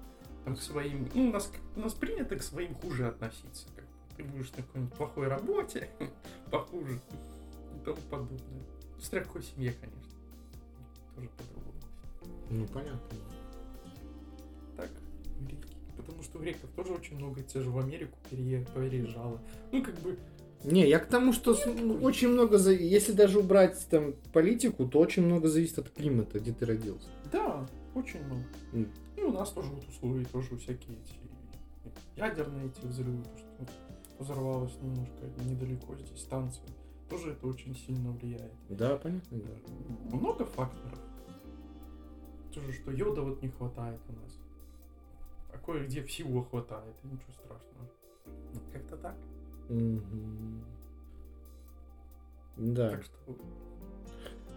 Там 0.44 0.56
к 0.56 0.60
своим, 0.60 1.08
ну, 1.14 1.28
у 1.28 1.32
нас, 1.32 1.50
нас 1.76 1.94
принято 1.94 2.36
к 2.36 2.42
своим 2.42 2.74
хуже 2.74 3.08
относиться. 3.08 3.66
Как 3.76 3.84
бы. 3.84 3.90
Ты 4.16 4.24
будешь 4.24 4.50
на 4.52 4.62
какой-нибудь 4.62 4.94
плохой 4.94 5.28
работе, 5.28 5.88
похуже 6.50 6.94
и 6.94 7.84
тому 7.84 7.98
подобное. 8.10 8.62
Смотря 9.00 9.22
в 9.22 9.26
какой 9.26 9.42
семье, 9.42 9.74
конечно. 9.80 10.12
Тоже 11.14 11.28
по-другому. 11.36 11.72
Ну, 12.50 12.66
понятно. 12.66 13.00
Так, 14.76 14.90
греки. 15.40 15.71
Потому 15.96 16.22
что 16.22 16.38
греков 16.38 16.70
тоже 16.76 16.92
очень 16.92 17.16
много, 17.16 17.42
те 17.42 17.60
же 17.60 17.70
в 17.70 17.78
Америку 17.78 18.16
перее- 18.30 18.66
переезжало. 18.74 19.40
Ну, 19.72 19.82
как 19.82 19.94
бы, 20.00 20.18
Не, 20.64 20.88
я 20.88 20.98
к 21.00 21.06
тому, 21.06 21.32
что 21.32 21.56
ну, 21.66 21.94
очень 22.02 22.28
много, 22.28 22.56
за- 22.58 22.72
если 22.72 23.12
даже 23.12 23.40
убрать 23.40 23.84
там 23.90 24.14
политику, 24.32 24.86
то 24.86 25.00
очень 25.00 25.24
много 25.24 25.48
зависит 25.48 25.78
от 25.78 25.90
климата, 25.90 26.38
где 26.38 26.52
ты 26.52 26.64
родился. 26.66 27.08
да, 27.32 27.68
очень 27.94 28.24
много. 28.24 28.44
М. 28.72 28.88
И 29.16 29.22
у 29.22 29.32
нас 29.32 29.50
тоже 29.50 29.70
вот 29.72 29.86
условия, 29.88 30.24
тоже 30.24 30.56
всякие 30.56 30.96
эти 30.98 31.14
ядерные 32.16 32.66
эти 32.66 32.86
взрывы, 32.86 33.22
то, 33.24 33.38
что 33.38 33.46
вот 33.58 33.68
взорвалось 34.20 34.76
немножко 34.80 35.24
недалеко 35.44 35.94
здесь 35.96 36.20
станция. 36.20 36.64
Тоже 37.10 37.32
это 37.32 37.46
очень 37.46 37.74
сильно 37.74 38.12
влияет. 38.12 38.52
Да, 38.68 38.96
понятно. 38.96 39.38
да. 39.40 40.16
Много 40.16 40.44
факторов. 40.44 40.98
Тоже, 42.54 42.72
что 42.72 42.90
йода 42.92 43.22
вот 43.22 43.42
не 43.42 43.48
хватает 43.48 44.00
у 44.08 44.12
нас. 44.12 44.38
Кое-где 45.64 46.02
всего 46.02 46.42
хватает, 46.42 46.94
и 47.04 47.06
ничего 47.06 47.32
страшного. 47.32 47.88
Ну, 48.54 48.60
Как-то 48.72 48.96
так. 48.96 49.14
Мгм. 49.68 50.64
Да. 52.56 52.90
Так 52.90 53.02
что 53.04 53.36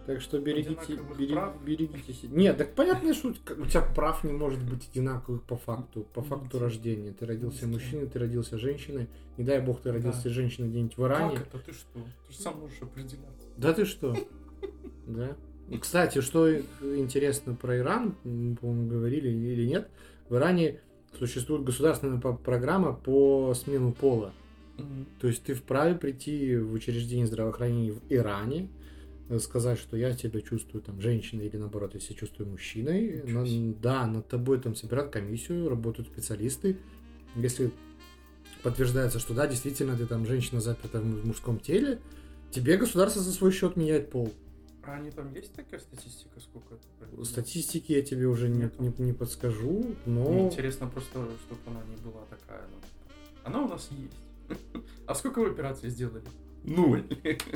Так 0.06 0.20
что 0.20 0.38
берегите, 0.40 0.94
берег- 1.18 1.62
берегите 1.64 2.12
себя. 2.12 2.36
Нет, 2.36 2.58
так 2.58 2.74
понятно, 2.76 3.12
что 3.12 3.28
у 3.30 3.32
тебя 3.66 3.80
прав 3.82 4.22
не 4.22 4.32
может 4.32 4.62
быть 4.62 4.88
одинаковых 4.88 5.42
по 5.42 5.56
факту, 5.56 6.06
по 6.14 6.22
факту 6.22 6.44
Нигде. 6.44 6.58
рождения. 6.58 7.12
Ты 7.12 7.26
родился 7.26 7.66
Нигде. 7.66 7.74
мужчиной, 7.78 8.06
ты 8.06 8.18
родился 8.20 8.56
женщиной. 8.58 9.08
Не 9.36 9.42
дай 9.44 9.60
бог, 9.60 9.80
ты 9.80 9.90
родился 9.90 10.24
Да. 10.24 10.30
женщиной 10.30 10.68
где-нибудь 10.68 10.96
в 10.96 11.02
Иране. 11.04 11.36
как 11.38 11.46
это? 11.48 11.58
Ты 11.58 11.72
что? 11.72 11.88
Ты 12.26 12.32
же 12.32 12.38
сам 12.38 12.60
можешь 12.60 12.80
определяться. 12.82 13.48
Да 13.56 13.72
ты 13.72 13.84
что? 13.84 14.14
Да. 15.06 15.36
Кстати, 15.80 16.20
что 16.20 16.56
интересно 16.56 17.54
про 17.56 17.76
Иран, 17.78 18.14
мы, 18.22 18.54
по-моему, 18.54 18.88
говорили 18.88 19.28
или 19.28 19.66
нет, 19.66 19.90
в 20.28 20.36
Иране 20.36 20.80
существует 21.16 21.64
государственная 21.64 22.18
программа 22.18 22.92
по 22.92 23.54
смену 23.54 23.92
пола. 23.92 24.32
То 25.20 25.28
есть 25.28 25.42
ты 25.44 25.54
вправе 25.54 25.94
прийти 25.94 26.56
в 26.56 26.72
учреждение 26.72 27.26
здравоохранения 27.26 27.92
в 27.92 28.00
Иране, 28.10 28.68
э, 29.28 29.38
сказать, 29.38 29.78
что 29.78 29.96
я 29.96 30.12
себя 30.12 30.40
чувствую 30.40 30.82
там 30.82 31.00
женщиной 31.00 31.46
или 31.46 31.56
наоборот, 31.56 31.94
я 31.94 32.00
себя 32.00 32.16
чувствую 32.16 32.50
мужчиной. 32.50 33.22
На- 33.24 33.74
да, 33.80 34.06
над 34.06 34.28
тобой 34.28 34.60
там 34.60 34.74
собирают 34.74 35.12
комиссию, 35.12 35.68
работают 35.68 36.08
специалисты. 36.08 36.76
Если 37.34 37.70
подтверждается, 38.62 39.18
что 39.18 39.34
да, 39.34 39.46
действительно 39.46 39.96
ты 39.96 40.06
там 40.06 40.26
женщина 40.26 40.60
заперта 40.60 41.00
в 41.00 41.26
мужском 41.26 41.58
теле, 41.58 42.00
тебе 42.50 42.76
государство 42.76 43.22
за 43.22 43.32
свой 43.32 43.52
счет 43.52 43.76
меняет 43.76 44.10
пол. 44.10 44.32
А 44.86 44.94
они 44.94 45.10
там 45.10 45.34
есть 45.34 45.52
такая 45.52 45.80
статистика, 45.80 46.38
сколько 46.38 46.74
это? 46.74 47.24
Статистики 47.24 47.92
я 47.92 48.02
тебе 48.02 48.26
уже 48.26 48.48
не, 48.48 48.70
не, 48.78 48.94
не 48.98 49.12
подскажу, 49.12 49.82
Мне 49.82 49.96
но... 50.06 50.46
интересно 50.46 50.86
просто, 50.86 51.28
чтобы 51.46 51.60
она 51.66 51.82
не 51.84 51.96
была 51.96 52.24
такая. 52.26 52.62
ну, 52.70 52.76
Она 53.44 53.64
у 53.64 53.68
нас 53.68 53.90
есть. 53.90 54.14
А 55.06 55.14
сколько 55.14 55.40
вы 55.40 55.50
операций 55.50 55.90
сделали? 55.90 56.24
Ноль. 56.62 57.04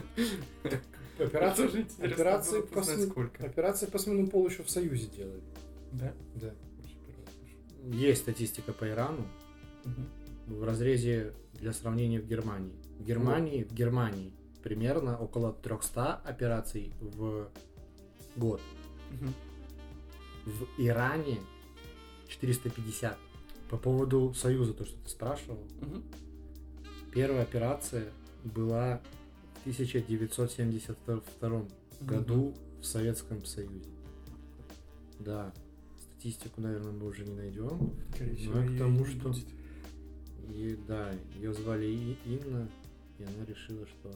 Операции, 1.19 2.63
по, 2.63 2.83
сколько. 2.83 3.45
операции 3.45 3.85
по 3.87 3.99
смену 3.99 4.27
полу 4.29 4.49
еще 4.49 4.63
в 4.63 4.71
Союзе 4.71 5.07
делали. 5.15 5.43
Да? 5.93 6.15
Да. 6.37 6.55
Есть 7.85 8.23
статистика 8.23 8.73
по 8.73 8.89
Ирану 8.89 9.27
в 10.47 10.65
разрезе 10.65 11.35
для 11.55 11.75
сравнения 11.75 12.21
в 12.21 12.27
Германии. 12.27 12.75
В 12.99 13.05
Германии, 13.05 13.65
в 13.65 13.75
Германии 13.75 14.33
примерно 14.63 15.19
около 15.19 15.53
300 15.53 16.17
операций 16.17 16.93
в 17.01 17.49
год. 18.37 18.61
Мгм. 19.11 19.35
В 20.47 20.67
Иране 20.79 21.41
450. 22.29 23.19
По 23.69 23.77
поводу 23.77 24.33
Союза, 24.35 24.75
то, 24.75 24.85
что 24.85 24.97
ты 25.05 25.11
спрашивал. 25.11 25.59
Мгм. 25.81 26.05
Первая 27.13 27.43
операция 27.43 28.05
была 28.45 29.01
в 29.55 29.61
1972 29.63 31.65
году 32.01 32.55
в 32.81 32.85
Советском 32.85 33.45
Союзе. 33.45 33.91
Да. 35.19 35.53
Статистику, 36.01 36.61
наверное, 36.61 36.93
мы 36.93 37.07
уже 37.07 37.25
не 37.25 37.35
найдем. 37.35 37.93
Всего, 38.37 38.59
а 38.59 38.67
к 38.67 38.79
тому, 38.79 39.05
что-. 39.05 39.35
И 40.53 40.79
да, 40.87 41.13
ее 41.37 41.55
звали 41.55 42.17
Инна, 42.25 42.69
и 43.19 43.25
она 43.25 43.45
решила, 43.47 43.87
что 43.87 44.11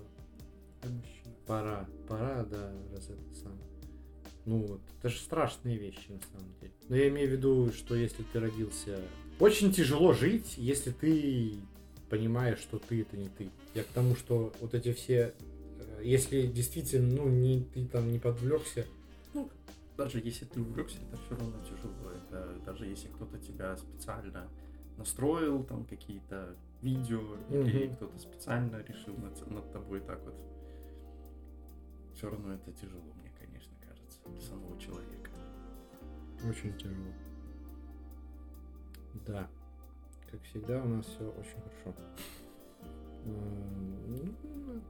пора, 1.46 1.88
пора, 2.08 2.44
да, 2.44 2.72
раз 2.92 3.10
это 3.10 3.34
сам. 3.34 3.58
Ну 4.46 4.58
вот, 4.66 4.80
это 4.98 5.08
же 5.08 5.18
страшные 5.18 5.78
вещи 5.78 6.10
на 6.10 6.20
самом 6.32 6.52
деле. 6.60 6.72
Но 6.88 6.96
я 6.96 7.08
имею 7.08 7.28
в 7.28 7.32
виду, 7.32 7.72
что 7.72 7.94
если 7.94 8.22
ты 8.24 8.40
родился... 8.40 8.98
Очень 9.40 9.72
тяжело 9.72 10.12
жить, 10.12 10.54
если 10.58 10.90
ты 10.90 11.54
понимаешь, 12.10 12.58
что 12.58 12.78
ты 12.78 13.00
это 13.02 13.16
не 13.16 13.28
ты. 13.28 13.50
Я 13.74 13.82
к 13.82 13.88
тому, 13.88 14.14
что 14.14 14.52
вот 14.60 14.74
эти 14.74 14.92
все... 14.92 15.34
э, 15.78 16.00
Если 16.04 16.46
действительно, 16.46 17.14
ну, 17.22 17.28
не, 17.28 17.64
ты 17.64 17.86
там 17.86 18.12
не 18.12 18.18
подвлекся, 18.18 18.84
Ну, 19.32 19.48
даже 19.96 20.18
если 20.18 20.44
ты 20.44 20.60
увлекся, 20.60 20.98
это 21.08 21.16
все 21.22 21.36
равно 21.36 21.56
тяжело. 21.64 22.10
Это 22.10 22.54
даже 22.66 22.86
если 22.86 23.08
кто-то 23.08 23.38
тебя 23.38 23.76
специально 23.76 24.48
настроил, 24.98 25.64
там 25.64 25.84
какие-то 25.86 26.54
видео, 26.82 27.22
или 27.50 27.86
Мгм. 27.86 27.96
кто-то 27.96 28.18
специально 28.18 28.76
решил 28.86 29.16
над, 29.16 29.50
над 29.50 29.72
тобой 29.72 30.00
так 30.02 30.22
вот. 30.22 30.34
Все 32.14 32.30
равно 32.30 32.54
это 32.54 32.72
тяжело, 32.72 33.02
мне, 33.20 33.30
конечно, 33.38 33.72
кажется, 33.86 34.18
для 34.26 34.40
самого 34.40 34.78
человека. 34.80 35.30
Очень 36.48 36.76
тяжело. 36.78 37.12
Да. 39.26 39.48
Как 40.30 40.42
всегда, 40.42 40.82
у 40.82 40.88
нас 40.88 41.06
все 41.06 41.24
очень 41.30 41.60
хорошо. 41.62 41.94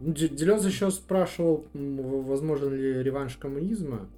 Ну, 0.01 0.13
Делез 0.13 0.65
еще 0.65 0.91
спрашивал, 0.91 1.67
возможен 1.73 2.73
ли 2.75 3.03
реванш 3.03 3.37
коммунизма. 3.37 4.09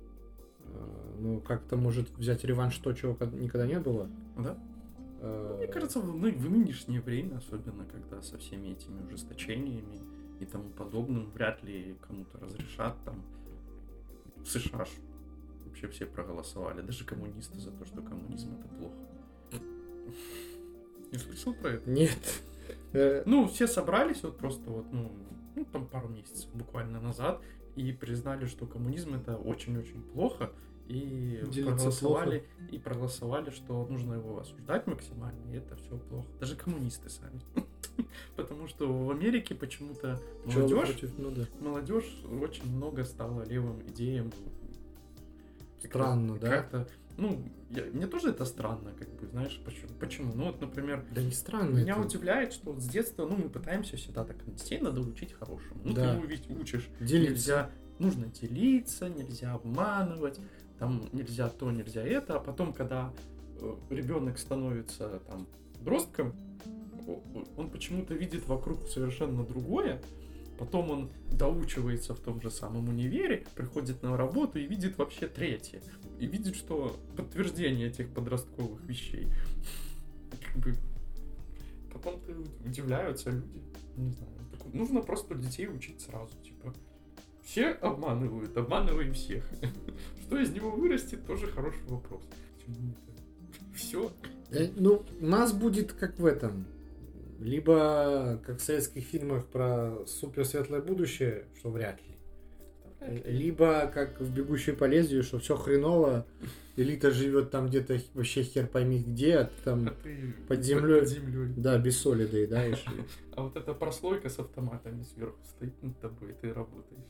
Ну, 1.19 1.41
как-то 1.41 1.77
может 1.77 2.11
взять 2.17 2.45
реванш 2.45 2.77
то, 2.79 2.93
чего 2.93 3.17
никогда 3.33 3.67
не 3.67 3.79
было. 3.81 4.09
Да? 4.37 4.57
Э, 5.21 5.49
Ну, 5.53 5.57
Мне 5.59 5.67
кажется, 5.67 6.01
в, 6.01 6.15
ны- 6.17 6.33
в 6.33 6.51
нынешнее 6.51 7.01
время, 7.01 7.39
особенно 7.39 7.87
когда 7.87 8.21
со 8.23 8.37
всеми 8.39 8.69
этими 8.69 9.03
ужесточениями 9.07 9.99
и 10.41 10.47
тому 10.47 10.71
подобным, 10.71 11.31
вряд 11.31 11.63
ли 11.63 11.97
кому-то 12.07 12.39
разрешат 12.39 12.97
там. 13.05 13.23
В 14.37 14.47
США 14.47 14.85
ж 14.85 14.89
вообще 15.65 15.89
все 15.89 16.07
проголосовали, 16.07 16.81
даже 16.83 17.05
коммунисты 17.05 17.59
за 17.59 17.71
то, 17.71 17.85
что 17.85 18.03
коммунизм 18.03 18.55
это 18.59 18.69
плохо. 18.69 18.95
Не 21.13 21.19
слышал 21.19 21.55
про 21.55 21.71
это? 21.71 21.91
Нет. 21.91 22.19
Ну, 23.27 23.47
все 23.47 23.67
собрались 23.69 24.23
вот 24.23 24.39
просто 24.39 24.71
вот, 24.71 24.87
ну, 24.91 25.13
ну, 25.55 25.65
там 25.67 25.87
пару 25.87 26.09
месяцев 26.09 26.51
буквально 26.55 27.01
назад 27.01 27.43
и 27.77 27.93
признали, 27.93 28.47
что 28.47 28.67
коммунизм 28.67 29.15
это 29.15 29.37
очень-очень 29.37 30.03
плохо, 30.03 30.51
и 30.89 31.43
проголосовали, 31.65 32.45
и 32.71 32.79
проголосовали, 32.79 33.51
что 33.51 33.87
нужно 33.87 34.15
его 34.15 34.39
осуждать 34.41 34.87
максимально, 34.87 35.53
и 35.53 35.57
это 35.57 35.77
все 35.77 35.97
плохо. 35.99 36.29
Даже 36.41 36.57
коммунисты 36.57 37.09
сами. 37.11 37.41
Потому 38.37 38.69
что 38.69 38.87
в 38.93 39.11
Америке 39.11 39.55
почему-то 39.55 40.21
молодежь? 40.45 40.97
Ну 41.19 41.31
да. 41.31 41.43
молодежь 41.61 42.23
очень 42.41 42.71
много 42.75 43.05
стала 43.05 43.43
левым 43.45 43.83
идеям. 43.89 44.31
Странно, 45.83 46.39
да? 46.39 46.49
Как-то, 46.49 46.89
ну, 47.17 47.43
я- 47.71 47.85
мне 47.85 48.07
тоже 48.07 48.31
это 48.31 48.45
странно, 48.45 48.93
как 48.99 49.09
бы, 49.17 49.27
знаешь, 49.29 49.61
почему? 49.65 49.89
Почему? 50.01 50.33
Ну, 50.35 50.47
вот, 50.47 50.61
например, 50.61 51.05
Да 51.13 51.23
не 51.23 51.31
странно 51.31 51.77
меня 51.79 51.93
это. 51.95 52.03
удивляет, 52.03 52.53
что 52.53 52.73
вот 52.73 52.83
с 52.83 52.89
детства, 52.89 53.27
ну, 53.27 53.37
мы 53.37 53.49
пытаемся 53.49 53.97
всегда 53.97 54.25
так, 54.25 54.37
детей 54.55 54.81
надо 54.81 55.01
учить 55.01 55.33
хорошему. 55.33 55.81
Ну, 55.85 55.93
Да. 55.95 56.11
ты 56.13 56.17
его 56.17 56.27
ведь 56.27 56.51
учишь. 56.51 56.89
Делиться. 57.01 57.31
Нельзя, 57.33 57.71
нужно 57.99 58.27
делиться, 58.27 59.09
нельзя 59.09 59.53
обманывать, 59.55 60.41
там 60.79 61.09
нельзя 61.13 61.49
то, 61.49 61.71
нельзя 61.71 62.03
это, 62.03 62.37
а 62.37 62.41
потом, 62.41 62.73
когда 62.73 63.13
ребенок 63.91 64.39
становится 64.39 65.21
там 65.29 65.47
подростком, 65.79 66.35
он 67.57 67.71
почему-то 67.71 68.15
видит 68.15 68.47
вокруг 68.47 68.87
совершенно 68.89 69.45
другое, 69.45 70.01
потом 70.59 70.91
он 70.91 71.11
доучивается 71.33 72.15
в 72.15 72.21
том 72.21 72.41
же 72.41 72.51
самом 72.51 72.89
универе, 72.89 73.47
приходит 73.55 74.03
на 74.03 74.17
работу 74.17 74.59
и 74.59 74.67
видит 74.67 74.99
вообще 74.99 75.29
третье. 75.29 75.81
И 76.19 76.27
видит, 76.27 76.57
что 76.57 76.99
подтверждение 77.17 77.89
этих 77.89 78.09
подростковых 78.13 78.83
вещей. 78.85 79.29
Как 80.31 80.57
бы 80.57 80.75
потом 81.93 82.21
удивляются 82.65 83.31
люди. 83.31 83.63
Не 83.97 84.11
знаю. 84.11 84.33
Нужно 84.73 85.01
просто 85.01 85.35
детей 85.35 85.69
учить 85.69 86.01
сразу. 86.01 86.33
Типа, 86.43 86.75
все 87.47 87.69
обманывают, 87.71 88.57
обманываем 88.57 89.15
всех. 89.15 89.49
Что 90.23 90.39
из 90.39 90.51
него 90.51 90.71
вырастет, 90.73 91.25
тоже 91.27 91.47
хороший 91.47 91.85
вопрос. 91.87 92.23
Все. 93.75 94.11
Э, 94.51 94.69
Ну, 94.77 95.05
нас 95.21 95.53
будет 95.53 95.93
как 95.93 96.19
в 96.19 96.27
этом. 96.27 96.67
Либо 97.39 98.43
как 98.45 98.59
в 98.59 98.63
советских 98.63 99.05
фильмах 99.05 99.47
про 99.47 100.05
суперсветлое 100.07 100.81
будущее, 100.81 101.45
что 101.59 101.71
вряд 101.71 102.01
ли. 102.01 102.17
Либо 103.25 103.91
как 103.93 104.21
в 104.21 104.35
«Бегущей 104.35 104.73
по 104.73 104.85
лезвию», 104.85 105.23
что 105.23 105.39
все 105.39 105.57
хреново, 105.57 106.27
элита 106.77 107.11
живет 107.11 107.51
там 107.51 107.69
где-то 107.69 107.99
вообще 108.15 108.43
хер 108.43 108.67
пойми 108.67 108.99
где, 108.99 109.39
а 109.39 109.45
ты 109.45 109.63
там, 109.65 109.89
под 110.49 110.63
землей. 110.63 111.01
Под 111.01 111.09
землей. 111.09 111.53
да, 111.57 111.79
без 111.79 111.99
соли 111.99 112.27
доедаешь. 112.27 112.85
А 113.35 113.43
вот 113.43 113.57
эта 113.57 113.75
прослойка 113.75 114.29
с 114.29 114.39
автоматами 114.39 115.03
сверху 115.03 115.39
стоит 115.45 115.83
над 115.83 115.99
тобой, 116.01 116.31
и 116.31 116.35
ты 116.35 116.53
работаешь. 116.53 117.05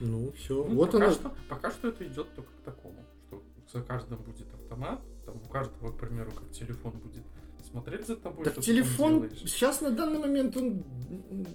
Ну, 0.00 0.32
все. 0.32 0.64
Ну, 0.64 0.74
Вот 0.74 0.92
пока, 0.92 1.10
что, 1.10 1.32
пока 1.48 1.70
что 1.70 1.88
это 1.88 2.06
идет 2.06 2.32
только 2.34 2.50
к 2.50 2.64
такому, 2.64 3.04
что 3.26 3.42
за 3.72 3.82
каждым 3.82 4.18
будет 4.18 4.46
автомат, 4.54 5.00
там 5.26 5.36
у 5.44 5.48
каждого, 5.48 5.90
к 5.92 5.98
примеру, 5.98 6.30
как 6.30 6.50
телефон 6.52 6.92
будет 6.92 7.24
смотреть 7.70 8.06
за 8.06 8.16
тобой. 8.16 8.44
Так 8.44 8.54
что 8.54 8.62
ты 8.62 8.66
телефон 8.66 9.22
делаешь. 9.22 9.38
сейчас 9.46 9.80
на 9.80 9.90
данный 9.90 10.18
момент 10.18 10.56
он, 10.56 10.84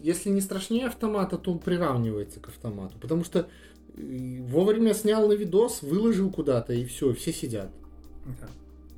если 0.01 0.29
не 0.29 0.41
страшнее 0.41 0.87
автомата, 0.87 1.37
то 1.37 1.51
он 1.51 1.59
приравнивается 1.59 2.39
к 2.39 2.49
автомату. 2.49 2.97
Потому 2.99 3.23
что 3.23 3.47
э, 3.95 4.41
вовремя 4.41 4.93
снял 4.93 5.27
на 5.27 5.33
видос, 5.33 5.81
выложил 5.81 6.31
куда-то, 6.31 6.73
и 6.73 6.85
все, 6.85 7.13
все 7.13 7.33
сидят. 7.33 7.71
Да. 8.25 8.47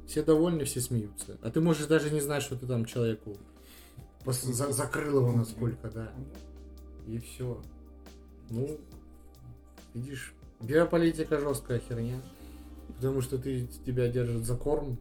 Все 0.07 0.23
довольны, 0.23 0.65
все 0.65 0.81
смеются. 0.81 1.37
А 1.41 1.49
ты 1.49 1.61
можешь 1.61 1.87
даже 1.87 2.11
не 2.11 2.21
знать, 2.21 2.43
что 2.43 2.55
ты 2.55 2.67
там 2.67 2.85
человеку 2.85 3.37
за- 4.25 4.71
закрыл 4.71 5.21
его 5.21 5.31
насколько, 5.31 5.89
да. 5.89 6.11
И 7.07 7.19
все. 7.19 7.61
Ну, 8.49 8.79
видишь, 9.93 10.33
биополитика 10.61 11.39
жесткая 11.39 11.79
херня. 11.79 12.21
Потому 12.95 13.21
что 13.21 13.37
ты 13.37 13.67
тебя 13.85 14.07
держат 14.07 14.45
за 14.45 14.55
корм, 14.55 14.97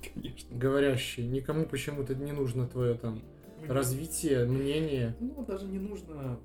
Конечно. 0.14 0.56
говорящий, 0.56 1.26
никому 1.26 1.66
почему-то 1.66 2.14
не 2.14 2.32
нужно 2.32 2.66
твое 2.66 2.94
там 2.94 3.22
развитие, 3.66 4.46
мнение. 4.46 5.14
Ну, 5.20 5.44
даже 5.44 5.66
не 5.66 5.78
нужно... 5.78 6.38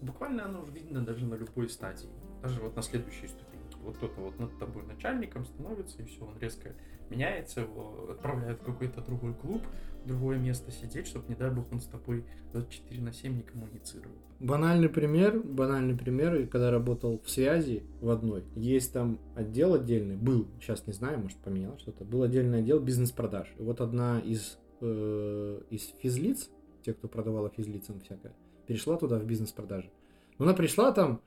Буквально 0.00 0.46
оно 0.46 0.62
уже 0.62 0.72
видно 0.72 1.04
даже 1.04 1.26
на 1.26 1.34
любой 1.34 1.68
стадии. 1.68 2.08
Даже 2.42 2.60
вот 2.60 2.74
на 2.76 2.82
следующей 2.82 3.28
ступеньке. 3.28 3.76
Вот 3.82 3.96
кто-то 3.96 4.20
вот 4.20 4.38
над 4.38 4.58
тобой 4.58 4.82
начальником 4.84 5.44
становится, 5.44 6.02
и 6.02 6.04
все, 6.04 6.24
он 6.24 6.38
резко 6.38 6.74
меняется, 7.10 7.60
его 7.60 8.10
отправляют 8.10 8.60
в 8.60 8.64
какой-то 8.64 9.00
другой 9.00 9.34
клуб, 9.34 9.62
другое 10.04 10.38
место 10.38 10.70
сидеть, 10.70 11.06
чтобы, 11.06 11.26
не 11.28 11.34
дай 11.34 11.50
бог, 11.50 11.70
он 11.72 11.80
с 11.80 11.86
тобой 11.86 12.24
24 12.52 13.00
на 13.02 13.12
7 13.12 13.36
не 13.36 13.42
коммуницировал. 13.42 14.14
Банальный 14.40 14.88
пример, 14.88 15.40
банальный 15.40 15.96
пример, 15.96 16.46
когда 16.48 16.70
работал 16.70 17.20
в 17.22 17.28
связи 17.28 17.82
в 18.00 18.08
одной, 18.08 18.44
есть 18.56 18.92
там 18.92 19.18
отдел 19.34 19.74
отдельный, 19.74 20.16
был, 20.16 20.48
сейчас 20.60 20.86
не 20.86 20.92
знаю, 20.92 21.18
может 21.18 21.38
поменялось 21.38 21.82
что-то, 21.82 22.04
был 22.04 22.22
отдельный 22.22 22.60
отдел 22.60 22.80
бизнес-продаж. 22.80 23.52
И 23.58 23.62
вот 23.62 23.80
одна 23.80 24.18
из, 24.20 24.58
э, 24.80 25.60
из 25.70 25.92
физлиц, 26.00 26.48
те, 26.82 26.94
кто 26.94 27.08
продавала 27.08 27.50
физлицам 27.50 28.00
всякое, 28.00 28.34
перешла 28.66 28.96
туда 28.96 29.18
в 29.18 29.26
бизнес-продажи. 29.26 29.90
Но 30.38 30.46
она 30.46 30.54
пришла 30.54 30.92
там, 30.92 31.20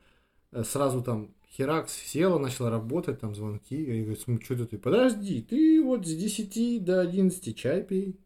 э, 0.51 0.63
сразу 0.63 1.03
там 1.03 1.35
Херакс 1.55 1.93
села, 1.93 2.39
начала 2.39 2.71
работать, 2.71 3.19
там 3.19 3.35
звонки, 3.35 3.75
и 3.75 4.01
говорит, 4.01 4.23
«Ну, 4.25 4.41
что 4.41 4.65
ты, 4.65 4.79
подожди, 4.79 5.43
ты 5.43 5.83
вот 5.83 6.07
с 6.07 6.15
10 6.15 6.83
до 6.83 6.99
11 6.99 7.55
чай 7.55 7.83
пей. 7.83 8.19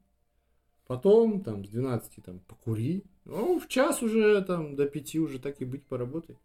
Потом 0.88 1.42
там 1.44 1.66
с 1.66 1.70
12 1.70 2.24
там 2.24 2.40
покури. 2.40 3.04
Ну, 3.26 3.60
в 3.60 3.68
час 3.68 4.02
уже 4.02 4.42
там 4.42 4.76
до 4.76 4.88
5 4.88 5.16
уже 5.18 5.40
так 5.40 5.62
и 5.62 5.66
быть 5.66 5.86
поработай. 5.86 6.38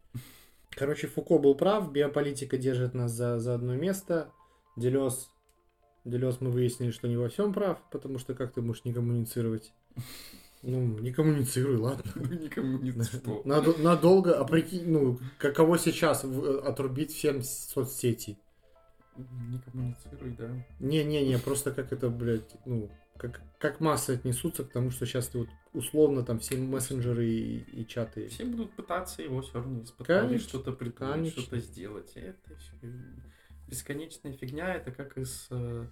Короче, 0.71 1.07
Фуко 1.07 1.39
был 1.39 1.55
прав, 1.55 1.93
биополитика 1.93 2.57
держит 2.57 2.95
нас 2.95 3.13
за, 3.13 3.39
за 3.39 3.55
одно 3.55 3.77
место. 3.77 4.33
Делес, 4.77 5.31
Делес 6.05 6.41
мы 6.41 6.51
выяснили, 6.51 6.91
что 6.91 7.09
не 7.09 7.17
во 7.17 7.29
всем 7.29 7.53
прав, 7.53 7.79
потому 7.91 8.19
что 8.19 8.35
как 8.35 8.53
ты 8.53 8.63
можешь 8.63 8.85
не 8.85 8.93
коммуницировать? 8.93 9.73
Ну, 10.63 10.99
не 10.99 11.13
коммуницируй, 11.13 11.77
ладно. 11.77 12.11
Ну, 12.15 12.79
не. 12.83 12.93
Надо, 13.45 13.77
надолго, 13.79 14.39
а 14.39 14.45
прикинь, 14.45 14.91
ну, 14.91 15.19
каково 15.39 15.79
сейчас 15.79 16.25
отрубить 16.25 17.13
всем 17.13 17.43
соцсети? 17.43 18.39
Не 19.17 19.59
коммуницируй, 19.59 20.37
да. 20.39 20.51
Не-не-не, 20.81 21.39
просто 21.39 21.73
как 21.73 21.93
это, 21.93 22.09
блядь, 22.09 22.57
ну, 22.65 22.91
как, 23.17 23.41
как 23.59 23.81
массы 23.81 24.11
отнесутся 24.11 24.65
к 24.65 24.71
тому, 24.71 24.91
что 24.91 25.07
сейчас 25.07 25.29
ты 25.29 25.39
вот 25.39 25.49
условно 25.73 26.25
там 26.25 26.39
все 26.39 26.57
мессенджеры 26.57 27.27
и, 27.27 27.59
и 27.59 27.87
чаты. 27.87 28.29
Все 28.29 28.45
будут 28.45 28.73
пытаться 28.73 29.23
его 29.23 29.43
все 29.43 29.55
равно 29.55 29.83
испытать, 29.83 30.41
что-то 30.43 30.73
придумать, 30.73 31.33
что-то 31.33 31.59
сделать. 31.59 32.13
И 32.17 32.21
Это 32.21 32.57
все 32.57 32.73
бесконечная 33.73 34.35
фигня, 34.35 34.75
это 34.75 34.93
как 34.93 35.17
и 35.17 35.25
с, 35.25 35.47
э, 35.51 35.87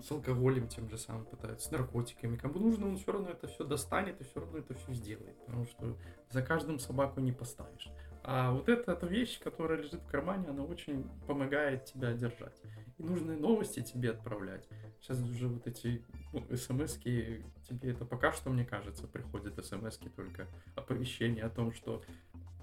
с 0.00 0.10
алкоголем 0.12 0.68
тем 0.68 0.88
же 0.88 0.98
самым 0.98 1.24
пытаются, 1.26 1.68
с 1.68 1.70
наркотиками. 1.72 2.36
Кому 2.36 2.60
нужно, 2.60 2.86
он 2.86 2.96
все 2.96 3.10
равно 3.10 3.30
это 3.30 3.48
все 3.48 3.64
достанет 3.64 4.20
и 4.20 4.24
все 4.24 4.38
равно 4.38 4.58
это 4.58 4.74
все 4.74 4.94
сделает. 4.94 5.36
Потому 5.46 5.66
что 5.66 5.96
за 6.30 6.42
каждым 6.42 6.78
собаку 6.78 7.18
не 7.20 7.32
поставишь. 7.32 7.88
А 8.22 8.52
вот 8.52 8.68
эта, 8.68 8.92
эта 8.92 9.06
вещь, 9.06 9.40
которая 9.40 9.78
лежит 9.78 10.02
в 10.02 10.06
кармане, 10.06 10.48
она 10.48 10.62
очень 10.62 11.08
помогает 11.26 11.86
тебя 11.86 12.12
держать. 12.12 12.60
И 12.98 13.02
нужные 13.02 13.38
новости 13.38 13.82
тебе 13.82 14.10
отправлять. 14.10 14.68
Сейчас 15.00 15.20
уже 15.20 15.48
вот 15.48 15.66
эти 15.66 16.04
ну, 16.32 16.44
смс-ки, 16.54 17.44
тебе 17.68 17.92
это 17.92 18.04
пока 18.04 18.32
что, 18.32 18.50
мне 18.50 18.64
кажется, 18.64 19.06
приходят 19.06 19.64
смс-ки 19.64 20.08
только 20.10 20.46
оповещение 20.76 21.44
о 21.44 21.50
том, 21.50 21.72
что 21.72 22.02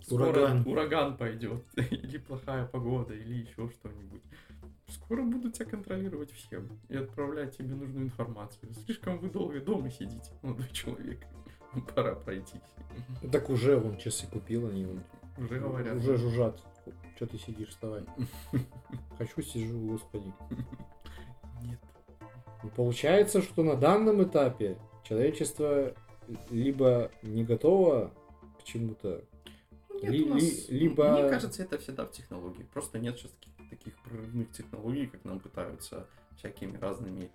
скоро 0.01 0.29
Ураган. 0.29 0.67
ураган 0.67 1.17
пойдет, 1.17 1.65
или 1.75 2.17
плохая 2.17 2.65
погода, 2.65 3.13
или 3.13 3.33
еще 3.33 3.69
что-нибудь. 3.69 4.21
Скоро 4.89 5.23
будут 5.23 5.55
тебя 5.55 5.65
контролировать 5.65 6.31
всем 6.31 6.79
и 6.87 6.95
отправлять 6.95 7.57
тебе 7.57 7.75
нужную 7.75 8.05
информацию. 8.05 8.73
Слишком 8.85 9.17
вы 9.19 9.29
долго 9.29 9.59
дома 9.59 9.89
сидите, 9.89 10.31
молодой 10.41 10.69
человек. 10.71 11.25
Пора 11.95 12.15
пройтись. 12.15 12.61
Так 13.31 13.49
уже 13.49 13.75
он 13.75 13.97
часы 13.97 14.27
купил, 14.27 14.67
они 14.67 14.85
вон 14.85 15.03
Уже 15.37 15.59
говорят. 15.59 15.95
уже 15.97 16.17
жужжат. 16.17 16.61
Че 17.19 17.25
ты 17.25 17.37
сидишь, 17.37 17.69
вставай. 17.69 18.03
Хочу, 19.17 19.41
сижу, 19.41 19.79
господи. 19.79 20.31
Нет. 21.63 21.79
Ну, 22.63 22.69
Получается, 22.69 23.41
что 23.41 23.63
на 23.63 23.75
данном 23.75 24.23
этапе 24.23 24.77
человечество 25.03 25.93
либо 26.49 27.11
не 27.23 27.43
готово 27.43 28.13
к 28.59 28.63
чему-то, 28.63 29.23
Ну, 29.89 29.99
нет 30.01 30.11
Ли- 30.11 30.23
у 30.23 30.33
нас- 30.33 30.43
ли- 30.69 30.79
либо- 30.79 31.11
Мне 31.19 31.29
кажется, 31.29 31.63
это 31.63 31.77
всегда 31.79 32.05
в 32.05 32.11
технологии. 32.11 32.63
Просто 32.63 32.99
нет 32.99 33.17
сейчас 33.17 33.31
таких, 33.31 33.69
таких 33.69 33.97
прорывных 34.03 34.51
технологий, 34.51 35.07
как 35.07 35.23
нам 35.25 35.39
пытаются 35.39 36.07
всякими 36.37 36.77
разными 36.77 37.31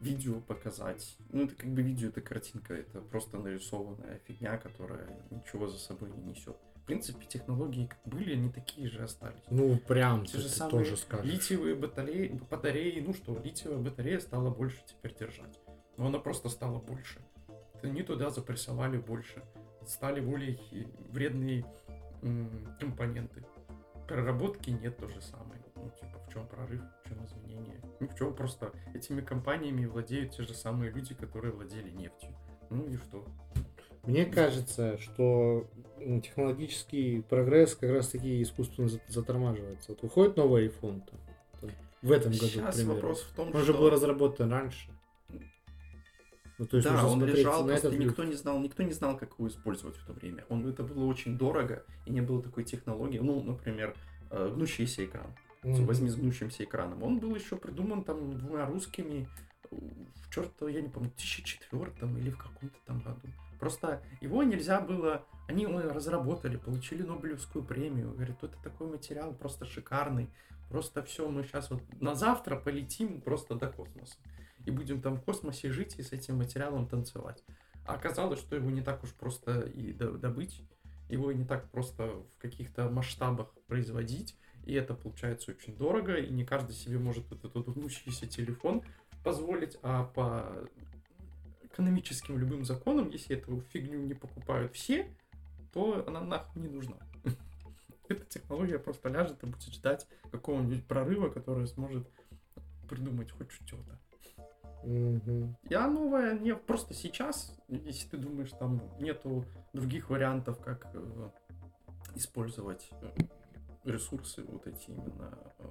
видео 0.00 0.40
показать. 0.40 1.16
Ну, 1.30 1.44
это 1.44 1.54
как 1.56 1.70
бы 1.70 1.82
видео, 1.82 2.08
это 2.08 2.20
картинка, 2.20 2.74
это 2.74 3.00
просто 3.00 3.38
нарисованная 3.38 4.20
фигня, 4.26 4.58
которая 4.58 5.08
ничего 5.30 5.66
за 5.66 5.78
собой 5.78 6.10
не 6.10 6.22
несет. 6.22 6.56
В 6.84 6.86
принципе, 6.86 7.24
технологии 7.24 7.86
как 7.86 7.98
были, 8.04 8.34
они 8.34 8.50
такие 8.50 8.88
же 8.90 9.02
остались. 9.02 9.40
ну 9.48 9.78
прям 9.78 10.26
Те 10.26 10.36
же 10.36 10.50
самые 10.50 10.70
тоже 10.84 10.98
скажешь. 10.98 11.24
литиевые 11.32 11.74
батареи, 11.74 12.38
батареи, 12.50 13.00
ну 13.00 13.14
что, 13.14 13.38
литиевая 13.42 13.78
батарея 13.78 14.20
стала 14.20 14.50
больше 14.50 14.82
теперь 14.86 15.16
держать. 15.18 15.58
Но 15.96 16.08
она 16.08 16.18
просто 16.18 16.50
стала 16.50 16.78
больше. 16.80 17.20
Они 17.82 18.02
туда 18.02 18.28
запрессовали 18.28 18.98
больше. 18.98 19.42
Стали 19.86 20.20
более 20.20 20.58
вредные 21.10 21.64
м, 22.20 22.76
компоненты. 22.78 23.46
Проработки 24.06 24.68
нет 24.68 24.98
то 24.98 25.08
же 25.08 25.22
самое. 25.22 25.62
Ну, 25.76 25.88
типа, 25.88 26.18
в 26.28 26.30
чем 26.34 26.46
прорыв, 26.46 26.82
в 27.02 27.08
чем 27.08 27.24
изменение? 27.24 27.80
Ну, 27.98 28.08
в 28.08 28.14
чем 28.14 28.34
просто 28.34 28.72
этими 28.92 29.22
компаниями 29.22 29.86
владеют 29.86 30.32
те 30.36 30.42
же 30.42 30.52
самые 30.52 30.90
люди, 30.90 31.14
которые 31.14 31.54
владели 31.54 31.88
нефтью. 31.88 32.28
Ну 32.68 32.84
и 32.84 32.96
что? 32.98 33.26
Мне 34.02 34.26
кажется, 34.26 34.98
что 34.98 35.66
технологический 36.22 37.22
прогресс 37.22 37.74
как 37.74 37.90
раз 37.90 38.08
таки 38.08 38.42
искусственно 38.42 38.88
за- 38.88 39.00
затормаживается. 39.08 39.92
Вот 39.92 40.02
выходит 40.02 40.36
новый 40.36 40.68
iPhone 40.68 41.02
там, 41.08 41.20
там, 41.60 41.70
в 42.02 42.12
этом 42.12 42.32
году, 42.32 42.46
Сейчас 42.46 42.76
примеру. 42.76 42.94
вопрос 42.94 43.22
в 43.22 43.34
том, 43.34 43.48
Он 43.48 43.54
что... 43.54 43.64
же 43.64 43.72
был 43.74 43.90
разработан 43.90 44.50
раньше. 44.50 44.90
Ну, 46.58 46.66
то 46.66 46.76
есть 46.76 46.88
да, 46.88 47.04
он 47.06 47.24
лежал, 47.24 47.62
на 47.62 47.68
просто 47.68 47.88
этот 47.88 47.98
никто 47.98 48.22
не 48.24 48.34
знал, 48.34 48.60
никто 48.60 48.82
не 48.84 48.92
знал, 48.92 49.16
как 49.16 49.32
его 49.38 49.48
использовать 49.48 49.96
в 49.96 50.06
то 50.06 50.12
время. 50.12 50.44
Он, 50.48 50.66
это 50.68 50.84
было 50.84 51.04
очень 51.06 51.36
дорого, 51.36 51.84
и 52.06 52.10
не 52.12 52.20
было 52.20 52.40
такой 52.42 52.62
технологии. 52.62 53.18
Ну, 53.18 53.42
например, 53.42 53.94
э, 54.30 54.52
гнущийся 54.54 55.04
экран. 55.04 55.34
Мгм. 55.64 55.86
Возьми 55.86 56.08
с 56.08 56.14
гнущимся 56.14 56.62
экраном. 56.64 57.02
Он 57.02 57.18
был 57.18 57.34
еще 57.34 57.56
придуман 57.56 58.04
там 58.04 58.38
двумя 58.38 58.66
русскими 58.66 59.28
э, 59.70 59.76
в 59.76 60.32
черт, 60.32 60.52
я 60.60 60.80
не 60.80 60.88
помню, 60.88 61.10
в 61.10 61.16
2004 61.16 61.90
или 62.20 62.30
в 62.30 62.38
каком-то 62.38 62.76
там 62.86 63.00
году. 63.00 63.28
Просто 63.64 64.02
его 64.20 64.42
нельзя 64.42 64.78
было... 64.78 65.24
Они 65.48 65.62
его 65.62 65.80
разработали, 65.80 66.58
получили 66.58 67.00
Нобелевскую 67.02 67.64
премию. 67.64 68.12
Говорят, 68.12 68.44
это 68.44 68.58
такой 68.62 68.88
материал 68.88 69.32
просто 69.32 69.64
шикарный. 69.64 70.28
Просто 70.68 71.02
все, 71.02 71.26
мы 71.30 71.44
сейчас 71.44 71.70
вот 71.70 71.80
на 71.98 72.14
завтра 72.14 72.56
полетим 72.56 73.22
просто 73.22 73.54
до 73.54 73.68
космоса. 73.68 74.16
И 74.66 74.70
будем 74.70 75.00
там 75.00 75.16
в 75.16 75.22
космосе 75.22 75.72
жить 75.72 75.98
и 75.98 76.02
с 76.02 76.12
этим 76.12 76.36
материалом 76.36 76.86
танцевать. 76.86 77.42
А 77.86 77.94
оказалось, 77.94 78.38
что 78.38 78.54
его 78.54 78.68
не 78.68 78.82
так 78.82 79.02
уж 79.02 79.14
просто 79.14 79.60
и 79.60 79.94
до- 79.94 80.18
добыть. 80.18 80.60
Его 81.08 81.32
не 81.32 81.46
так 81.46 81.70
просто 81.70 82.22
в 82.36 82.38
каких-то 82.42 82.90
масштабах 82.90 83.54
производить. 83.66 84.36
И 84.66 84.74
это 84.74 84.92
получается 84.92 85.52
очень 85.52 85.74
дорого, 85.74 86.16
и 86.16 86.30
не 86.30 86.44
каждый 86.44 86.74
себе 86.74 86.98
может 86.98 87.32
этот 87.32 87.54
гнущийся 87.54 88.26
телефон 88.26 88.82
позволить, 89.22 89.78
а 89.80 90.04
по 90.04 90.68
экономическим 91.74 92.38
любым 92.38 92.64
законам, 92.64 93.10
если 93.10 93.36
эту 93.36 93.60
фигню 93.72 93.98
не 94.00 94.14
покупают 94.14 94.72
все, 94.74 95.06
то 95.72 96.04
она 96.06 96.20
нахуй 96.20 96.62
не 96.62 96.68
нужна. 96.68 96.96
Эта 98.08 98.24
технология 98.26 98.78
просто 98.78 99.08
ляжет 99.08 99.42
и 99.42 99.46
будет 99.46 99.62
ждать 99.62 100.06
какого-нибудь 100.30 100.86
прорыва, 100.86 101.28
который 101.28 101.66
сможет 101.66 102.08
придумать 102.88 103.30
хоть 103.32 103.50
что-то. 103.50 103.98
Мгм. 104.84 105.56
Я 105.68 105.88
новая 105.88 106.38
не 106.38 106.54
просто 106.54 106.94
сейчас, 106.94 107.56
если 107.68 108.08
ты 108.08 108.16
думаешь, 108.18 108.50
там 108.50 108.82
нету 109.00 109.44
других 109.72 110.10
вариантов, 110.10 110.60
как 110.60 110.90
э, 110.92 111.30
использовать 112.14 112.90
э, 113.00 113.10
ресурсы 113.84 114.42
вот 114.42 114.66
эти 114.66 114.90
именно 114.90 115.38
э, 115.58 115.64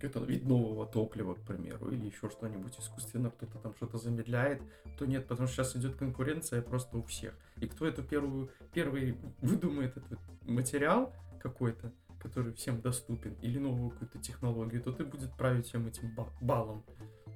какой-то 0.00 0.24
вид 0.24 0.46
нового 0.46 0.86
топлива, 0.86 1.34
к 1.34 1.40
примеру, 1.40 1.90
или 1.90 2.06
еще 2.06 2.30
что-нибудь 2.30 2.78
искусственно, 2.78 3.30
кто-то 3.30 3.58
там 3.58 3.74
что-то 3.74 3.98
замедляет, 3.98 4.62
то 4.98 5.06
нет, 5.06 5.26
потому 5.26 5.46
что 5.46 5.62
сейчас 5.62 5.76
идет 5.76 5.96
конкуренция 5.96 6.62
просто 6.62 6.96
у 6.96 7.02
всех. 7.02 7.34
И 7.56 7.66
кто 7.66 7.86
эту 7.86 8.02
первую, 8.02 8.50
первый 8.72 9.16
выдумает 9.40 9.96
этот 9.96 10.18
материал 10.42 11.12
какой-то, 11.42 11.92
который 12.18 12.52
всем 12.54 12.80
доступен, 12.80 13.34
или 13.42 13.58
новую 13.58 13.90
какую-то 13.90 14.18
технологию, 14.18 14.82
то 14.82 14.92
ты 14.92 15.04
будет 15.04 15.32
править 15.34 15.66
всем 15.66 15.86
этим 15.86 16.14
ба- 16.14 16.32
балом 16.40 16.84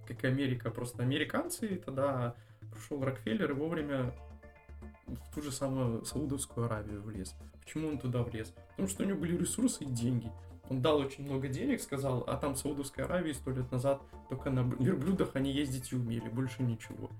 как 0.06 0.24
и 0.24 0.26
Америка. 0.26 0.70
Просто 0.70 1.02
американцы 1.02 1.80
тогда 1.84 2.34
пришел 2.72 3.02
Рокфеллер 3.02 3.50
и 3.50 3.54
вовремя 3.54 4.14
в 5.06 5.34
ту 5.34 5.42
же 5.42 5.52
самую 5.52 6.04
Саудовскую 6.04 6.66
Аравию 6.66 7.02
влез. 7.02 7.34
Почему 7.62 7.88
он 7.88 7.98
туда 7.98 8.22
влез? 8.22 8.52
Потому 8.70 8.88
что 8.88 9.04
у 9.04 9.06
него 9.06 9.18
были 9.18 9.36
ресурсы 9.36 9.84
и 9.84 9.86
деньги. 9.86 10.30
Он 10.70 10.80
дал 10.80 10.98
очень 10.98 11.24
много 11.24 11.48
денег, 11.48 11.80
сказал, 11.80 12.24
а 12.26 12.36
там 12.36 12.54
в 12.54 12.58
Саудовской 12.58 13.04
Аравии 13.04 13.32
сто 13.32 13.50
лет 13.50 13.70
назад 13.70 14.00
только 14.28 14.50
на 14.50 14.60
верблюдах 14.60 15.30
они 15.34 15.52
ездить 15.52 15.92
и 15.92 15.96
умели, 15.96 16.28
больше 16.28 16.62
ничего. 16.62 17.10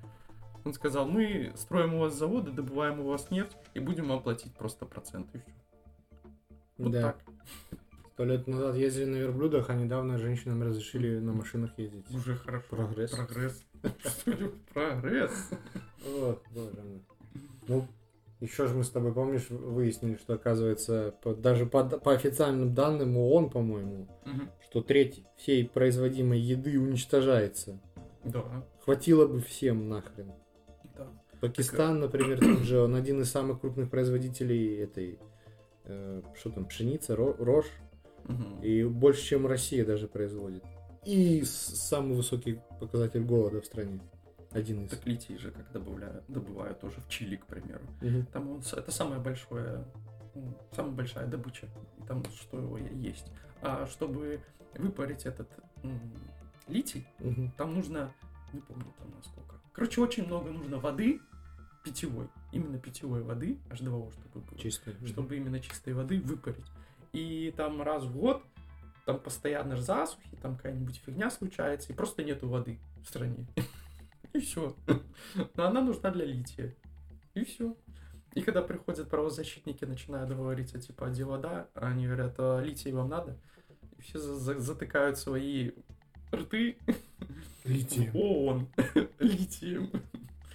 Он 0.65 0.73
сказал, 0.73 1.07
мы 1.07 1.53
строим 1.57 1.95
у 1.95 2.01
вас 2.01 2.15
заводы, 2.15 2.51
добываем 2.51 3.01
у 3.01 3.09
вас 3.09 3.31
нефть 3.31 3.57
и 3.75 3.81
будем 3.81 4.09
вам 4.09 4.23
платить 4.23 4.55
просто 4.55 4.87
проценты. 4.87 5.45
Вот 6.79 6.93
да. 6.93 7.03
так. 7.03 7.19
Сто 8.15 8.25
лет 8.25 8.47
назад 8.47 8.77
ездили 8.77 9.07
на 9.07 9.17
верблюдах, 9.17 9.71
а 9.71 9.75
недавно 9.75 10.19
женщинам 10.19 10.63
разрешили 10.63 11.19
на 11.19 11.33
машинах 11.33 11.77
ездить. 11.79 12.09
Уже 12.15 12.37
хорошо. 12.37 12.65
Прогресс. 12.71 13.11
Прогресс. 13.11 13.65
Прогресс. 14.73 15.51
Вот, 16.07 16.43
боже 16.55 16.83
мой. 16.83 17.03
Ну, 17.67 17.89
еще 18.45 18.67
же 18.67 18.75
мы 18.75 18.85
с 18.85 18.91
тобой, 18.91 19.13
помнишь, 19.13 19.49
выяснили, 19.51 20.17
что 20.17 20.35
оказывается, 20.35 21.15
по- 21.23 21.35
даже 21.35 21.67
по, 21.67 21.85
по 21.85 22.13
официальным 22.13 22.75
данным 22.75 23.17
ООН, 23.17 23.51
по-моему, 23.51 24.09
Мгм. 24.25 24.51
что 24.69 24.81
треть 24.83 25.25
всей 25.37 25.69
производимой 25.69 26.39
еды 26.39 26.79
уничтожается. 26.79 27.81
Да. 28.25 28.65
Хватило 28.85 29.27
бы 29.27 29.41
всем 29.41 29.89
нахрен. 29.89 30.33
Да. 30.97 31.09
Пакистан, 31.41 32.01
например, 32.01 32.39
тот 32.41 32.61
же, 32.61 32.81
он 32.81 32.95
один 32.95 33.21
из 33.23 33.31
самых 33.31 33.61
крупных 33.61 33.91
производителей 33.91 34.77
этой, 34.79 35.19
э, 35.85 36.23
что 36.39 36.51
там, 36.51 36.67
пшеницы, 36.67 37.15
ро- 37.15 37.37
рожь, 37.39 37.71
Мгм. 38.25 38.61
и 38.63 38.85
больше, 38.85 39.23
чем 39.23 39.47
Россия 39.47 39.85
даже 39.85 40.09
производит. 40.09 40.63
И 41.05 41.43
самый 41.45 42.17
высокий 42.17 42.61
показатель 42.81 43.21
голода 43.23 43.61
в 43.61 43.67
стране. 43.67 44.01
Один 44.55 44.85
из. 44.85 44.91
Так 44.91 45.05
литий 45.07 45.37
же 45.37 45.51
как 45.51 45.71
добавляют, 45.73 46.25
добывают 46.29 46.81
тоже 46.81 47.01
в 47.01 47.09
Чили, 47.09 47.37
к 47.37 47.47
примеру. 47.47 47.83
Мгм. 48.01 48.27
Там 48.27 48.51
он, 48.51 48.61
это 48.61 48.91
самое 48.93 49.21
большое, 49.21 49.85
м, 50.35 50.57
самая 50.73 50.93
большая 50.93 51.27
добыча, 51.27 51.69
там 52.07 52.25
что 52.27 52.59
его 52.59 52.79
есть. 52.79 53.31
А 53.63 53.87
чтобы 53.87 54.41
выпарить 54.77 55.27
этот 55.27 55.49
литий, 56.69 57.07
Мгм. 57.19 57.51
там 57.57 57.75
нужно, 57.75 58.13
не 58.53 58.61
помню 58.61 58.87
там 58.99 59.11
насколько. 59.17 59.57
Короче, 59.73 60.01
очень 60.01 60.27
много 60.27 60.51
нужно 60.51 60.79
воды 60.79 61.21
питьевой, 61.83 62.29
именно 62.53 62.79
питьевой 62.79 63.23
воды, 63.23 63.59
H2O, 63.71 64.11
чтобы 64.13 64.41
было, 64.47 64.59
Чисто. 64.59 64.91
Мгм. 64.93 65.07
чтобы 65.09 65.37
именно 65.37 65.59
чистой 65.61 65.95
воды 65.95 66.21
выпарить. 66.21 66.65
И 67.13 67.53
там 67.57 67.83
раз 67.83 68.05
в 68.05 68.17
год, 68.17 68.43
там 69.05 69.19
постоянно 69.19 69.77
засухи, 69.77 70.37
там 70.41 70.57
какая-нибудь 70.57 70.97
фигня 71.05 71.31
случается, 71.31 71.93
и 71.93 71.97
просто 71.97 72.23
нету 72.25 72.49
воды 72.49 72.79
в 73.03 73.09
стране. 73.09 73.47
И 74.35 74.41
все. 74.41 74.77
Но 75.57 75.67
она 75.67 75.81
нужна 75.81 76.11
для 76.11 76.25
лития. 76.25 76.75
И 77.35 77.45
все. 77.45 77.77
И 78.35 78.43
когда 78.43 78.63
приходят 78.63 79.09
правозащитники, 79.09 79.85
начинают 79.85 80.29
говорить, 80.31 80.75
а 80.75 80.81
типа, 80.81 81.07
а 81.07 81.11
где 81.11 81.25
вода? 81.25 81.69
А 81.75 81.87
Они 81.89 82.07
говорят, 82.07 82.35
а 82.39 82.61
литий 82.61 82.93
вам 82.93 83.09
надо? 83.09 83.39
И 83.97 84.03
все 84.03 84.19
за- 84.19 84.35
за- 84.35 84.59
затыкают 84.59 85.19
свои 85.19 85.71
рты 86.33 86.77
Литием. 87.65 88.15
ООН 88.15 88.69
литием 89.21 89.91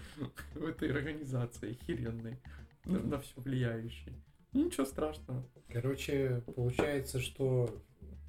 в 0.55 0.65
этой 0.65 0.91
организации 0.91 1.77
херенной, 1.85 2.37
на, 2.85 2.99
на 2.99 3.19
все 3.19 3.33
влияющей. 3.37 4.13
И 4.51 4.61
ничего 4.61 4.85
страшного. 4.85 5.43
Короче, 5.69 6.43
получается, 6.55 7.19
что... 7.19 7.69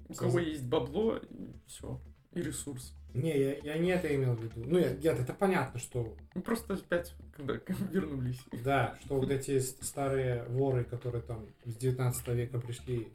У 0.08 0.14
кого 0.14 0.38
есть 0.40 0.64
бабло, 0.64 1.20
все, 1.66 2.00
и 2.32 2.42
ресурс. 2.42 2.94
Не, 3.12 3.36
я, 3.36 3.56
я 3.58 3.78
не 3.78 3.90
это 3.90 4.14
имел 4.14 4.34
в 4.34 4.42
виду. 4.42 4.62
Ну, 4.64 4.78
я, 4.78 4.90
нет, 4.92 5.18
это 5.18 5.34
понятно, 5.34 5.80
что... 5.80 6.14
Мы 6.34 6.42
просто 6.42 6.74
опять 6.74 7.14
когда 7.36 7.54
вернулись. 7.90 8.40
Да, 8.64 8.96
что 9.04 9.18
вот 9.18 9.30
эти 9.30 9.58
старые 9.58 10.44
воры, 10.44 10.84
которые 10.84 11.22
там 11.22 11.46
с 11.64 11.74
19 11.74 12.28
века 12.28 12.60
пришли 12.60 13.12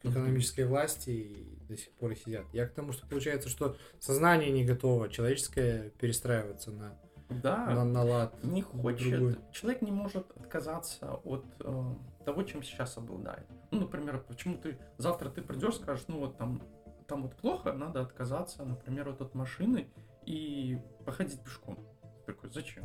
к 0.00 0.06
экономической 0.06 0.64
власти 0.64 1.10
и 1.10 1.58
до 1.68 1.76
сих 1.76 1.90
пор 1.92 2.14
сидят. 2.16 2.46
Я 2.54 2.66
к 2.66 2.72
тому, 2.72 2.92
что 2.92 3.06
получается, 3.06 3.48
что 3.50 3.76
сознание 3.98 4.50
не 4.50 4.64
готово, 4.64 5.10
человеческое 5.10 5.90
перестраиваться 6.00 6.70
на, 6.70 6.98
Да, 7.28 7.66
на, 7.66 7.84
на 7.84 8.02
лад. 8.04 8.42
не 8.42 8.62
хочет. 8.62 9.10
другой. 9.10 9.36
Человек 9.52 9.82
не 9.82 9.90
может 9.90 10.30
отказаться 10.38 11.16
от 11.24 11.44
э, 11.60 11.94
того, 12.24 12.42
чем 12.44 12.62
сейчас 12.62 12.96
обладает. 12.96 13.46
Ну, 13.70 13.80
например, 13.80 14.24
почему 14.26 14.56
ты 14.56 14.78
завтра 14.96 15.28
ты 15.28 15.42
придешь, 15.42 15.74
скажешь, 15.76 16.04
ну 16.08 16.20
вот 16.20 16.38
там, 16.38 16.62
там 17.10 17.22
вот 17.22 17.34
плохо, 17.34 17.72
надо 17.72 18.02
отказаться, 18.02 18.64
например, 18.64 19.10
вот 19.10 19.20
от 19.20 19.34
машины 19.34 19.88
и 20.26 20.78
походить 21.04 21.42
пешком. 21.42 21.76
Такой, 22.24 22.50
зачем? 22.50 22.84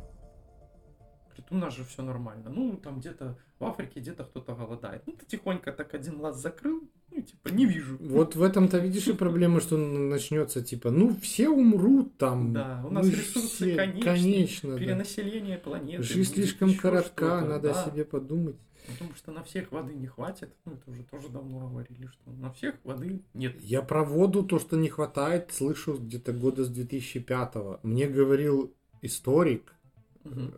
Говорит, 1.26 1.46
у 1.50 1.54
нас 1.54 1.76
же 1.76 1.84
все 1.84 2.02
нормально. 2.02 2.50
Ну, 2.50 2.76
там 2.76 2.98
где-то 2.98 3.38
в 3.60 3.64
Африке 3.64 4.00
где-то 4.00 4.24
кто-то 4.24 4.56
голодает. 4.56 5.02
Ну, 5.06 5.12
ты 5.12 5.24
тихонько 5.26 5.70
так 5.70 5.94
один 5.94 6.18
глаз 6.18 6.40
закрыл, 6.42 6.90
ну, 7.12 7.22
типа, 7.22 7.50
не 7.50 7.66
вижу. 7.66 7.98
Вот 8.00 8.34
в 8.34 8.42
этом-то 8.42 8.78
видишь 8.78 9.06
и 9.06 9.12
проблема, 9.12 9.60
что 9.60 9.76
начнется 9.76 10.60
типа, 10.60 10.90
ну 10.90 11.14
все 11.22 11.48
умрут 11.48 12.18
там. 12.18 12.52
Да, 12.52 12.82
у 12.84 12.90
нас 12.90 13.06
ж 13.06 13.12
ресурсы 13.12 13.64
все- 13.64 13.76
конечны, 13.76 14.02
Конечно, 14.02 14.72
да. 14.72 14.78
Перенаселение 14.78 15.58
планеты. 15.58 16.02
Жизнь 16.02 16.34
слишком 16.34 16.74
коротка, 16.74 17.42
надо 17.42 17.72
да. 17.72 17.80
о 17.80 17.90
себе 17.90 18.04
подумать. 18.04 18.56
Потому 18.86 19.14
что 19.14 19.32
на 19.32 19.42
всех 19.42 19.72
воды 19.72 19.94
не 19.94 20.06
хватит. 20.06 20.54
Ну, 20.64 20.72
это 20.72 20.90
уже 20.90 21.02
тоже 21.04 21.28
давно 21.28 21.68
говорили, 21.68 22.06
что 22.06 22.30
на 22.30 22.52
всех 22.52 22.76
воды 22.84 23.22
нет. 23.34 23.60
Я 23.60 23.82
про 23.82 24.04
воду, 24.04 24.44
то, 24.44 24.58
что 24.58 24.76
не 24.76 24.88
хватает, 24.88 25.52
слышу 25.52 25.98
где-то 25.98 26.32
года 26.32 26.64
с 26.64 26.68
2005 26.68 27.82
Мне 27.82 28.06
говорил 28.06 28.72
историк, 29.02 29.74
э, 30.24 30.50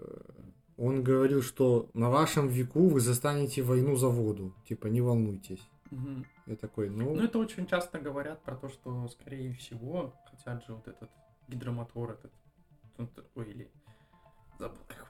он 0.77 1.03
говорил, 1.03 1.43
что 1.43 1.91
на 1.95 2.11
вашем 2.11 2.49
веку 2.49 2.89
вы 2.89 3.01
застанете 3.01 3.63
войну 3.63 3.97
за 3.97 4.09
воду. 4.09 4.55
Типа, 4.69 4.87
не 4.87 5.01
волнуйтесь. 5.01 5.63
Мгм. 5.91 6.27
Я 6.47 6.57
такой, 6.57 6.91
ну, 6.91 7.15
Ну, 7.15 7.23
это 7.23 7.39
очень 7.39 7.67
часто 7.67 7.99
говорят 7.99 8.43
про 8.43 8.57
то, 8.57 8.69
что, 8.69 9.09
скорее 9.09 9.55
всего, 9.55 10.15
хотят 10.31 10.65
же 10.65 10.75
вот 10.75 10.87
этот 10.87 11.11
гидромотор 11.49 12.19
этот, 12.99 13.25
ой, 13.35 13.51
или 13.51 13.71
забыл, 14.59 14.79
как 14.87 15.08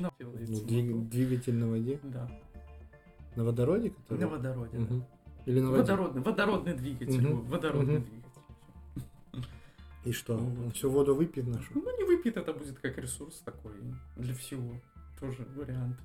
его 0.00 0.10
правильно 0.10 0.10
называется. 0.10 0.10
Короче, 0.10 0.10
на- 0.10 0.10
ну, 0.10 0.32
делается 0.32 0.64
двиг- 0.66 1.08
двигатель 1.08 1.54
на 1.54 1.68
воде. 1.68 2.00
Да, 2.02 2.30
На 3.36 3.44
водороде, 3.44 3.90
который? 3.90 4.18
на 4.20 4.28
водороде. 4.28 4.78
да. 4.78 4.84
Мгм. 4.84 5.04
Или 5.46 5.60
на 5.60 5.70
воде. 5.70 5.80
Водородный, 5.82 6.22
водородный 6.22 6.74
двигатель, 6.74 7.26
вот, 7.28 7.44
водородный 7.46 7.98
Мгм. 7.98 8.04
двигатель. 8.04 9.48
И 10.04 10.12
что? 10.12 10.36
Вот. 10.36 10.64
Он 10.66 10.70
всю 10.72 10.90
воду 10.90 11.14
выпьет 11.14 11.46
нашу? 11.46 11.70
Ну, 11.74 11.96
не 11.96 12.04
выпьет, 12.04 12.36
это 12.36 12.52
будет 12.52 12.78
как 12.80 12.98
ресурс 12.98 13.40
такой 13.44 13.72
для 14.16 14.34
всего. 14.34 14.80
Тоже 15.20 15.46
вариант. 15.56 15.96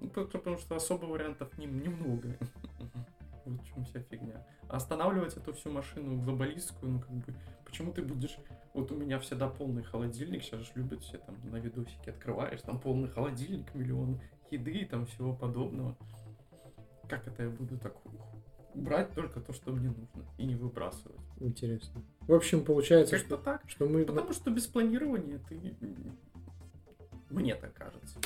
Ну, 0.00 0.08
по- 0.10 0.24
потому 0.26 0.58
что 0.58 0.76
особо 0.76 1.06
вариантов 1.06 1.56
не- 1.58 1.66
немного. 1.66 2.36
Вот 3.44 3.62
в 3.62 3.66
чем 3.66 3.84
вся 3.86 4.00
фигня. 4.02 4.46
А 4.68 4.76
останавливать 4.76 5.34
эту 5.34 5.54
всю 5.54 5.70
машину 5.70 6.20
глобалистскую, 6.20 6.92
ну, 6.92 7.00
как 7.00 7.10
бы, 7.10 7.34
почему 7.64 7.92
ты 7.92 8.02
будешь... 8.02 8.36
Вот 8.74 8.92
у 8.92 8.96
меня 8.96 9.18
всегда 9.18 9.48
полный 9.48 9.82
холодильник, 9.82 10.42
сейчас 10.42 10.60
же 10.60 10.72
любят 10.74 11.02
все 11.02 11.18
там 11.18 11.36
на 11.50 11.56
видосике 11.56 12.10
открываешь, 12.10 12.60
там 12.62 12.80
полный 12.80 13.08
холодильник, 13.08 13.74
миллион 13.74 14.20
еды 14.50 14.72
и 14.72 14.84
там 14.84 15.06
всего 15.06 15.34
подобного. 15.34 15.96
Как 17.08 17.26
это 17.26 17.44
я 17.44 17.50
буду 17.50 17.78
так 17.78 17.96
брать 18.74 19.12
только 19.14 19.40
то, 19.40 19.52
что 19.52 19.72
мне 19.72 19.88
нужно, 19.88 20.24
и 20.36 20.44
не 20.44 20.54
выбрасывать? 20.54 21.18
Интересно. 21.40 22.02
В 22.20 22.32
общем, 22.32 22.64
получается, 22.64 23.16
Как-то 23.16 23.36
что, 23.36 23.44
так. 23.44 23.62
что 23.66 23.88
мы... 23.88 24.04
Потому 24.04 24.32
что 24.32 24.50
без 24.50 24.66
планирования 24.66 25.40
ты... 25.48 25.74
Мне 27.30 27.54
так 27.54 27.74
кажется. 27.74 28.18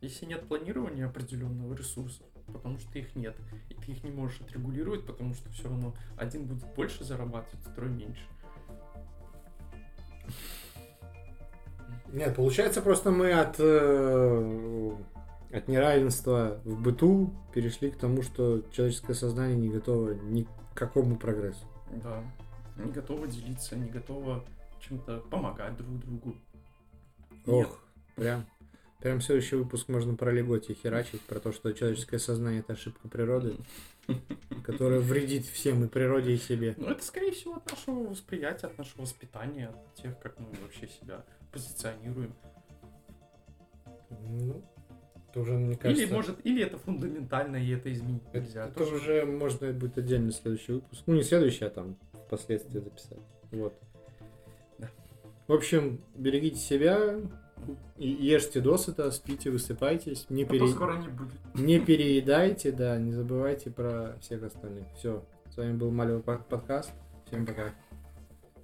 Если 0.00 0.24
нет 0.24 0.46
планирования 0.46 1.06
определенного 1.06 1.74
ресурсов, 1.74 2.26
потому 2.46 2.78
что 2.78 2.98
их 2.98 3.14
нет, 3.14 3.36
и 3.68 3.74
ты 3.74 3.92
их 3.92 4.02
не 4.02 4.10
можешь 4.10 4.40
отрегулировать, 4.40 5.06
потому 5.06 5.34
что 5.34 5.50
все 5.50 5.64
равно 5.64 5.94
один 6.16 6.46
будет 6.46 6.66
больше 6.74 7.04
зарабатывать, 7.04 7.64
второй 7.66 7.90
меньше. 7.90 8.22
Нет, 12.12 12.34
получается, 12.34 12.82
просто 12.82 13.10
мы 13.10 13.32
от, 13.32 13.56
э, 13.58 14.90
от 15.52 15.68
неравенства 15.68 16.60
в 16.64 16.80
быту 16.82 17.32
перешли 17.54 17.90
к 17.90 17.96
тому, 17.96 18.22
что 18.22 18.62
человеческое 18.72 19.14
сознание 19.14 19.56
не 19.56 19.68
готово 19.68 20.14
ни 20.14 20.42
к 20.42 20.48
какому 20.74 21.16
прогрессу. 21.16 21.64
Да. 22.02 22.22
Не 22.76 22.90
готова 22.90 23.26
делиться, 23.26 23.76
не 23.76 23.88
готова 23.88 24.44
чем-то 24.80 25.18
помогать 25.30 25.76
друг 25.76 25.98
другу. 26.00 26.36
Нет. 27.46 27.66
Ох, 27.66 27.80
прям, 28.16 28.46
прям 28.98 29.20
следующий 29.20 29.56
выпуск 29.56 29.88
можно 29.88 30.16
про 30.16 30.32
Леготи 30.32 30.72
херачить, 30.72 31.20
про 31.22 31.38
то, 31.38 31.52
что 31.52 31.72
человеческое 31.72 32.18
сознание 32.18 32.60
это 32.60 32.72
ошибка 32.72 33.08
природы, 33.08 33.54
которая 34.64 35.00
вредит 35.00 35.46
всем 35.46 35.84
и 35.84 35.88
природе, 35.88 36.34
и 36.34 36.36
себе. 36.36 36.74
Ну, 36.76 36.88
это, 36.88 37.04
скорее 37.04 37.32
всего, 37.32 37.56
от 37.56 37.70
нашего 37.70 38.08
восприятия, 38.08 38.66
от 38.66 38.78
нашего 38.78 39.02
воспитания, 39.02 39.68
от 39.68 39.94
тех, 39.94 40.18
как 40.18 40.38
мы 40.38 40.46
вообще 40.62 40.88
себя 40.88 41.24
позиционируем. 41.52 42.34
Ну, 44.10 44.62
это 45.28 45.40
уже, 45.40 45.52
мне 45.52 45.76
кажется... 45.76 46.02
Или, 46.02 46.12
может, 46.12 46.38
или 46.44 46.62
это 46.64 46.78
фундаментально, 46.78 47.56
и 47.56 47.70
это 47.70 47.92
изменить 47.92 48.22
Это, 48.32 48.40
нельзя. 48.40 48.66
это 48.66 48.78
Тоже 48.78 48.96
уже 48.96 49.24
можно 49.24 49.72
будет 49.72 49.96
отдельный 49.98 50.32
следующий 50.32 50.72
выпуск. 50.72 51.02
Ну, 51.06 51.14
не 51.14 51.22
следующий, 51.22 51.64
а 51.64 51.70
там 51.70 51.96
впоследствии 52.26 52.80
записать. 52.80 53.18
Вот. 53.52 53.74
Да. 54.78 54.88
В 55.46 55.52
общем, 55.52 56.00
берегите 56.16 56.58
себя, 56.58 57.20
ешьте 57.98 58.60
досыта, 58.60 59.10
спите, 59.10 59.50
высыпайтесь, 59.50 60.26
не, 60.28 60.44
А 60.44 60.46
пере- 60.46 60.68
скоро 60.68 60.96
не 60.98 61.08
будет. 61.08 61.32
не 61.54 61.78
переедайте, 61.80 62.72
да, 62.72 62.96
не 62.98 63.12
забывайте 63.12 63.70
про 63.70 64.16
всех 64.20 64.42
остальных. 64.42 64.84
Все, 64.96 65.22
с 65.50 65.56
вами 65.56 65.74
был 65.76 65.90
Малево 65.90 66.20
подкаст. 66.20 66.92
Всем 67.26 67.46
пока. 67.46 67.74